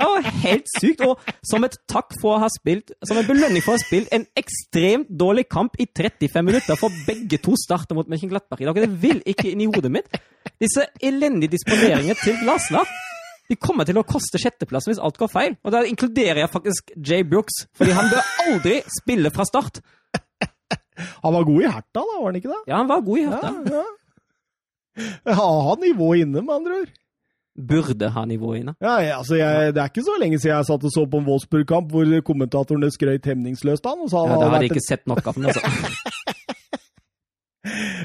[0.00, 1.04] Det var helt sykt.
[1.06, 4.10] Og som et takk for å ha spilt, som en belønning for å ha spilt
[4.16, 8.82] en ekstremt dårlig kamp i 35 minutter, for begge to starter mot Mönchenglattberg i dag.
[8.82, 10.20] Det vil ikke inn i hodet mitt.
[10.58, 12.88] Disse elendige disponeringene til Glasler
[13.50, 15.56] de kommer til å koste sjetteplassen hvis alt går feil.
[15.66, 19.82] Og da inkluderer jeg faktisk Jay Brooks, fordi han bør aldri spille fra start.
[21.24, 22.62] Han var god i Herta, da, var han ikke det?
[22.70, 23.84] Ja, han var god i Ja, ja.
[25.38, 26.90] Ha, ha nivået inne, med andre ord.
[27.70, 28.74] Burde ha nivå inne.
[28.80, 31.20] Ja, ja, altså jeg, Det er ikke så lenge siden jeg satt og så på
[31.20, 34.06] en Wolfsburg-kamp hvor kommentatorene skrøt hemningsløst av han.
[34.06, 35.38] og sa Ja, det hadde jeg ikke sett nok av.
[35.38, 35.62] Men altså.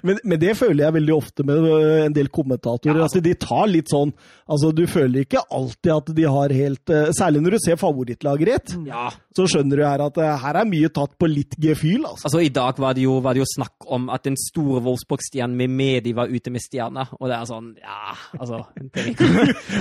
[0.03, 2.97] Men, men det føler jeg veldig ofte med øh, en del kommentatorer.
[3.05, 4.09] altså De tar litt sånn
[4.51, 8.49] altså Du føler ikke alltid at de har helt uh, Særlig når du ser favorittlaget
[8.51, 9.05] ditt, Ja.
[9.37, 12.03] så skjønner du her at uh, her er mye tatt på litt gefühl.
[12.03, 12.27] altså.
[12.27, 15.55] Altså, I dag var det, jo, var det jo snakk om at den store Wolfsburg-stjernen
[15.55, 17.07] med Medi var ute med stjerna.
[17.21, 18.59] Og det er sånn Ja, altså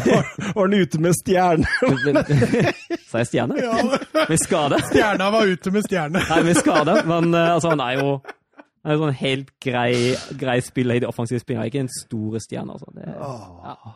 [0.07, 1.67] Var, var den ute med stjerne?
[3.11, 3.59] Sa jeg stjerne?
[3.59, 3.75] Ja.
[4.31, 4.79] Med skade?
[4.89, 6.23] Stjerna var ute med stjerne.
[6.31, 7.01] Nei, med skade.
[7.11, 8.17] Men uh, altså, han er jo
[8.85, 9.93] han er en sånn helt grei,
[10.37, 11.63] grei spiller i det offensive spillet.
[11.63, 12.91] Han er Ikke en store stjerne, altså.
[12.93, 13.95] Det, ja.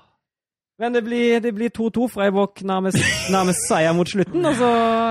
[0.78, 2.06] Men det blir det blir 2-2.
[2.14, 2.96] Freiburg nærmest,
[3.34, 4.46] nærmest seier mot slutten.
[4.48, 4.70] Altså,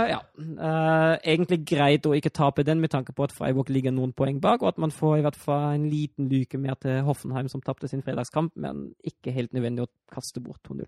[0.10, 4.14] ja Uh, Egentlig greit å ikke tape den, med tanke på at Freiburg ligger noen
[4.14, 7.50] poeng bak, og at man får i hvert fall en liten luke mer til Hoffenheim,
[7.50, 10.86] som tapte sin fredagskamp, men ikke helt nødvendig å kaste bort 2-0.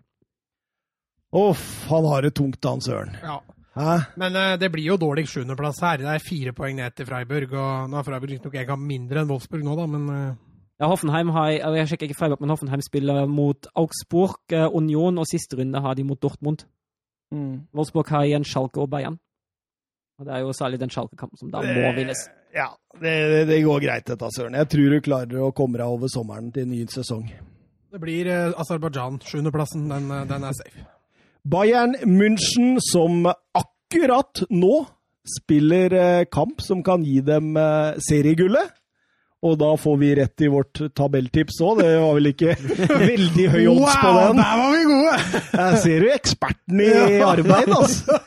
[1.40, 3.18] Uff, han har det tungt, han søren.
[3.26, 3.40] Ja.
[3.80, 3.96] Hæ?
[4.20, 6.02] Men uh, det blir jo dårlig sjuendeplass her.
[6.02, 7.54] Det er fire poeng ned til Freiburg.
[7.54, 10.38] og Nå har Freiburg riktignok en kamp mindre enn Wolfsburg nå, da, men uh...
[10.80, 15.28] Ja, Hoffenheim har, jeg sjekker ikke Freiburg, men Hoffenheim spiller mot Augsburg, eh, Union, og
[15.28, 16.64] siste runde har de mot Dortmund.
[17.36, 17.68] Mm.
[17.76, 19.18] Wolfsburg har igjen Schalke og Bayern.
[20.20, 22.24] Og Det er jo særlig den Schalke-kampen som da må vinnes.
[22.56, 24.56] Ja, det, det, det går greit, dette, søren.
[24.56, 27.28] Jeg tror du klarer å komme deg over sommeren til en ny sesong.
[27.92, 29.20] det blir eh, Aserbajdsjan.
[29.20, 30.88] Sjuendeplassen, den, den er safe.
[31.44, 34.86] Bayern München, som akkurat nå
[35.30, 38.74] spiller eh, kamp som kan gi dem eh, seriegullet.
[39.46, 41.80] Og da får vi rett i vårt tabelltips òg.
[41.80, 42.56] Det var vel ikke
[43.14, 45.20] veldig høy odds på Wow, der var vi gode!
[45.60, 46.90] Der ser du eksperten i
[47.24, 48.20] arbeid, altså.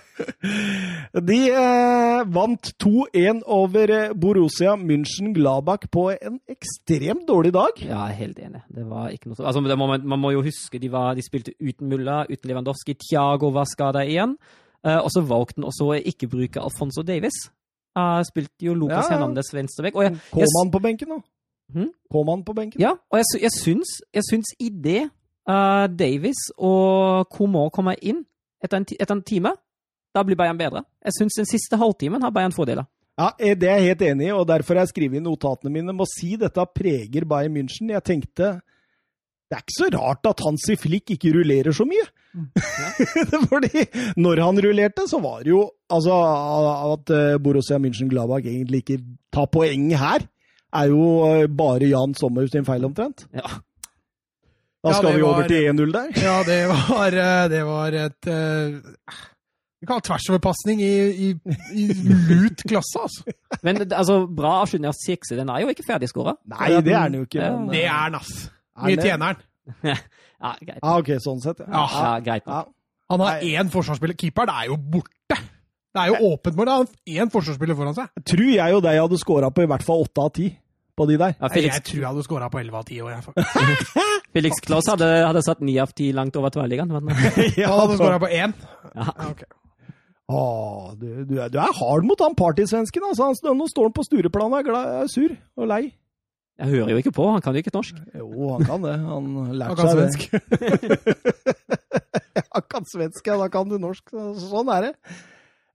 [1.13, 7.81] De eh, vant 2-1 over eh, Borussia München-Gladbach på en ekstremt dårlig dag.
[7.83, 8.63] Ja, jeg er helt enig.
[8.73, 9.47] Det var ikke noe så...
[9.49, 12.49] Altså, det må man, man må jo huske, de, var, de spilte uten Mulla, uten
[12.49, 12.97] Lewandowski.
[13.09, 14.37] Thiago var skada igjen.
[14.87, 17.45] Eh, og så valgte han også å ikke bruke Alfonso Davis.
[17.93, 19.19] Uh, spilte jo Lopez Ja.
[19.19, 21.19] Hernandez jeg, jeg, på benken, da.
[21.73, 21.91] Hm?
[22.13, 22.81] Kåman på benken.
[22.81, 25.03] ja, og jeg, jeg syns, jeg syns i det
[25.49, 28.25] uh, Davis og Coman kommer inn
[28.65, 29.53] etter en, etter en time,
[30.15, 30.85] da blir Bayern bedre.
[31.05, 32.89] Jeg syns den siste halvtimen har Bayern fordeler.
[33.19, 35.73] Ja, eh, Det er jeg helt enig i, og derfor har jeg skrevet i notatene
[35.73, 37.93] mine må si dette preger Bayern München.
[37.93, 38.55] Jeg tenkte
[39.53, 42.07] det er ikke så rart at Hansi Flick ikke rullerer så mye.
[43.51, 43.83] Fordi
[44.17, 46.15] når han rullerte, så var det jo altså
[46.95, 49.01] At eh, Borussia München-Gladbach egentlig ikke
[49.33, 50.25] tar poeng her,
[50.73, 53.27] er jo eh, bare Jan Sommer sin feil, omtrent.
[53.37, 53.59] Ja.
[54.83, 56.09] Da skal ja, vi over var- til 1-0 der.
[56.25, 58.31] Ja, det var, eh, det var et
[59.83, 60.95] Vi kan ha tversoverpasning i,
[61.29, 61.31] i,
[61.77, 61.87] i
[62.33, 63.37] lut klasse, altså.
[63.67, 65.37] Men altså, bra av av Sirkse.
[65.37, 66.37] Den er jo ikke ferdigskåra.
[66.55, 67.41] Nei, det er den jo ikke.
[67.45, 68.37] Men, Det er den, ass.
[68.83, 69.49] Mye tjener han.
[70.43, 70.81] ja, greit.
[70.83, 71.63] Ah, ok, sånn sett.
[71.65, 71.85] Ja.
[71.87, 72.47] Ja, greit.
[72.47, 72.65] Ja.
[73.13, 74.17] Han har én forsvarsspiller.
[74.19, 75.39] Keeperen er jo borte!
[75.93, 76.71] Det er jo åpent mål.
[76.73, 78.13] Han har én forsvarsspiller foran seg.
[78.29, 80.49] Tror jeg og deg hadde scora på i hvert fall åtte av ti
[80.97, 81.35] på de der.
[81.37, 83.83] Ja, Felix, Jeg tror jeg hadde scora på 11 av 10 òg, jeg.
[84.37, 86.93] Felix Klaus hadde, hadde satt ni av ti langt over tverrliggeren.
[86.93, 88.55] Men Han hadde scora på én.
[88.93, 89.09] Ja.
[89.31, 89.51] Okay.
[90.33, 90.97] ok.
[91.01, 93.05] Du, du, er, du er hard mot han partysvensken.
[93.11, 93.33] Altså.
[93.53, 95.83] Nå står han på Stureplan og er glad, er sur og lei.
[96.61, 97.99] Jeg hører jo ikke på, han kan jo ikke norsk.
[98.19, 98.97] Jo, han kan det.
[99.07, 100.29] Han lærte seg svensk.
[100.31, 101.59] det.
[102.53, 103.37] Han kan svensk, ja.
[103.41, 104.13] Da kan du norsk.
[104.41, 104.93] Sånn er det.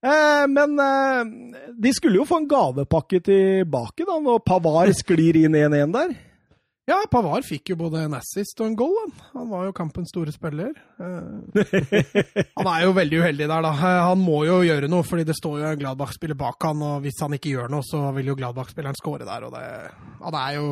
[0.06, 5.58] Eh, men eh, de skulle jo få en gavepakke tilbake da, når Pavar sklir inn
[5.58, 6.14] 1-1 der.
[6.88, 8.96] Ja, Pavar fikk jo både en assist og en goal.
[9.12, 10.72] Han, han var jo kampens store spiller.
[11.04, 11.66] Eh,
[12.56, 13.72] han er jo veldig uheldig der, da.
[13.76, 17.02] Eh, Han må jo gjøre noe, fordi det står jo en Gladbach-spiller bak han, og
[17.04, 19.48] hvis han ikke gjør noe, så vil jo Gladbach-spilleren skåre der.
[19.50, 19.66] Og det,
[20.24, 20.70] han er jo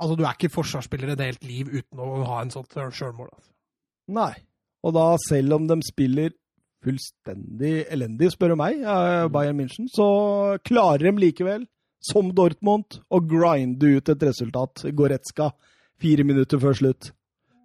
[0.00, 3.26] Altså, du er ikke forsvarsspiller et helt liv uten å ha en sånt sjølmål.
[3.34, 3.50] Altså.
[4.16, 4.30] Nei.
[4.80, 6.30] Og da, selv om de spiller
[6.80, 8.80] fullstendig elendig, spør du meg,
[9.34, 10.06] Bayern München, så
[10.64, 11.66] klarer de likevel,
[12.00, 14.86] som Dortmund, og grinde ut et resultat.
[14.96, 15.50] Goretzka,
[16.00, 17.10] fire minutter før slutt.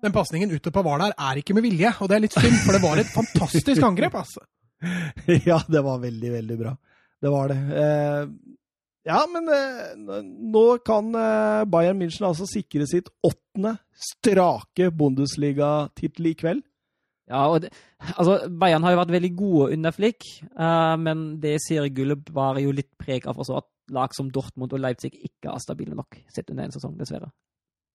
[0.03, 2.59] Den pasningen ute på Pavard der er ikke med vilje, og det er litt synd,
[2.65, 4.19] for det var et fantastisk angrep.
[4.19, 4.43] altså.
[5.49, 6.75] ja, det var veldig, veldig bra.
[7.23, 7.57] Det var det.
[7.81, 8.27] Eh,
[9.05, 10.21] ja, men eh,
[10.55, 16.65] nå kan eh, Bayern München altså sikre sitt åttende strake Bundesliga-tittel i kveld.
[17.25, 17.71] Ja, og det,
[18.13, 20.27] altså, Bayern har jo vært veldig gode under Flick,
[20.59, 24.81] uh, men det seriegullet var jo litt preg av også at lag som Dortmund og
[24.81, 27.29] Leipzig ikke er stabile nok sett under en sesong, dessverre.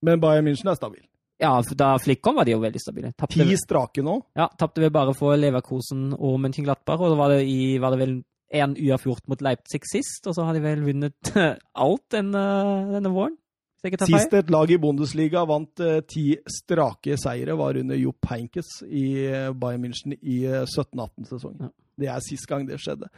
[0.07, 1.03] Men Bayern München er stabil?
[1.41, 3.13] Ja, da Flick kom, var de jo veldig stabile.
[3.17, 4.19] Tappte, Ti strake nå?
[4.37, 8.01] Ja, tapte vi bare for Leverkosen og Mönchenglattberg, og da var det, i, var det
[8.03, 8.19] vel
[8.53, 11.33] én uavgjort mot Leipzig sist, og så har de vel vunnet
[11.87, 12.45] alt denne,
[12.93, 13.39] denne våren.
[13.81, 19.05] Sist et lag i Bundesliga vant eh, ti strake seire, var under Jupp Heinkes i
[19.31, 21.71] uh, Bayern München i uh, 17-18-sesongen.
[21.71, 21.73] Ja.
[22.01, 23.11] Det er sist gang det skjedde.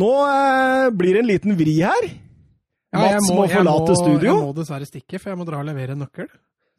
[0.00, 0.10] Nå
[0.96, 2.10] blir det en liten vri her.
[2.90, 4.30] Ja, Mats må, må forlate må, studio.
[4.32, 6.30] Jeg må dessverre stikke, for jeg må dra og levere en nøkkel.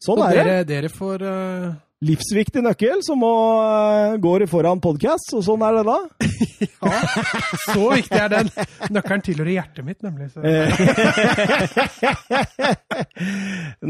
[0.01, 0.73] Sånn er dere, det.
[0.73, 1.21] Dere får
[2.01, 3.29] livsviktig nøkkel som må,
[3.61, 5.97] uh, går foran podkast, og sånn er det da.
[6.65, 6.71] ja,
[7.67, 8.49] så viktig er den.
[8.95, 10.31] Nøkkelen tilhører hjertet mitt, nemlig.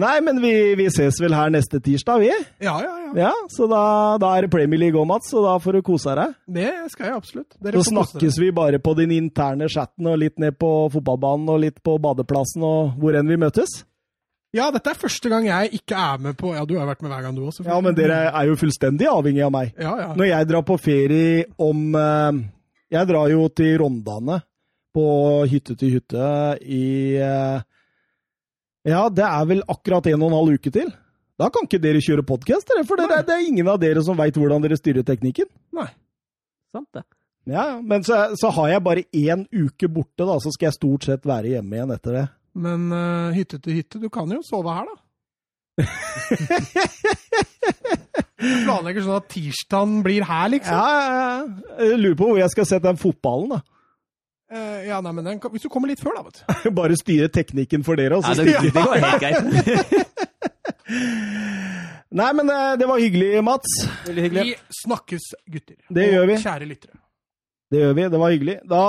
[0.04, 2.32] Nei, men vi, vi, ses vel her neste tirsdag, vi?
[2.66, 3.12] Ja, ja, ja.
[3.28, 3.84] ja så da,
[4.22, 6.30] da er det Premier League òg, Mats, og da får du kose deg.
[6.60, 7.52] Det skal jeg absolutt.
[7.64, 11.64] Dere så snakkes vi bare på din interne chatten, og litt ned på fotballbanen, og
[11.64, 13.72] litt på badeplassen, og hvor enn vi møtes.
[14.56, 17.14] Ja, dette er første gang jeg ikke er med på Ja, du har vært med
[17.14, 17.64] hver gang, du også.
[17.64, 19.72] Ja, men dere er jo fullstendig avhengig av meg.
[19.80, 20.10] Ja, ja.
[20.18, 22.42] Når jeg drar på ferie om eh,
[22.92, 24.42] Jeg drar jo til Rondane
[24.92, 25.06] på
[25.48, 26.26] hytte til hytte
[26.68, 27.64] i eh,
[28.92, 30.92] Ja, det er vel akkurat en og en halv uke til.
[31.40, 34.36] Da kan ikke dere kjøre podkast, for det, det, er ingen av dere som veit
[34.38, 35.48] hvordan dere styrer teknikken.
[35.74, 35.88] Nei.
[36.76, 37.06] Sant det.
[37.50, 41.08] Ja, Men så, så har jeg bare én uke borte, da, så skal jeg stort
[41.08, 42.28] sett være hjemme igjen etter det.
[42.54, 44.96] Men uh, hytte til hytte, du kan jo sove her, da.
[48.42, 50.76] du planlegger sånn at tirsdagen blir her, liksom?
[50.76, 51.86] Ja, ja, ja.
[51.88, 53.62] Jeg lurer på hvor jeg skal sette den fotballen, da.
[54.52, 56.26] Uh, ja, nei, men den, Hvis du kommer litt før, da.
[56.28, 56.72] vet du.
[56.82, 58.36] Bare styre teknikken for dere, altså.
[58.36, 59.40] så ja, det, det går helt greit.
[62.20, 63.78] nei, men uh, det var hyggelig, Mats.
[64.10, 64.44] Veldig hyggelig.
[64.50, 65.80] Vi snakkes, gutter.
[65.88, 66.42] Det og gjør vi.
[66.44, 67.01] Kjære lyttere.
[67.72, 68.06] Det gjør vi.
[68.12, 68.56] Det var hyggelig.
[68.68, 68.86] Da,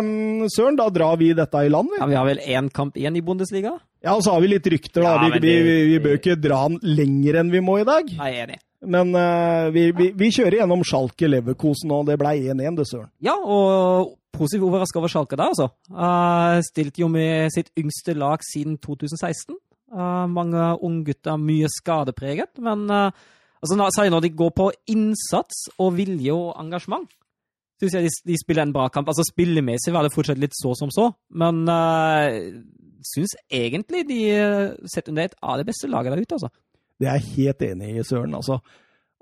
[0.00, 2.00] mm, Søren, da drar vi dette i land, vi.
[2.00, 3.74] Ja, Vi har vel én kamp igjen i Bundesliga?
[4.04, 5.16] Ja, og så har vi litt rykter, da.
[5.16, 5.56] Ja, vi, det...
[5.66, 8.08] vi, vi, bør ikke dra den lenger enn vi må i dag.
[8.16, 8.60] Nei, jeg er enig.
[8.84, 13.10] Men uh, vi, vi, kjører gjennom Schalke Leverkosen, og det ble 1-1, det, Søren.
[13.24, 15.68] Ja, og positivt overraska over Schalke der, altså.
[15.92, 19.56] Uh, stilte jo med sitt yngste lag siden 2016.
[19.94, 22.56] Uh, eh, mange unggutter, mye skadepreget.
[22.58, 23.12] Men uh,
[23.62, 27.06] altså, når de går på innsats og vilje og engasjement,
[27.84, 29.10] syns jeg de, de, spiller en bra kamp.
[29.12, 32.58] Altså Spillemessig var det fortsatt litt så som så, men uh,
[33.04, 36.52] syns egentlig de setter sett under et av det beste laget der ute, altså.
[37.00, 38.34] Det er jeg helt enig i, Søren.
[38.38, 38.58] altså.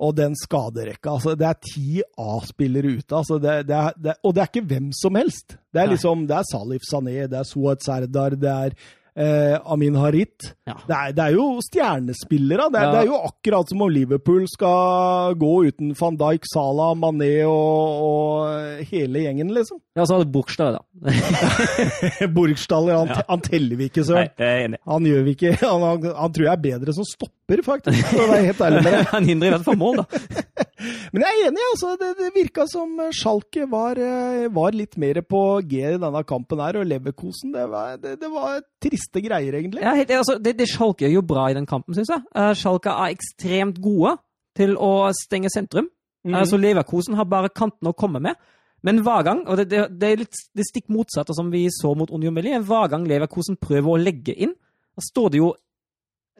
[0.03, 1.13] Og den skaderekka.
[1.15, 3.17] altså Det er ti A-spillere ute.
[3.17, 5.57] altså det, det er, det, Og det er ikke hvem som helst.
[5.73, 8.77] Det er liksom, det er Salif Sané, det er Suat Serdar, det er
[9.19, 10.53] eh, Amin Harit.
[10.65, 10.77] Ja.
[10.87, 12.69] Det, er, det, er, jo stjernespillere.
[12.73, 12.93] Det, ja.
[12.93, 18.07] det, er jo akkurat som om Liverpool skal gå uten van Dijk, Salah, Mané og,
[18.07, 19.81] og hele gjengen, liksom.
[19.99, 20.83] Ja, så har du Burgstad, da.
[22.35, 23.23] Buchstaller, han, ja.
[23.29, 24.77] han, teller vi ikke, søren.
[24.89, 25.55] Han gjør vi ikke.
[25.61, 28.07] Han, han, han, tror jeg er bedre som stopper, faktisk.
[28.13, 29.09] For å være helt ærlig med deg.
[29.17, 30.07] han hindrer i hvert fall mål, da.
[31.13, 31.93] Men jeg er enig, altså.
[32.01, 36.63] Det, det virka som Schalke var, eh, var, litt mer på G i denne kampen
[36.65, 39.85] her, og Leverkosen, det var, det, det var triste greier, egentlig.
[39.85, 42.25] Ja, altså, det, det Schalke gjør jo bra i den kampen, syns jeg.
[42.37, 44.17] Uh, Schalke er ekstremt gode
[44.59, 45.89] til å stenge sentrum.
[46.27, 46.35] Mm.
[46.35, 48.39] Altså, så Leverkosen har bare kantene å komme med.
[48.83, 51.93] Men hver gang, og det, det, det er litt det stikk motsatte som vi så
[51.99, 54.57] mot Union Melli, hver gang Leverkosen prøver å legge inn,
[54.93, 55.53] da står det jo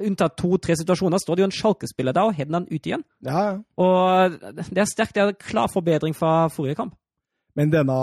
[0.01, 3.05] unntatt to-tre situasjoner, står det jo en Schalke-spiller der og hender han ut igjen.
[3.27, 3.57] Ja, ja.
[3.77, 4.39] Og
[4.73, 5.15] det er sterkt.
[5.17, 6.97] Det er en klar forbedring fra forrige kamp.
[7.59, 7.99] Men denne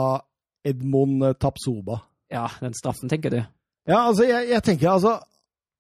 [0.68, 3.40] Edmond Tapsoba Ja, den straffen, tenker du?
[3.90, 5.18] Ja, altså, jeg, jeg tenker altså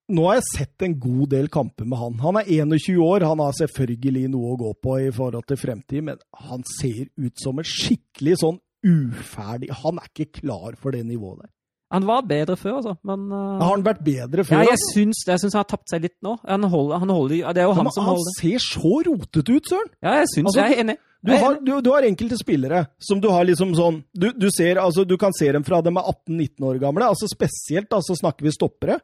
[0.09, 2.15] nå har jeg sett en god del kamper med han.
[2.23, 6.01] Han er 21 år, han har selvfølgelig noe å gå på i forhold til fremtid,
[6.07, 6.17] men
[6.47, 11.43] han ser ut som en skikkelig sånn uferdig Han er ikke klar for det nivået
[11.43, 11.51] der.
[11.89, 13.57] Han var bedre før, altså, men uh...
[13.57, 14.59] Har han vært bedre før?
[14.61, 15.33] Ja, jeg syns det.
[15.33, 16.35] Jeg syns han har tapt seg litt nå.
[16.45, 18.29] Han holder, han holder Det er jo han men, som han holder.
[18.29, 19.89] Han ser så rotete ut, Søren!
[20.05, 20.95] Ja, jeg syns altså, jeg er enig.
[21.25, 24.77] Du har, du, du har, enkelte spillere som du har liksom sånn Du, du ser,
[24.79, 27.09] altså, du kan se dem fra de er 18-19 år gamle.
[27.09, 28.99] altså Spesielt da, så snakker vi stoppere.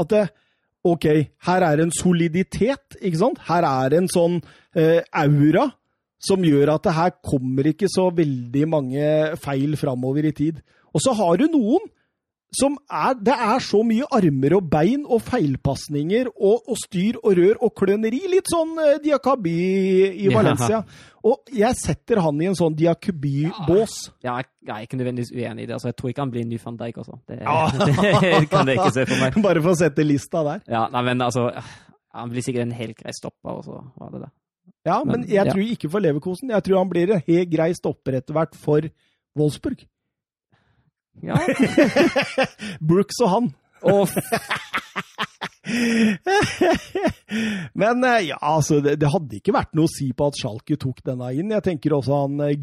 [0.00, 0.24] At det,
[0.82, 1.06] ok,
[1.46, 3.42] her er en soliditet, ikke sant?
[3.46, 4.40] Her er en sånn
[4.72, 5.68] eh, aura
[6.24, 9.08] som gjør at det her kommer ikke så veldig mange
[9.44, 10.64] feil framover i tid.
[10.96, 11.84] Og så har du noen
[12.54, 17.34] som er Det er så mye armer og bein og feilpasninger og, og styr og
[17.38, 18.20] rør og kløneri.
[18.30, 19.54] Litt sånn eh, Diakobi
[20.10, 20.34] i Ja.
[20.36, 20.82] Valencia.
[21.24, 23.94] Og jeg setter han i en sånn Diakobi-bås.
[24.24, 25.74] Ja, jeg, jeg er ikke nødvendigvis uenig i det.
[25.78, 27.18] Altså, jeg tror ikke han blir ny van Dijk også.
[27.28, 27.56] Det, Ja.
[28.20, 29.38] det kan jeg ikke se for meg.
[29.48, 30.62] Bare for å sette lista der.
[30.68, 31.48] Ja, nei, men altså
[32.14, 34.30] Han blir sikkert en helt grei stopper, og så var det det.
[34.86, 35.52] Ja, men Men, jeg ja.
[35.52, 36.50] tror ikke for Leverkosen.
[36.52, 38.84] Jeg tror han blir en helt grei stopper etter hvert for
[39.34, 39.80] Wolfsburg.
[41.22, 41.38] Ja.
[42.88, 43.52] Brooks og han.
[43.84, 44.08] Og
[47.74, 50.76] Men eh, ja, altså, det, det hadde ikke vært noe å si på at Schalke
[50.80, 51.52] tok denne inn.
[51.54, 52.56] Jeg tenker også han eh,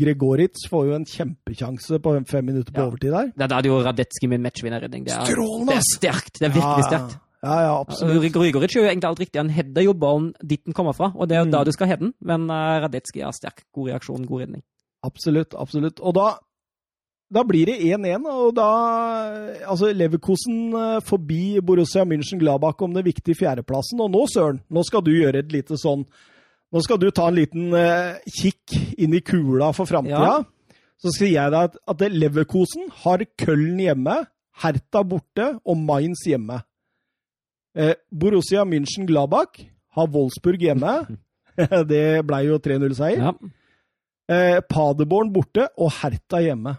[0.72, 2.88] får jo en kjempekjanse på fem minutter på Ja.
[2.92, 3.32] overtid der.
[3.48, 5.04] da hadde jo Radetski med en matchvinnerredning.
[5.06, 5.26] Det, er-
[5.68, 6.40] det er sterkt.
[6.40, 7.18] Det er virkelig sterkt.
[7.42, 8.22] Ja, ja, absolutt.
[8.36, 9.40] Grygoric gjør jo egentlig alt riktig.
[9.42, 11.52] Han header jo ballen dit den kommer fra, og det er jo Mm.
[11.56, 12.14] da du skal heade den.
[12.22, 13.64] Men uh, Radetski er sterk.
[13.74, 14.62] God reaksjon, god redning.
[15.04, 16.00] Absolutt, absolutt.
[16.06, 16.28] Og da,
[17.32, 18.70] da blir det 1-1, og da
[19.70, 24.02] Altså, Leverkosen eh, forbi Borussia München-Gladbach om den viktige fjerdeplassen.
[24.04, 26.06] Og nå, Søren, nå skal du gjøre et lite sånn
[26.72, 30.38] Nå skal du ta en liten eh, kikk inn i kula for framtida.
[30.40, 30.78] Ja.
[31.04, 34.14] Så sier jeg deg at, at Leverkosen har Köln hjemme,
[34.64, 36.62] Hertha borte og Mainz hjemme.
[37.76, 39.66] Eh, Borussia München-Gladbach
[39.98, 40.94] har Wolfsburg hjemme.
[41.92, 43.20] det blei jo 3-0-seier.
[43.20, 43.34] Ja.
[44.32, 46.78] Eh, Paderborn borte og Hertha hjemme.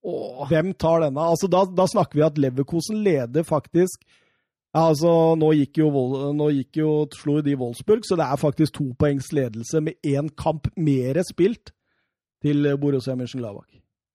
[0.00, 0.46] Åh.
[0.48, 1.26] Hvem tar denne?
[1.32, 4.04] Altså, da, da snakker vi at Leverkosen leder faktisk
[4.70, 5.88] ja, altså, nå gikk jo,
[6.36, 10.30] nå gikk jo slo de Wolfsburg, så det er faktisk to poengs ledelse med én
[10.38, 11.72] kamp mer spilt
[12.44, 13.66] til Borussia Mönchengladbach.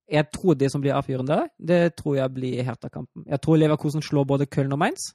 [0.08, 3.26] Jeg tror det som blir avgjørende, det tror jeg blir Hertha-kampen.
[3.28, 5.10] Jeg tror Leverkosen slår både Köln og Mainz.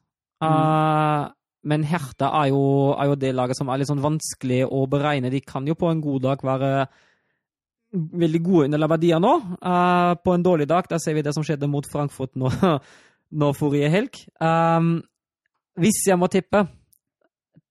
[0.44, 1.30] Uh,
[1.64, 2.62] men Hertha er jo,
[2.98, 5.32] er jo det laget som er litt sånn vanskelig å beregne.
[5.32, 6.72] De kan jo på en god dag være
[7.92, 9.34] veldig gode under Labadia nå.
[9.58, 12.50] Uh, på en dårlig dag, da ser vi det som skjedde mot Frankfurt nå,
[13.42, 14.20] nå forrige helg.
[14.42, 14.98] Um,
[15.80, 16.64] hvis jeg må tippe,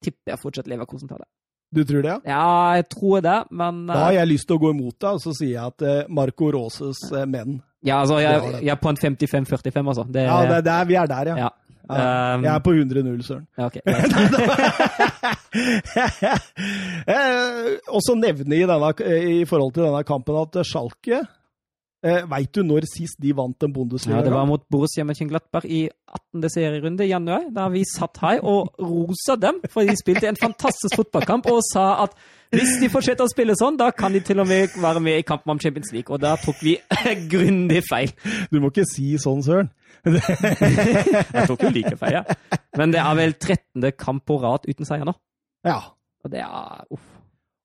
[0.03, 1.29] tipper jeg fortsatt Leverkosen tar det.
[1.69, 2.15] Du tror det?
[2.25, 2.75] ja?
[2.79, 5.21] Jeg tror det, men uh, Da har jeg lyst til å gå imot deg, og
[5.21, 8.89] så sier jeg at uh, Marco Roses eh, menn Ja, altså, jeg, jeg er på
[8.89, 10.05] en 55-45, altså.
[10.09, 11.45] Det, Ja, det, det vi er der, ja.
[11.45, 11.51] ja.
[11.89, 12.35] Ja.
[12.35, 13.47] Um, Jeg er på 100-0, Søren.
[13.57, 13.81] ja, okay.
[17.09, 18.93] eh, også nevne i, denne,
[19.41, 21.23] i forhold til denne kampen at Schalke
[22.05, 24.19] eh, Veit du når sist de vant en Bundesliga?
[24.19, 25.87] Ja, det var mot Borussia Mönchengladbach i
[26.33, 26.49] 18.
[26.49, 30.95] serierunde i januar, da vi satt her og rosa dem, for de spilte en fantastisk
[30.99, 32.15] fotballkamp og sa at
[32.49, 35.25] hvis de fortsetter å spille sånn, da kan de til og med være med i
[35.27, 36.09] kampen om Champions League.
[36.09, 36.79] Og da tok vi
[37.33, 38.09] grundig feil.
[38.49, 39.69] Du må ikke si sånn, Søren.
[40.09, 42.57] Jeg tok jo like feil, ja.
[42.79, 43.91] Men det er vel 13.
[43.99, 45.13] kamp på rad uten seier nå.
[45.67, 45.77] Ja.
[46.25, 47.18] Og det er uff.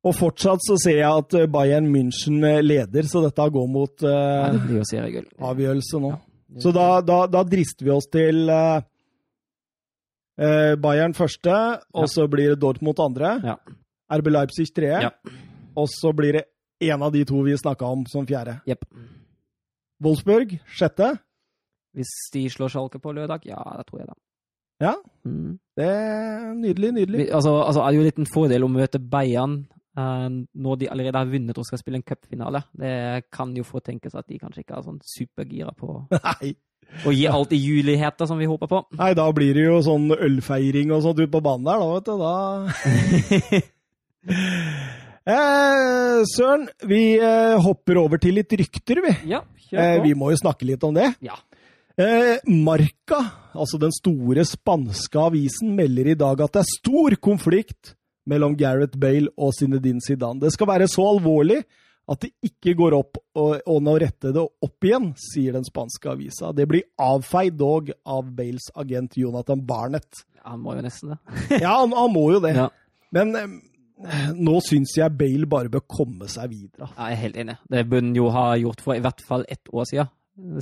[0.05, 4.03] Og fortsatt så ser jeg at eh, Bayern München eh, leder, så dette går mot
[4.05, 6.11] Ja, det blir jo avgjørelse nå.
[6.61, 8.49] Så da, da, da drister vi oss til
[10.39, 11.55] eh, Bayern første,
[11.95, 12.11] og Ja.
[12.11, 13.41] så blir det Dortmund andre.
[13.45, 13.57] Ja.
[14.19, 15.01] RB Leipzig tredje.
[15.03, 15.11] Ja.
[15.77, 16.45] Og så blir det
[16.81, 18.61] en av de to vi snakka om som fjerde.
[18.69, 18.85] Yep.
[20.05, 21.19] Wolfsburg sjette.
[21.95, 24.15] Hvis de slår Schalke på lørdag, ja, det tror jeg da.
[24.83, 24.95] Ja.
[25.25, 25.59] Mm.
[25.79, 27.19] Det er nydelig, nydelig.
[27.27, 31.19] Vi- Altså, altså er det jo en liten fordel å møte Bayern når de allerede
[31.21, 32.61] har vunnet og skal spille en cupfinale.
[32.75, 36.55] Det kan jo få tenkes at de kanskje ikke er sånn supergira på Nei.
[37.07, 38.83] å gi alt i juligheter som vi håper på.
[38.99, 42.07] Nei, da blir det jo sånn ølfeiring og sånt ute på banen der, da, vet
[42.11, 42.15] du.
[42.19, 42.35] Da
[45.35, 49.15] eh, Søren, vi eh, hopper over til litt rykter, vi.
[49.35, 49.43] Ja,
[49.75, 50.03] Eh, kjør på.
[50.05, 51.09] vi må jo snakke litt om det.
[51.25, 51.35] Ja.
[51.99, 53.17] Eh, Marca,
[53.59, 57.95] altså den store spanske avisen, melder i dag at det er stor konflikt
[58.31, 60.41] mellom Gareth Bale og Zinedine Zidane.
[60.43, 61.63] Det skal være så alvorlig
[62.11, 66.11] at det ikke går opp og, og å rette det opp igjen, sier den spanske
[66.13, 66.53] avisa.
[66.57, 70.25] Det blir avfeid dog av Bales agent Jonathan Barnett.
[70.45, 71.21] Han må jo nesten det.
[71.65, 72.53] Ja, han, han må jo det.
[72.59, 72.69] Ja.
[73.15, 76.91] Men eh, nå syns jeg Bale bare bør komme seg videre.
[76.93, 77.57] Jeg er helt enig.
[77.73, 80.13] Det burde han jo ha gjort for i hvert fall ett år siden.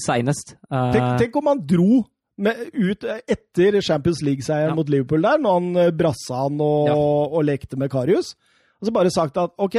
[0.05, 0.57] Senest.
[0.69, 0.93] Uh...
[0.95, 2.03] Tenk, tenk om han dro
[2.39, 4.75] med, ut etter Champions League-seieren Ja.
[4.79, 6.95] mot Liverpool der, når han eh, brassa han og, Ja.
[6.97, 8.35] og lekte med Karius.
[8.81, 9.77] Og så bare sagt at OK,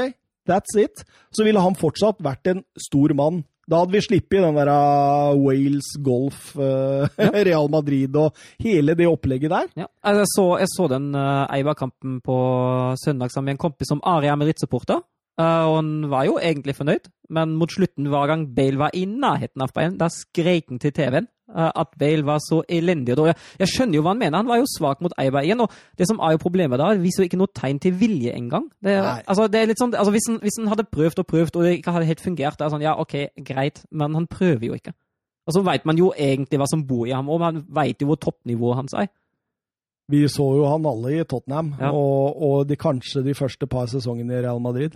[0.50, 1.04] that's it.
[1.32, 3.44] Så ville han fortsatt vært en stor mann.
[3.70, 7.08] Da hadde vi sluppet den der uh, Wales Golf, uh,
[7.48, 9.68] Real Madrid og hele det opplegget der.
[9.80, 12.36] Ja, altså, jeg så, jeg så den uh, Eibar-kampen på
[13.00, 15.00] søndag sammen med en kompis som er Real Madrid-supporter.
[15.40, 19.06] Uh, og han var jo egentlig fornøyd, men mot slutten hver gang Bale var i
[19.10, 23.18] nærheten av Bayern, da skrek han til TV-en at Bale var så elendig.
[23.20, 24.38] Og jeg, jeg skjønner jo hva han mener.
[24.40, 25.62] Han var jo svak mot Eiba igjen.
[25.66, 28.70] Og det som er jo problemet da, viser jo ikke noe tegn til vilje engang.
[28.84, 28.96] Det,
[29.28, 31.68] altså, det er litt sånn, altså, hvis, han, hvis han hadde prøvd og prøvd, og
[31.68, 34.80] det ikke hadde helt fungert, da er sånn ja, OK, greit, men han prøver jo
[34.80, 34.96] ikke.
[35.44, 38.08] Og så veit man jo egentlig hva som bor i ham, og man veit jo
[38.10, 39.10] hvor toppnivået hans er.
[40.12, 41.92] Vi så jo han alle i Tottenham, Ja.
[41.96, 44.96] og, og de, kanskje de første par sesongene i Real Madrid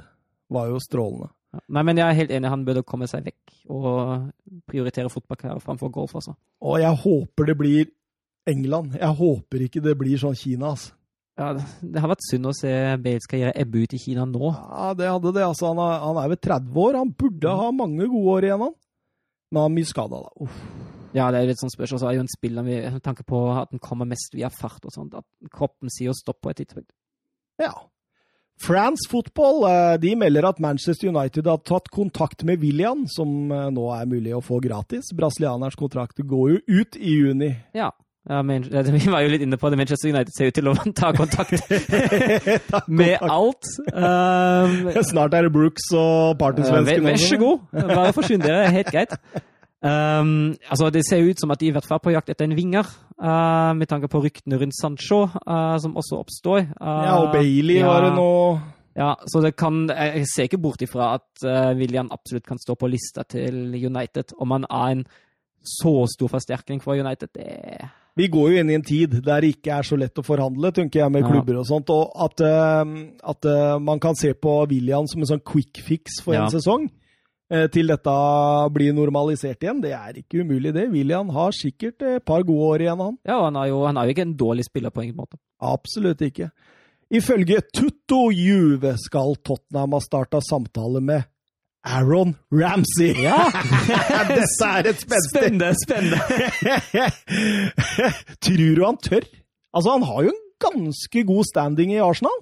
[0.52, 1.30] var jo strålende.
[1.72, 4.32] Nei, men jeg er helt enig, han burde komme seg vekk og
[4.68, 6.36] prioritere fotballkarriere framfor golf, altså.
[6.62, 7.86] Og jeg håper det blir
[8.48, 8.96] England.
[9.00, 10.94] Jeg håper ikke det blir sånn Kina, altså.
[11.38, 14.52] Ja, det- har vært synd å se Bales karriere ebbe ut i Kina nå.
[14.52, 15.44] Ja, det hadde det.
[15.46, 16.98] Altså, han, er, han er ved 30 år.
[16.98, 18.74] Han burde ha mange gode år igjen, han.
[19.52, 20.32] Men han er mye skada, da.
[20.42, 20.58] Uff.
[21.14, 22.00] Ja, det er litt sånn spørsmål.
[22.02, 24.84] Så er jo en spiller med med tanke på at den kommer mest via fart
[24.84, 26.90] og sånt, at kroppen sier stopp på et tidspunkt.
[27.62, 27.72] Ja.
[28.58, 33.70] France Football eh, de melder at Manchester United har tatt kontakt med William, som eh,
[33.74, 35.12] nå er mulig å få gratis.
[35.16, 37.52] Brasilianerens kontrakt går jo ut i juni.
[37.78, 37.92] Ja.
[38.30, 38.66] ja men,
[38.98, 39.80] vi var jo litt inne på det.
[39.80, 41.54] Manchester United ser ut til å ta kontakt
[42.90, 43.70] med alt.
[43.94, 46.88] Um, Snart er det Brooks og partysvenskene.
[46.88, 47.12] partysvensken.
[47.12, 47.94] vær så god.
[47.94, 48.66] Bare forsyn dere.
[48.66, 49.20] er Helt greit.
[49.78, 52.48] Um, altså, det ser ut som at de i hvert fall er på jakt etter
[52.48, 52.88] en vinger,
[53.22, 56.64] uh, med tanke på ryktene rundt Sancho, uh, som også oppstår.
[56.82, 57.86] Uh, Ja, og Bailey ja.
[57.86, 58.32] var det nå.
[58.98, 61.44] Ja, så det kan, jeg ser ikke bort ifra at
[61.78, 64.34] William absolutt kan stå på lista til United.
[64.42, 65.04] Om han er en
[65.62, 67.86] så stor forsterkning for United, det
[68.18, 70.72] Vi går jo inn i en tid der det ikke er så lett å forhandle,
[70.74, 71.30] tenker jeg, med Ja.
[71.30, 71.92] klubber og sånt.
[71.94, 72.42] Og at,
[73.22, 73.46] at
[73.80, 76.46] man kan se på William som en sånn quick fix for Ja.
[76.46, 76.90] en sesong.
[77.52, 78.16] Eh, Til dette
[78.76, 79.82] blir normalisert igjen.
[79.84, 80.88] Det er ikke umulig, det.
[80.94, 83.18] William har sikkert et par gode år igjen, han.
[83.28, 85.40] Ja, og han er jo, han er jo ikke en dårlig spiller på ingen måte.
[85.64, 86.52] Absolutt ikke.
[87.08, 91.24] Ifølge Tutto Juve skal Tottenham ha starta samtale med
[91.88, 93.14] Aaron Ramsey.
[93.24, 93.48] Ja!
[94.28, 96.20] Dette er et spenstig spennende!
[98.44, 99.24] Tror du han tør?
[99.72, 102.38] Altså, han har jo en ganske god standing i Arsenal.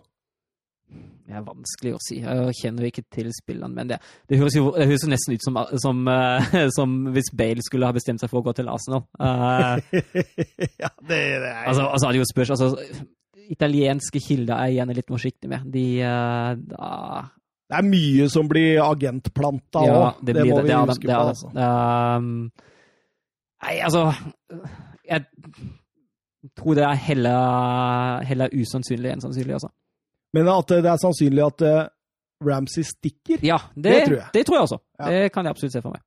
[1.26, 2.19] Det er vanskelig å si.
[2.22, 3.97] Jeg kjenner jo ikke til spillene, men det,
[4.30, 7.95] det, høres jo, det høres nesten ut som, som, eh, som hvis Bale skulle ha
[7.95, 9.02] bestemt seg for å gå til Arsenal.
[9.18, 9.81] Uh,
[10.84, 12.69] ja, det, det er altså, altså, det jo spørs, altså,
[13.56, 15.65] italienske kilder er jeg gjerne litt forsiktig med.
[15.73, 16.89] De, uh, da,
[17.73, 19.89] Det er mye som blir agentplanta òg.
[19.89, 20.68] Ja, det, det, må det.
[20.68, 21.23] vi Det huske på.
[21.23, 21.49] Altså.
[21.56, 22.30] Um,
[23.65, 24.03] nei, altså
[25.10, 25.26] Jeg
[26.53, 29.73] tror det er heller, heller usannsynlig enn sannsynlig, altså.
[30.36, 31.86] Men at det er sannsynlig at eh,
[32.45, 33.40] Ramsey stikker.
[33.45, 34.28] Ja, det, Det tror jeg.
[34.34, 34.82] Det tror jeg også.
[34.99, 35.14] Ja.
[35.14, 36.03] Det kan jeg absolutt se for meg.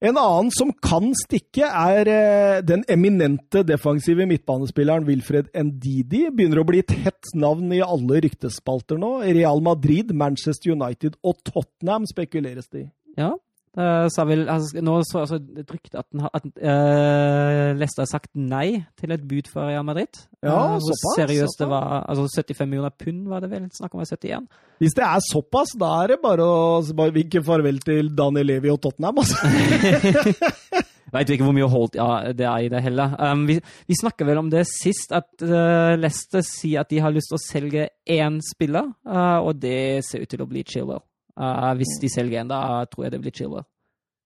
[0.00, 6.22] En annen som kan stikke, er eh, den eminente defensive midtbanespilleren Wilfred Ndidi.
[6.32, 9.18] Begynner å bli et hett navn i alle ryktespalter nå.
[9.26, 12.88] Real Madrid, Manchester United og Tottenham spekuleres det i.
[13.20, 13.34] Ja.
[13.78, 18.08] Uh, sa vel, altså, nå så altså, et rykte at, har- at uh, Leicester har
[18.10, 20.18] sagt nei til et bud for Real Madrid.
[20.42, 22.00] Ja, uh, såpass, seriøst det var.
[22.10, 23.68] Altså 75 millioner pund var det vel?
[23.76, 24.48] Snakk om 71.
[24.82, 26.56] Hvis det er såpass, da er det bare å
[26.98, 29.38] bare vinke farvel til Daniel Levi og Tottenham, altså.
[31.14, 33.14] Veit ikke hvor mye holdt ja, det er i det heller.
[33.18, 33.56] Um, vi,
[33.86, 37.38] vi snakka vel om det sist, at uh, Leicester sier at de har lyst til
[37.38, 41.02] å selge én spiller, og det ser ut til å bli Chilwell.
[41.38, 43.66] Uh, hvis de selger en, da tror jeg det blir Chilwell.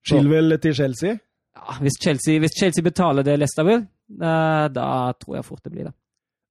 [0.04, 1.18] Chilwell til Chelsea.
[1.54, 3.84] Ja, hvis, Chelsea, hvis Chelsea betaler det Leicester vil,
[4.20, 4.88] uh, da
[5.20, 5.94] tror jeg fort det blir det.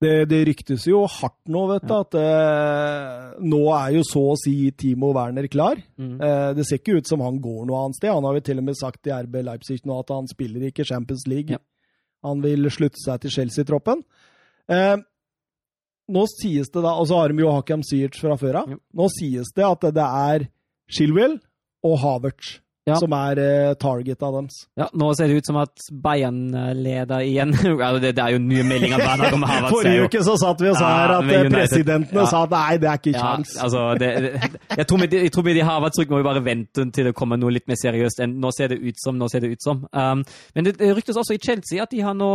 [0.04, 4.40] Det, det ryktes jo hardt nå, vet du, at eh, nå er jo så å
[4.40, 5.80] si Timo Werner klar.
[5.96, 6.18] Mm.
[6.18, 8.12] Eh, det ser ikke ut som han går noe annet sted.
[8.12, 10.88] Han har jo til og med sagt i RB Leipzig nå at han spiller ikke
[10.88, 11.56] Champions League.
[11.56, 11.62] Ja.
[12.28, 14.04] Han vil slutte seg til Chelsea-troppen.
[14.72, 14.98] Eh,
[16.10, 18.78] nå sies det da, og så har de jo Hakim Syerts fra før av, Ja.
[18.96, 20.48] nå sies det at det er
[20.90, 21.40] Shilwell
[21.84, 22.98] og Havertz Ja.
[23.00, 24.56] som er uh, targeta deres.
[24.76, 27.54] Ja, nå ser det ut som at Bayern eh, leder igjen.
[28.04, 29.70] Det, det er jo nye meldinger hver dag om Havertz.
[29.70, 32.26] er Forrige uke så satt vi og sa her at med eh, presidentene Ja.
[32.28, 33.54] sa at nei, det er ikke Ja, kjangs.
[33.64, 34.50] altså, det, det,
[34.82, 37.40] jeg tror med, jeg tror med de Havertz-rykk må vi bare vente til det kommer
[37.40, 39.86] noe litt mer seriøst enn nå ser det ut som, nå ser det ut som.
[39.94, 42.34] Um, men det, ryktes også i Chelsea at de har nå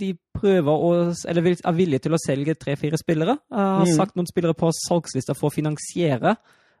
[0.00, 0.92] De prøver å
[1.28, 3.36] Eller vil- er villige til å selge tre-fire spillere.
[3.52, 3.92] Uh, har mm.
[3.98, 6.38] sagt noen spillere på salgslista for å finansiere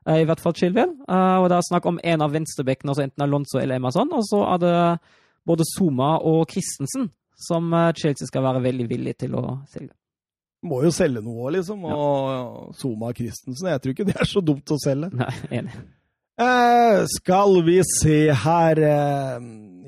[0.08, 0.94] i hvert fall Chilwell.
[1.08, 4.08] Uh, og det er snakk om en av venstrebekkene, altså enten Alonso eller Emerson.
[4.16, 4.74] Og så er det
[5.46, 7.10] både Zuma og Christensen
[7.40, 9.92] som uh, Chelsea skal være veldig villig til å selge.
[10.64, 11.84] Må jo selge noe, liksom.
[11.88, 15.08] Og Zuma Christensen, jeg tror ikke det er så dumt å selge.
[15.20, 15.72] Nei, enig.
[16.40, 19.42] Eh, skal vi se her eh,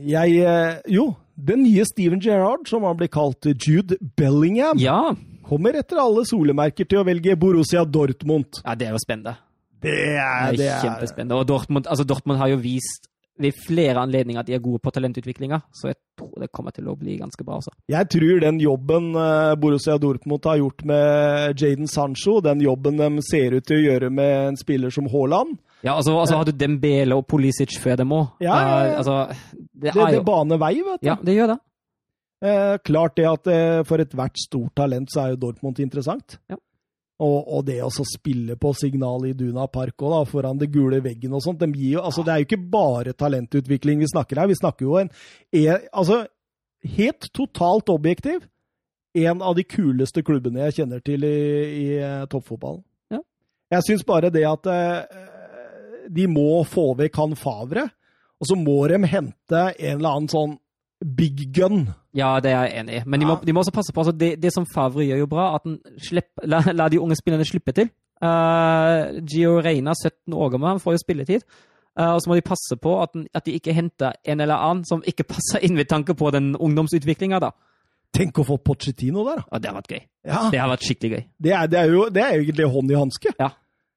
[0.04, 1.06] Jeg eh, Jo,
[1.40, 5.14] den nye Steven Gerrard, som han blir kalt Jude Bellingham, Ja.
[5.48, 8.60] kommer etter alle solemerker til å velge Borussia Dortmund.
[8.64, 9.36] ja, det er jo spennende.
[9.82, 11.38] Det er, det er kjempespennende.
[11.40, 13.08] Og Dortmund, altså Dortmund har jo vist
[13.42, 16.88] ved flere anledninger at de er gode på talentutviklinga, så jeg tror det kommer til
[16.90, 17.58] å bli ganske bra.
[17.62, 17.72] også.
[17.90, 23.24] Jeg tror den jobben eh, Borussia Dortmund har gjort med Jaden Sancho, den jobben de
[23.26, 26.52] ser ut til å gjøre med en spiller som Haaland Ja, altså, altså har du
[26.52, 28.36] Dembele og Pulisic før dem òg.
[28.44, 28.96] Ja, ja, ja.
[29.00, 29.16] altså,
[29.72, 31.08] det Det, det baner vei, vet du.
[31.08, 31.60] Ja, det gjør det.
[32.42, 36.38] Eh, klart det at eh, for ethvert stort talent så er jo Dortmund interessant.
[36.50, 36.60] Ja.
[37.22, 40.98] Og, og det å spille på signal i Duna Park også, da, foran det gule
[41.04, 44.40] veggen og sånt, de gir jo, altså, det er jo ikke bare talentutvikling vi snakker
[44.40, 44.50] her.
[44.50, 45.12] Vi snakker jo en,
[45.54, 46.24] er, altså,
[46.96, 48.42] helt totalt objektiv
[49.12, 51.36] en av de kuleste klubbene jeg kjenner til i,
[51.82, 52.82] i eh, toppfotballen.
[53.12, 53.20] Ja.
[53.76, 55.18] Jeg syns bare det at eh,
[56.08, 57.86] de må få vekk han Favre,
[58.40, 60.56] og så må de hente en eller annen sånn
[61.02, 61.84] big gun.
[62.14, 63.02] Ja, det er jeg enig i.
[63.08, 65.28] Men de må, de må også passe på altså det, det som Favre gjør jo
[65.30, 67.88] bra, at han slipper, la, la de unge spillerne slippe til.
[68.22, 71.46] Uh, Gio Reina, 17 år gammel, han får jo spilletid.
[71.98, 74.84] Uh, og så må de passe på at, at de ikke henter en eller annen
[74.88, 77.52] som ikke passer inn ved tanke på den ungdomsutviklinga, da.
[78.12, 79.48] Tenk å få Pochettino der, da.
[79.48, 80.02] Ja, det har vært gøy.
[80.28, 81.22] Ja, Det har vært skikkelig gøy.
[81.48, 83.32] det er, det er jo det er egentlig hånd i hanske.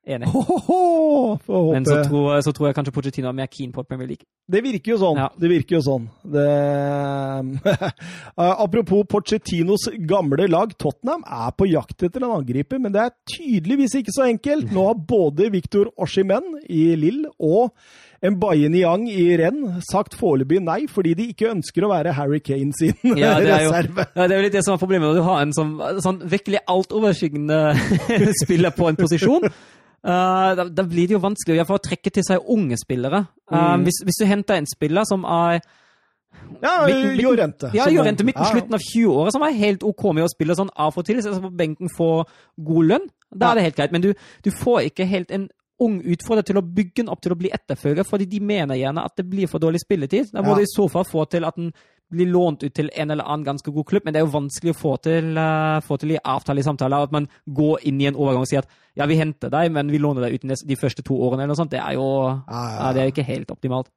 [0.05, 0.27] Enig.
[0.29, 1.59] Ho-ho-ho!
[1.73, 4.27] Men så tror, så tror jeg kanskje Pochettino er mer keen på Premier League.
[4.45, 5.17] Det virker jo sånn.
[5.17, 5.29] Ja.
[5.41, 6.05] Det virker jo sånn.
[6.35, 6.45] Det...
[8.35, 13.13] Eh, Apropos Pochettinos gamle lag, Tottenham er på jakt etter en angriper, men det er
[13.31, 14.73] tydeligvis ikke så enkelt.
[14.75, 17.71] Nå har både Victor Oshimen i Lill og
[18.25, 22.75] Mbaye Niang i Rennes sagt foreløpig nei, fordi de ikke ønsker å være Harry Kane
[22.75, 24.07] sin Ja, det jo- reserve.
[24.17, 25.73] Ja, det er jo litt det som er problemet når du har en sånn,
[26.03, 27.61] sånn virkelig altoverskyggende
[28.43, 29.47] spiller på en posisjon.
[30.03, 33.27] Uh, da, da blir det jo vanskelig å trekke til seg unge spillere.
[33.51, 33.83] Uh, Mm.
[33.85, 35.61] hvis, hvis du henter en spiller som er
[36.61, 37.71] Ja, Midten- Jorente.
[37.73, 38.51] Ja, Jorente midten Ja.
[38.51, 41.21] slutten av 20-åra, som er helt OK med å spille sånn av og til.
[41.21, 42.25] Så på benken får
[42.63, 43.07] god lønn.
[43.35, 43.51] Da Ja.
[43.51, 43.91] er det helt greit.
[43.91, 44.13] Men du,
[44.43, 45.49] du får ikke helt en
[45.79, 49.03] ung utfordrer til å bygge den opp til å bli etterfølger, fordi de mener gjerne
[49.03, 50.31] at det blir for dårlig spilletid.
[50.31, 50.55] Da må Ja.
[50.55, 51.73] de i så fall få til at den
[52.13, 54.75] blir lånt ut til en eller annen ganske god klubb, men det er jo vanskelig
[54.75, 57.07] å få til, uh, få til i avtale i samtaler.
[57.07, 59.89] At man går inn i en overgang og sier at ja, vi henter deg, men
[59.91, 61.73] vi låner deg ut de- første to årene, eller noe sånt.
[61.73, 62.05] Det er jo
[62.47, 63.89] ja, det er ikke helt optimalt.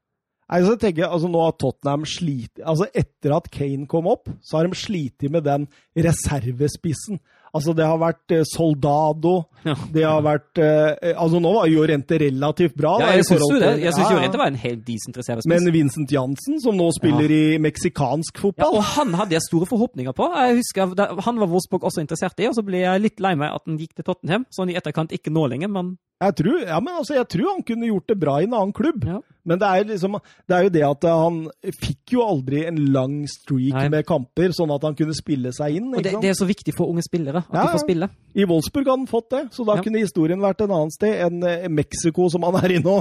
[0.49, 4.31] Nei, så tenker jeg, altså Nå har Tottenham slitt altså Etter at Kane kom opp,
[4.41, 7.21] så har de slitt med den reservespissen.
[7.59, 9.35] Altså Det har vært eh, Soldado
[9.67, 9.75] Ja.
[9.93, 12.95] Det har vært eh, Altså Nå var jo Rente relativt bra.
[13.03, 13.73] Ja, jeg syns jo det.
[13.83, 14.25] Jeg syns Ja, jo ja.
[14.25, 15.51] Rente var en helt decent reservespiss.
[15.51, 19.67] Men Vincent Jansen, som nå spiller i meksikansk fotball Ja, og han hadde jeg store
[19.69, 20.31] forhåpninger på.
[20.39, 20.95] Jeg husker,
[21.27, 23.79] Han var Wolfsburg også interessert i, og så ble jeg litt lei meg at han
[23.81, 24.47] gikk til Tottenham.
[24.55, 27.65] Sånn i etterkant ikke nå lenger, men jeg, tror, ja, men altså, jeg tror han
[27.67, 29.05] kunne gjort det bra i en annen klubb.
[29.07, 29.21] Ja.
[29.49, 30.17] Men det er, liksom,
[30.51, 31.37] det er jo det at han
[31.79, 33.85] fikk jo aldri en lang streak Nei.
[33.95, 35.87] med kamper, sånn at han kunne spille seg inn.
[35.95, 38.11] Og det, det er så viktig for unge spillere at Ja, de får spille.
[38.35, 39.85] I Wolfsburg hadde han fått det, så da Ja.
[39.87, 42.99] kunne historien vært en annen sted enn eh, Mexico, som han er i nå.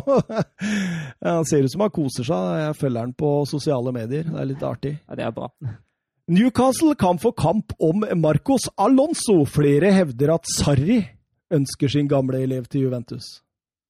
[1.27, 2.47] Han ser ut som han koser seg.
[2.61, 4.23] Jeg følger han på sosiale medier.
[4.29, 4.93] Det er litt artig.
[5.09, 5.49] Ja, det er bra.
[6.31, 9.41] Newcastle kan få kamp om Marcos Alonso.
[9.49, 11.01] Flere hevder at Sarri
[11.53, 13.41] ønsker sin gamle elev til Juventus.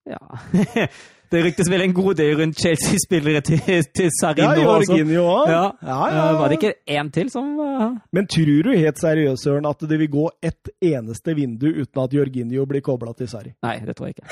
[0.07, 0.17] Ja.
[1.27, 3.59] Det ryktes vel en god del rundt Chelsea-spillere til,
[3.91, 4.93] til Sarri Ja, også.
[4.95, 5.49] Jorginho òg.
[5.51, 5.63] Ja.
[5.83, 7.97] Ja, ja, Eh, Var det ikke én til som uh...
[8.15, 12.15] Men tror du helt seriøst, Søren, at det vil gå ett eneste vindu uten at
[12.15, 13.51] Jorginho blir kobla til Sarri?
[13.59, 14.27] Nei, det tror jeg ikke.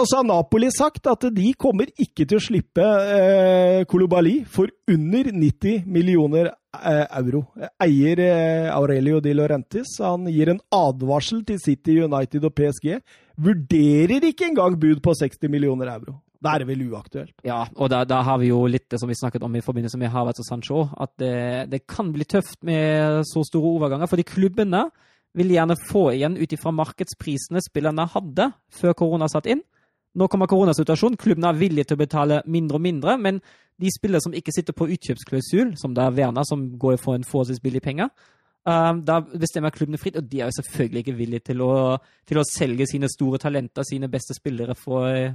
[0.00, 4.72] Og så har Napoli sagt at de kommer ikke til å slippe eh, Kolobali for
[4.88, 6.48] under 90 millioner
[6.84, 7.42] euro.
[7.82, 13.00] Eier eh, Aurelio Di Laurentis han gir en advarsel til City, United og PSG.
[13.36, 16.18] Vurderer ikke engang bud på 60 millioner euro.
[16.42, 17.34] Da er det vel uaktuelt.
[17.46, 19.98] Ja, og da, da har vi jo litt det som vi snakket om i forbindelse
[19.98, 21.36] med Havertz og Sancho, at det,
[21.72, 24.10] det kan bli tøft med så store overganger.
[24.10, 24.84] Fordi klubbene
[25.36, 29.64] vil gjerne få igjen ut ifra markedsprisene spillerne hadde før korona satt inn.
[30.16, 33.42] Nå kommer koronasituasjonen, klubbene er villige til å betale mindre og mindre, men
[33.80, 37.24] de spillere som ikke sitter på utkjøpsklausul, som det er Verna, som går for en
[37.28, 38.08] forholdsvis billig penger,
[38.64, 41.72] um, da bestemmer klubbene fritt, og de er jo selvfølgelig ikke villige til å,
[42.26, 45.34] til å selge sine store talenter, sine beste spillere, for eh,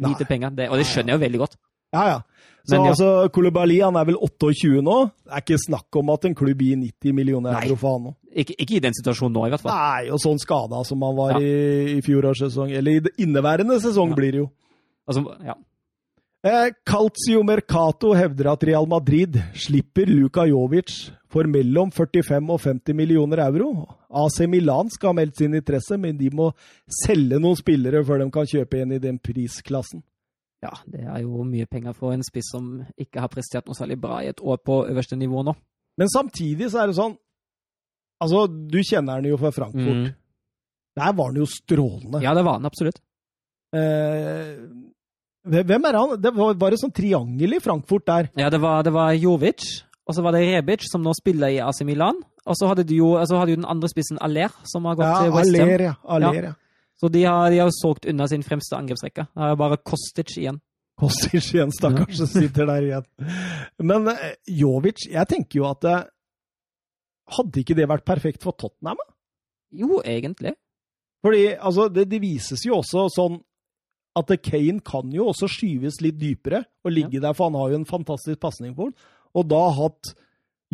[0.00, 0.30] lite Nei.
[0.32, 0.50] penger.
[0.56, 1.56] Det, og det skjønner jeg jo veldig godt.
[1.94, 2.16] Ja, ja.
[2.64, 2.92] Så Men ja.
[2.94, 4.94] altså, Kolobali han er vel 28 nå.
[5.28, 8.12] Det er ikke snakk om at en klubb gir 90 millioner euro for han nå.
[8.34, 9.76] Ikke, ikke i den situasjonen nå, i hvert fall.
[9.76, 11.44] Nei, og sånn skada som han var Ja.
[11.44, 12.72] i, i fjorårssesong.
[12.74, 14.18] Eller i det inneværende sesong Ja.
[14.18, 14.48] blir det jo.
[15.06, 15.54] Altså, ja.
[16.44, 20.90] Eh, Calcio Mercato hevder at Real Madrid slipper Luka Jovic
[21.32, 23.70] for mellom 45 og 50 millioner euro.
[24.12, 26.50] AC Milan skal ha meldt sin interesse, men de må
[27.00, 30.04] selge noen spillere før de kan kjøpe en i den prisklassen.
[30.64, 33.98] ja, det er jo mye penger for en spiss som ikke har prestert noe særlig
[34.00, 35.52] bra i et år på øverste nivå nå.
[36.00, 37.16] Men samtidig så er det sånn
[38.22, 40.14] Altså, du kjenner han jo fra Frankfurt.
[40.96, 42.20] Der var han jo strålende.
[42.22, 43.00] Ja, det var han absolutt.
[43.74, 44.54] Eh,
[45.44, 46.14] Hvem er han?
[46.20, 48.30] Det var, var det sånn triangel i Frankfurt der?
[48.40, 49.66] Ja, det var, det var Jovic,
[50.08, 52.16] og så var det Rebic, som nå spiller i AC Milan.
[52.44, 55.18] Og så hadde du jo, hadde jo den andre spissen Aller, som har gått Ja,
[55.24, 55.64] til West Ham.
[55.68, 55.94] Aller, ja.
[56.16, 56.54] Aller, ja.
[57.00, 59.26] Så de har, de har jo solgt unna sin fremste angrepsrekke.
[59.32, 60.60] Det er jo bare Kostic igjen.
[61.00, 63.08] Kostic igjen, stakkars, som sitter der igjen.
[63.82, 66.04] Men eh, Jovic, jeg tenker jo at eh,
[67.34, 68.98] Hadde ikke det vært perfekt for Tottenham?
[69.72, 70.52] Jo, egentlig.
[71.24, 73.38] Fordi altså, det, det vises jo også sånn
[74.14, 77.80] at Kane kan jo også skyves litt dypere og ligge der, for han har jo
[77.80, 78.94] en fantastisk pasning på den.
[79.34, 80.14] Og da hatt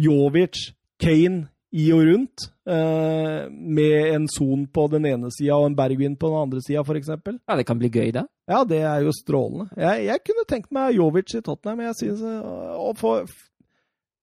[0.00, 5.76] Jovic, Kane i og rundt, eh, med en Son på den ene sida og en
[5.78, 7.12] Bergwin på den andre sida, f.eks.
[7.14, 8.26] Ja, det kan bli gøy, da.
[8.50, 9.70] Ja, det er jo strålende.
[9.78, 11.84] Jeg, jeg kunne tenkt meg Jovic i Tottenham.
[11.86, 13.30] Jeg synes, eh, og for,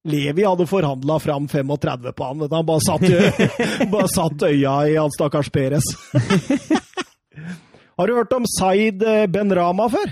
[0.07, 2.44] Levi hadde forhandla fram 35 på han.
[2.52, 3.07] Han bare satt,
[3.95, 5.88] bare satt øya i han stakkars Perez.
[7.98, 9.02] Har du hørt om Zaid
[9.34, 10.11] Benrama før?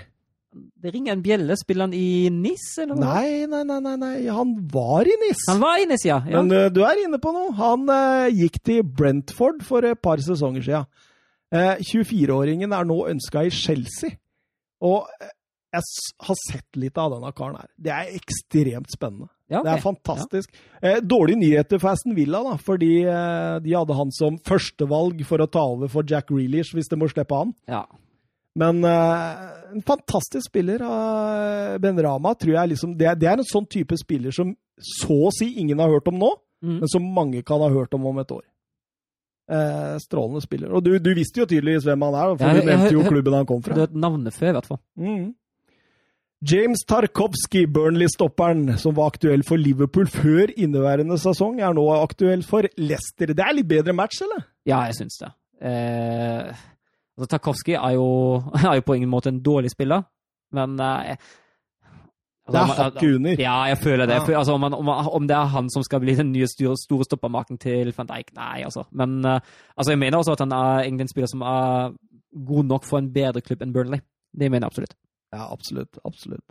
[0.55, 1.55] Det ringer en bjelle.
[1.59, 3.03] Spiller han i NIS, eller noe?
[3.03, 4.13] Nei, nei, nei, nei, nei.
[4.31, 5.47] han var i NIS.
[5.49, 6.19] Han var i NIS, ja.
[6.29, 6.39] ja.
[6.39, 7.51] Men eh, du er inne på noe.
[7.57, 10.87] Han uh, gikk til Brentford for et par sesonger siden.
[11.53, 14.15] Uh, 24-åringen er nå ønska i Chelsea.
[14.85, 15.33] Og eh,
[15.75, 17.69] jeg har sett litt av denne karen her.
[17.77, 19.29] Det er ekstremt spennende.
[19.45, 19.65] Ja, okay.
[19.67, 20.55] Det er fantastisk.
[20.81, 25.43] Eh, dårlige nyheter for Aston Villa, da, fordi eh, de hadde han som førstevalg for
[25.43, 27.53] å ta over for Jack Reelish, hvis de må slippe han.
[27.69, 27.83] Ja.
[28.57, 29.45] Men eh,
[29.75, 30.81] en fantastisk spiller.
[30.81, 35.17] Uh, ben Rama tror jeg liksom det det er en sånn type spiller som så
[35.27, 36.33] å si ingen har hørt om nå,
[36.63, 36.79] Mm.
[36.79, 38.41] men som mange kan ha hørt om om et år.
[39.51, 40.71] Eh, strålende spiller.
[40.73, 43.35] Og du, du visste jo tydeligvis hvem han er, for Ja, du nevnte jo klubben
[43.37, 43.75] han kom fra.
[43.75, 44.79] Du har et før, i hvert fall.
[44.97, 45.27] Mm.
[46.45, 52.67] James Tarkovsky, Burnley-stopperen, som var aktuell for Liverpool før inneværende sesong, er nå aktuell for
[52.77, 53.31] Leicester.
[53.33, 54.43] Det er litt bedre match, eller?
[54.67, 55.31] Ja, jeg syns det.
[55.65, 56.51] Eh,
[57.15, 60.03] altså, Tarkovsky er, jo- er jo på ingen måte en dårlig spiller,
[60.53, 61.15] men eh,
[62.45, 63.39] Det er altså, hakket under.
[63.41, 64.19] Ja, jeg føler det.
[64.29, 64.37] Ja.
[64.43, 67.57] Altså, om, man, om, om det er han som skal bli den nye store, stoppermaken
[67.57, 68.83] til van Dijk, nei, altså.
[68.91, 69.39] Men eh,
[69.77, 71.95] altså, jeg mener også at han er egentlig en spiller som er
[72.45, 74.03] god nok for en bedre klubb enn Burnley.
[74.35, 74.95] Det mener jeg absolutt.
[75.35, 75.99] Ja, absolutt.
[76.07, 76.45] Absolutt.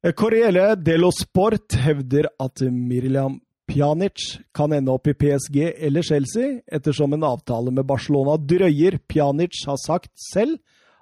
[0.00, 3.40] Corriele Corriere dello Sport hevder at Mirjam
[3.70, 8.98] Pjanic kan ende opp i PSG eller Chelsea, ettersom en avtale med Barcelona drøyer.
[9.10, 10.58] Pjanic har sagt selv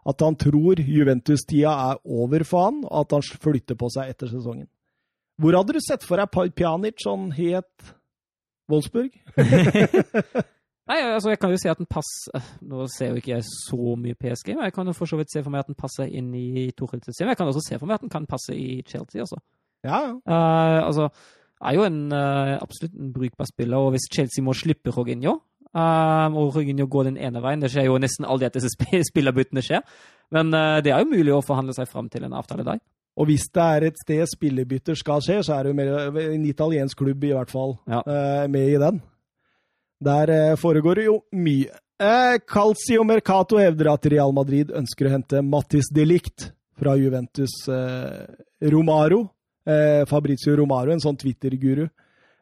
[0.08, 4.30] at han tror Juventus-tida er over for han, og at han flytter på seg etter
[4.32, 4.68] sesongen.
[5.38, 7.92] Hvor hadde du sett for deg Pjanic sånn het
[8.68, 9.14] Wolfsburg?
[10.88, 13.94] Nei, altså, jeg kan jo si at den passer Nå ser jo ikke jeg så
[14.00, 16.08] mye PSG, men jeg kan jo for så vidt se for meg at den passer
[16.08, 17.28] inn i Tuchels system.
[17.28, 19.36] Jeg kan også se for meg at den kan passe i Chelsea også.
[19.84, 20.14] Ja, ja.
[20.24, 21.08] Uh, altså,
[21.60, 25.36] er jo en, uh, absolutt en brukbar spiller, og hvis Chelsea må slippe Roginho
[25.74, 28.70] eh, og Jorginho går den ene veien, det skjer jo nesten aldri at disse
[29.10, 29.82] spillerbyttene skjer,
[30.34, 32.80] men eh, det er jo mulig å forhandle seg fram til en avtale der.
[33.18, 36.44] Og hvis det er et sted spillerbytter skal skje, så er det jo mer, en
[36.46, 38.00] italiensk klubb i hvert fall Ja.
[38.06, 39.02] eh, med i den.
[40.00, 41.70] Der eh, foregår det jo mye.
[41.98, 48.22] Eh, Calcio Mercato hevder at Real Madrid ønsker å hente Mattis Delict fra Juventus eh,
[48.70, 49.26] Romaro.
[50.08, 51.82] Fabrizio Romaro, en sånn Twitter-guru,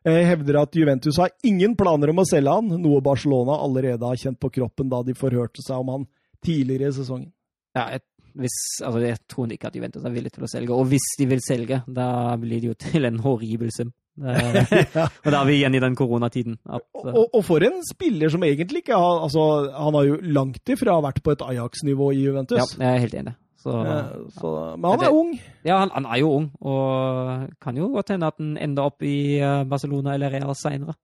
[0.06, 4.38] hevder at Juventus har ingen planer om å selge han, noe Barcelona allerede har kjent
[4.38, 6.04] på kroppen da de forhørte seg om han
[6.46, 7.32] tidligere i sesongen.
[7.74, 8.04] Ja, jeg,
[8.38, 11.26] hvis, altså, jeg tror ikke at Juventus er villig til å selge, og hvis de
[11.32, 12.08] vil selge, da
[12.38, 13.90] blir det jo til en horribel sum.
[14.16, 14.86] Det-
[15.24, 16.58] og da er vi igjen i den koronatiden.
[16.68, 19.42] At, Og, eh, og, og for en spiller som egentlig ikke har altså,
[19.76, 22.58] Han har jo langt ifra vært på et Ajax-nivå i Juventus.
[22.78, 23.34] ja, jeg er helt enig.
[23.66, 23.96] Så, ja,
[24.38, 25.30] så, men han det- er ung.
[25.66, 29.02] Ja, han, han er jo ung, og kan jo godt hende at han ender opp
[29.02, 30.94] i eh, Barcelona eller Real seinere.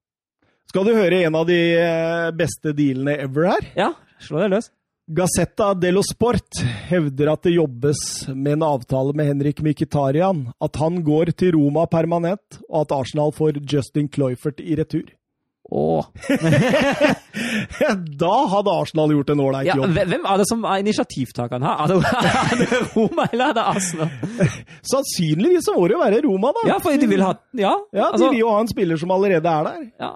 [0.70, 3.66] Skal du høre en av de eh, beste dealene ever her?
[3.76, 3.88] Ja,
[4.22, 4.70] slå deg løs.
[5.10, 10.44] Gazzetta dello Sport hevder at det jobbes med en avtale med Henrik Mkhitaryan.
[10.62, 15.10] At han går til Roma permanent, og at Arsenal får Justin Cloyfert i retur.
[15.72, 16.04] Åh.
[18.22, 19.92] da hadde Arsenal gjort en ålreit jobb.
[19.96, 21.82] hvem hvem er det som er initiativtakeren her?
[21.82, 21.98] Er det,
[22.52, 24.10] er det Roma, eller er det Arsenal?
[24.92, 26.66] Sannsynligvis så må det jo være Roma, da.
[26.74, 29.14] Ja, for de vil ha Ja, Ja, altså, De vil jo ha en spiller som
[29.16, 29.86] allerede er der.
[30.02, 30.10] ja.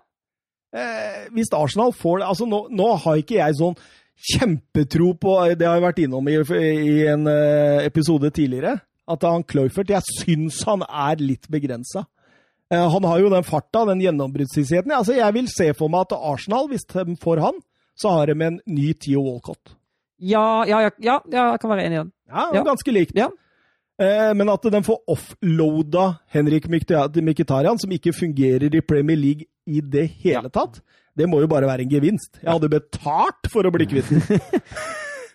[0.77, 3.79] eh, hvis Arsenal får det altså nå, nå har ikke jeg sånn
[4.17, 8.79] kjempetro på Det har jeg vært innom i, i en eh, episode tidligere.
[9.07, 12.07] At han Cloyfert Jeg syns han er litt begrensa.
[12.73, 14.91] Eh, han har jo den farta, den gjennombruddshissigheten.
[14.97, 17.61] Altså, jeg vil se for meg at Arsenal, hvis de får han,
[17.97, 19.77] så har de en ny Theo Walcott.
[20.19, 22.13] Ja, ja, ja, ja, ja, jeg kan være enig i den.
[22.33, 22.63] Ja, Ja.
[22.65, 23.13] ganske likt.
[23.15, 23.29] Ja.
[24.01, 29.81] Eh, men at de får offloada Henrik Mkhitaryan, som ikke fungerer i Premier League i
[29.81, 30.81] det hele tatt,
[31.17, 32.39] det må jo bare være en gevinst.
[32.43, 34.23] Jeg hadde betalt for å bli kvitt den.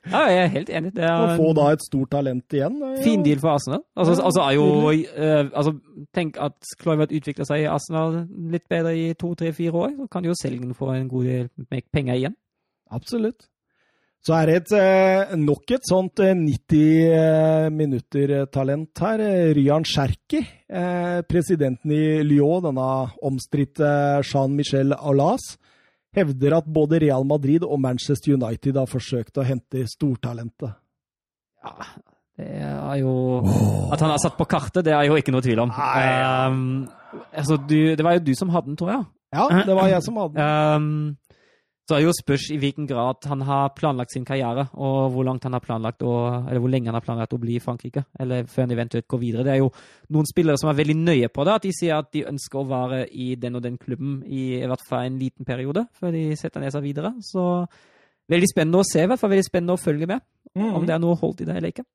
[0.01, 0.89] Ja, jeg er helt enig.
[0.95, 2.79] Det Å er få da et stort talent igjen.
[2.81, 3.83] er jo- fin deal for Arsenal.
[3.95, 5.75] Altså, altså er jo eh, altså,
[6.17, 9.91] Tenk at Kluivert utvikler seg i Arsenal litt bedre i to, tre, fire år.
[9.99, 11.49] Så kan jo Selgen få en god del
[11.93, 12.33] penger igjen.
[12.89, 13.45] Absolutt.
[14.25, 19.19] Så er det et, eh, nok et sånt eh, 90 minutter-talent her.
[19.21, 22.89] Eh, Ryan Cherki, eh, presidenten i Lyon, denne
[23.21, 25.57] omstridte Jean-Michel Aulas,
[26.15, 30.75] hevder at både Real Madrid og Manchester United har forsøkt å hente stortalentet.
[31.61, 31.75] Ja,
[32.41, 33.13] det er jo
[33.93, 35.71] At han er satt på kartet, det er jo ikke noe tvil om.
[35.71, 36.61] Um,
[37.29, 39.03] altså, du, det var jo du som hadde den, tror jeg.
[39.31, 40.47] Ja, det var jeg som hadde den.
[40.81, 41.20] Um,
[41.91, 45.43] så er jo spørs i hvilken grad han har planlagt sin karriere, og hvor langt
[45.43, 46.13] han har planlagt å,
[46.47, 49.19] eller hvor lenge han har planlagt å bli i Frankrike, eller før han eventuelt går
[49.19, 49.43] videre.
[49.43, 49.67] Det er jo
[50.15, 52.69] noen spillere som er veldig nøye på det, at de sier at de ønsker å
[52.69, 56.23] være i den og den klubben i, i hvert fall en liten periode, før de
[56.39, 57.11] setter ned seg videre.
[57.27, 57.43] Så
[58.31, 60.23] veldig spennende å se, i hvert fall veldig spennende å følge med,
[60.71, 61.87] om det er noe holdt i det eller ikke.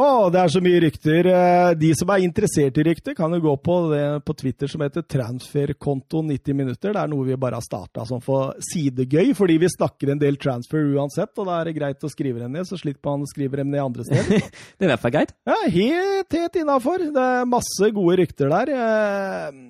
[0.00, 1.26] Å, det er så mye rykter.
[1.28, 4.80] Eh, De som er interessert i rykter, kan jo gå på det på Twitter som
[4.80, 6.94] heter transferkonto 90 minutter.
[6.96, 10.38] Det er noe vi bare har starta som for sidegøy, fordi vi snakker en del
[10.40, 11.34] transfer uansett.
[11.36, 13.68] Og da er det greit å skrive dem ned, så slipper man å skrive dem
[13.74, 14.48] ned andre steder.
[14.80, 15.36] Det er i hvert fall greit.
[15.52, 17.04] Ja, helt, helt innafor.
[17.12, 18.72] Det er masse gode rykter der.
[18.80, 19.62] Eh,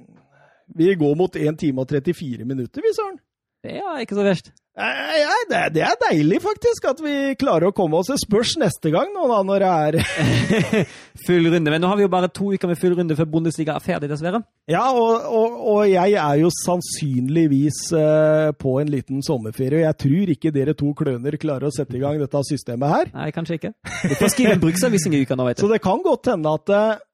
[0.79, 3.19] Vi går mot 1 time og 34 minutter, vi, Søren.
[3.67, 4.55] Det er ikke så verst.
[4.73, 8.09] Det, er- det er deilig, faktisk, at vi klarer å komme oss.
[8.09, 10.87] Det spørs neste gang, nå, da, når det er
[11.27, 11.69] Full runde.
[11.75, 14.09] Men nå har vi jo bare to uker med full runde før Bundesliga er ferdig,
[14.09, 14.41] dessverre.
[14.73, 19.83] Ja, og, og, og jeg er jo sannsynligvis eh, på en liten sommerferie.
[19.83, 23.13] og Jeg tror ikke dere to kløner klarer å sette i gang dette systemet her.
[23.19, 23.75] Nei, kanskje ikke.
[24.09, 25.67] Du får skrive en bruksanvisning i uka nå, vet du.
[25.67, 27.05] Så det kan godt hende at eh,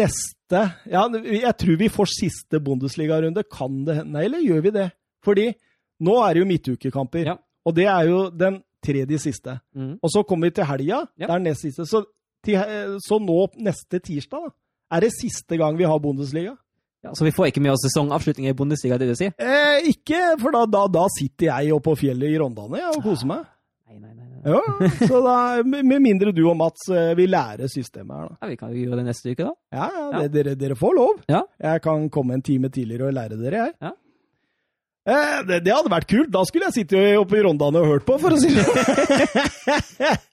[0.00, 3.44] neste Ja, jeg tror vi får siste Bundesliga-runde.
[3.52, 4.16] Kan det hende?
[4.16, 4.88] Nei, eller gjør vi det?
[5.26, 5.50] Fordi
[6.00, 7.24] nå er det jo midtukekamper.
[7.32, 7.36] Ja.
[7.66, 9.58] Og det er jo den tredje siste.
[9.74, 9.96] Mm.
[10.02, 11.00] Og så kommer vi til helga.
[11.18, 11.26] Ja.
[11.26, 11.86] Det er nest siste.
[11.88, 12.04] Så,
[12.44, 12.60] til,
[13.02, 14.52] så nå neste tirsdag da,
[14.96, 16.52] er det siste gang vi har Bundesliga.
[17.02, 19.32] Ja, så vi får ikke med oss sesongavslutning i Bundesliga, det du sier?
[19.38, 23.28] Eh, ikke, for da, da, da sitter jeg oppe på fjellet i Rondane og koser
[23.30, 23.44] meg.
[23.86, 24.24] Nei, nei, nei.
[24.30, 24.54] nei.
[24.54, 25.34] Ja, så da,
[25.66, 28.38] Med med mindre du og Mats eh, vil lære systemet her, da.
[28.42, 29.52] Ja, vi kan jo gjøre det neste uke, da.
[29.74, 30.22] Ja, ja, Ja.
[30.22, 31.20] det- Dere, dere får lov.
[31.30, 31.42] Ja.
[31.66, 33.74] Jeg kan komme en time tidligere og lære dere, jeg.
[33.82, 33.92] Ja.
[35.06, 36.30] Eh, det, det hadde vært kult.
[36.34, 38.64] Da skulle jeg sitte oppe i Rondane og hørt på, for å si det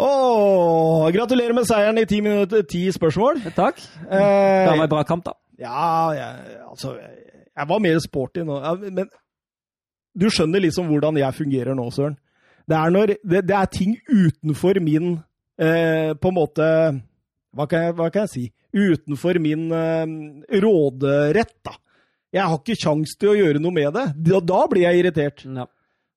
[0.00, 3.42] oh, gratulerer med seieren i ti minutter, ti spørsmål.
[3.56, 3.80] Takk.
[4.06, 5.34] Det Eh, var en bra kamp, da.
[5.60, 6.94] ja, jeg, altså
[7.56, 8.56] Jeg var mer sporty nå.
[8.90, 9.10] Men
[10.16, 12.16] du skjønner liksom hvordan jeg fungerer nå, Søren.
[12.70, 15.16] Det er, når, det, det er ting utenfor min
[15.58, 16.66] eh, På en måte
[17.56, 18.44] hva kan, jeg, hva kan jeg si?
[18.70, 20.06] Utenfor min eh,
[20.62, 21.74] råderett, da.
[22.34, 24.06] Jeg har ikke kjangs til å gjøre noe med det.
[24.28, 25.44] Da, da blir jeg irritert.
[25.44, 25.66] Ja.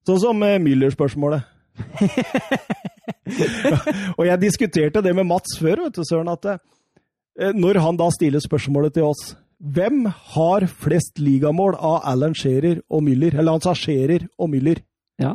[0.05, 1.49] Sånn som eh, Müller-spørsmålet.
[4.17, 8.11] og jeg diskuterte det med Mats før, vet du, Søren, at eh, når han da
[8.13, 9.31] stiller spørsmålet til oss
[9.63, 10.03] Hvem
[10.35, 13.37] har flest ligamål av Alan Shearer og Müller?
[13.37, 14.81] Eller han sa Shearer og Müller.
[15.21, 15.31] Ja.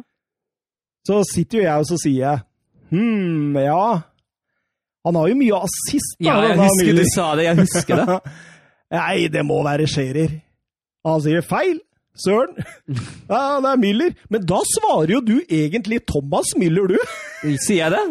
[1.09, 2.45] Så sitter jo jeg og så sier jeg
[2.93, 4.03] Hm, ja
[5.05, 6.29] Han har jo mye assist, da.
[6.29, 7.47] ja, jeg husker du sa det.
[7.49, 8.19] Jeg husker det.
[8.99, 10.37] Nei, det må være Scherer.
[11.13, 11.79] Han sier feil.
[12.19, 12.55] Søren.
[13.31, 14.15] Ja, det er Müller.
[14.33, 16.99] Men da svarer jo du egentlig Thomas Müller, du.
[17.67, 18.03] Sier jeg det?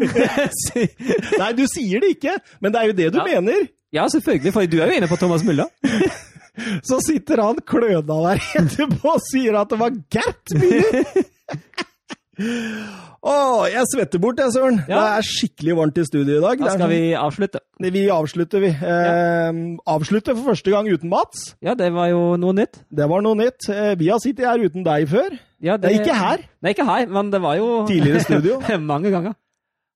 [1.42, 3.26] Nei, du sier det ikke, men det er jo det du Ja.
[3.28, 3.68] mener.
[3.94, 5.68] ja, selvfølgelig, for du er jo enig på Thomas Müller.
[6.88, 11.26] Så sitter han kløna der etterpå og sier at det var Gert Müller.
[13.28, 14.78] Å, jeg svetter bort, jeg, Søren.
[14.88, 15.00] Ja.
[15.02, 16.62] Det er skikkelig varmt i studio i dag.
[16.64, 17.60] Da skal vi avslutte.
[17.60, 18.70] sånn- Vi avslutter, vi.
[18.72, 21.56] Eh, avslutter for første gang uten Mats.
[21.62, 22.80] Ja, det var jo noe nytt.
[22.94, 23.68] Det var noe nytt.
[23.70, 25.38] Eh, vi har sittet her uten deg før.
[25.60, 26.38] Ja, Det er ikke her.
[26.62, 28.60] Nei, ikke her, men det var jo Tidligere studio.
[28.80, 29.36] Mange ganger.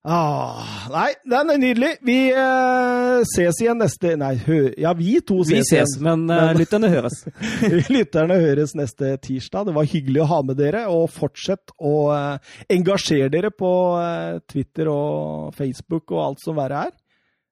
[0.03, 1.89] Ah, nei, den er nydelig.
[2.01, 6.47] Vi eh, ses igjen neste Nei, hø, ja, vi to ses, Vi ses, men uh,
[6.47, 7.19] Men- lytterne høres.
[7.93, 9.67] Lytterne høres neste tirsdag.
[9.69, 10.87] Det var hyggelig å ha med dere.
[10.89, 13.69] Og fortsett å eh, engasjere dere på
[14.01, 16.97] eh, Twitter og Facebook og alt som verre er.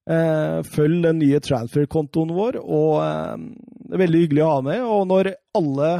[0.10, 3.44] Eh, følg den nye transfer-kontoen vår, og eh,
[3.92, 4.82] det er veldig hyggelig å ha med.
[4.90, 5.92] Og når alle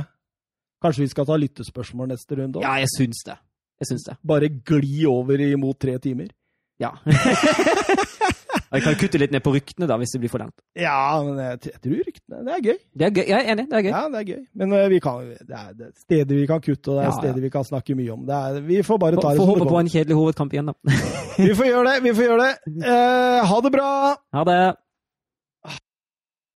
[0.80, 2.64] Kanskje vi skal ta lyttespørsmål neste runde òg?
[2.64, 3.34] Ja, jeg syns det.
[3.84, 4.14] Jeg syns det.
[4.24, 6.30] Bare gli over imot tre timer?
[6.80, 6.94] Ja.
[8.70, 10.54] Jeg kan kutte litt ned på ryktene da, hvis det blir for langt.
[10.78, 12.76] Ja, men jeg, tror ryktene Det er gøy.
[13.02, 13.24] Det er gøy.
[13.26, 13.90] Jeg er enig, det er gøy.
[13.90, 14.42] Ja, det er gøy.
[14.62, 17.10] Men eh, vi kan, det er det er steder vi kan kutte, og det er
[17.10, 17.44] Ja, ja.
[17.46, 18.28] vi kan snakke mye om.
[18.30, 20.54] Det er, vi får bare ta Får det får som håpe på en kjedelig hovedkamp
[20.54, 21.00] igjen, da.
[21.40, 22.04] Vi får gjøre det.
[22.04, 22.54] Vi får gjøre det.
[22.90, 23.90] Eh, ha det bra!
[24.36, 24.62] Ha det.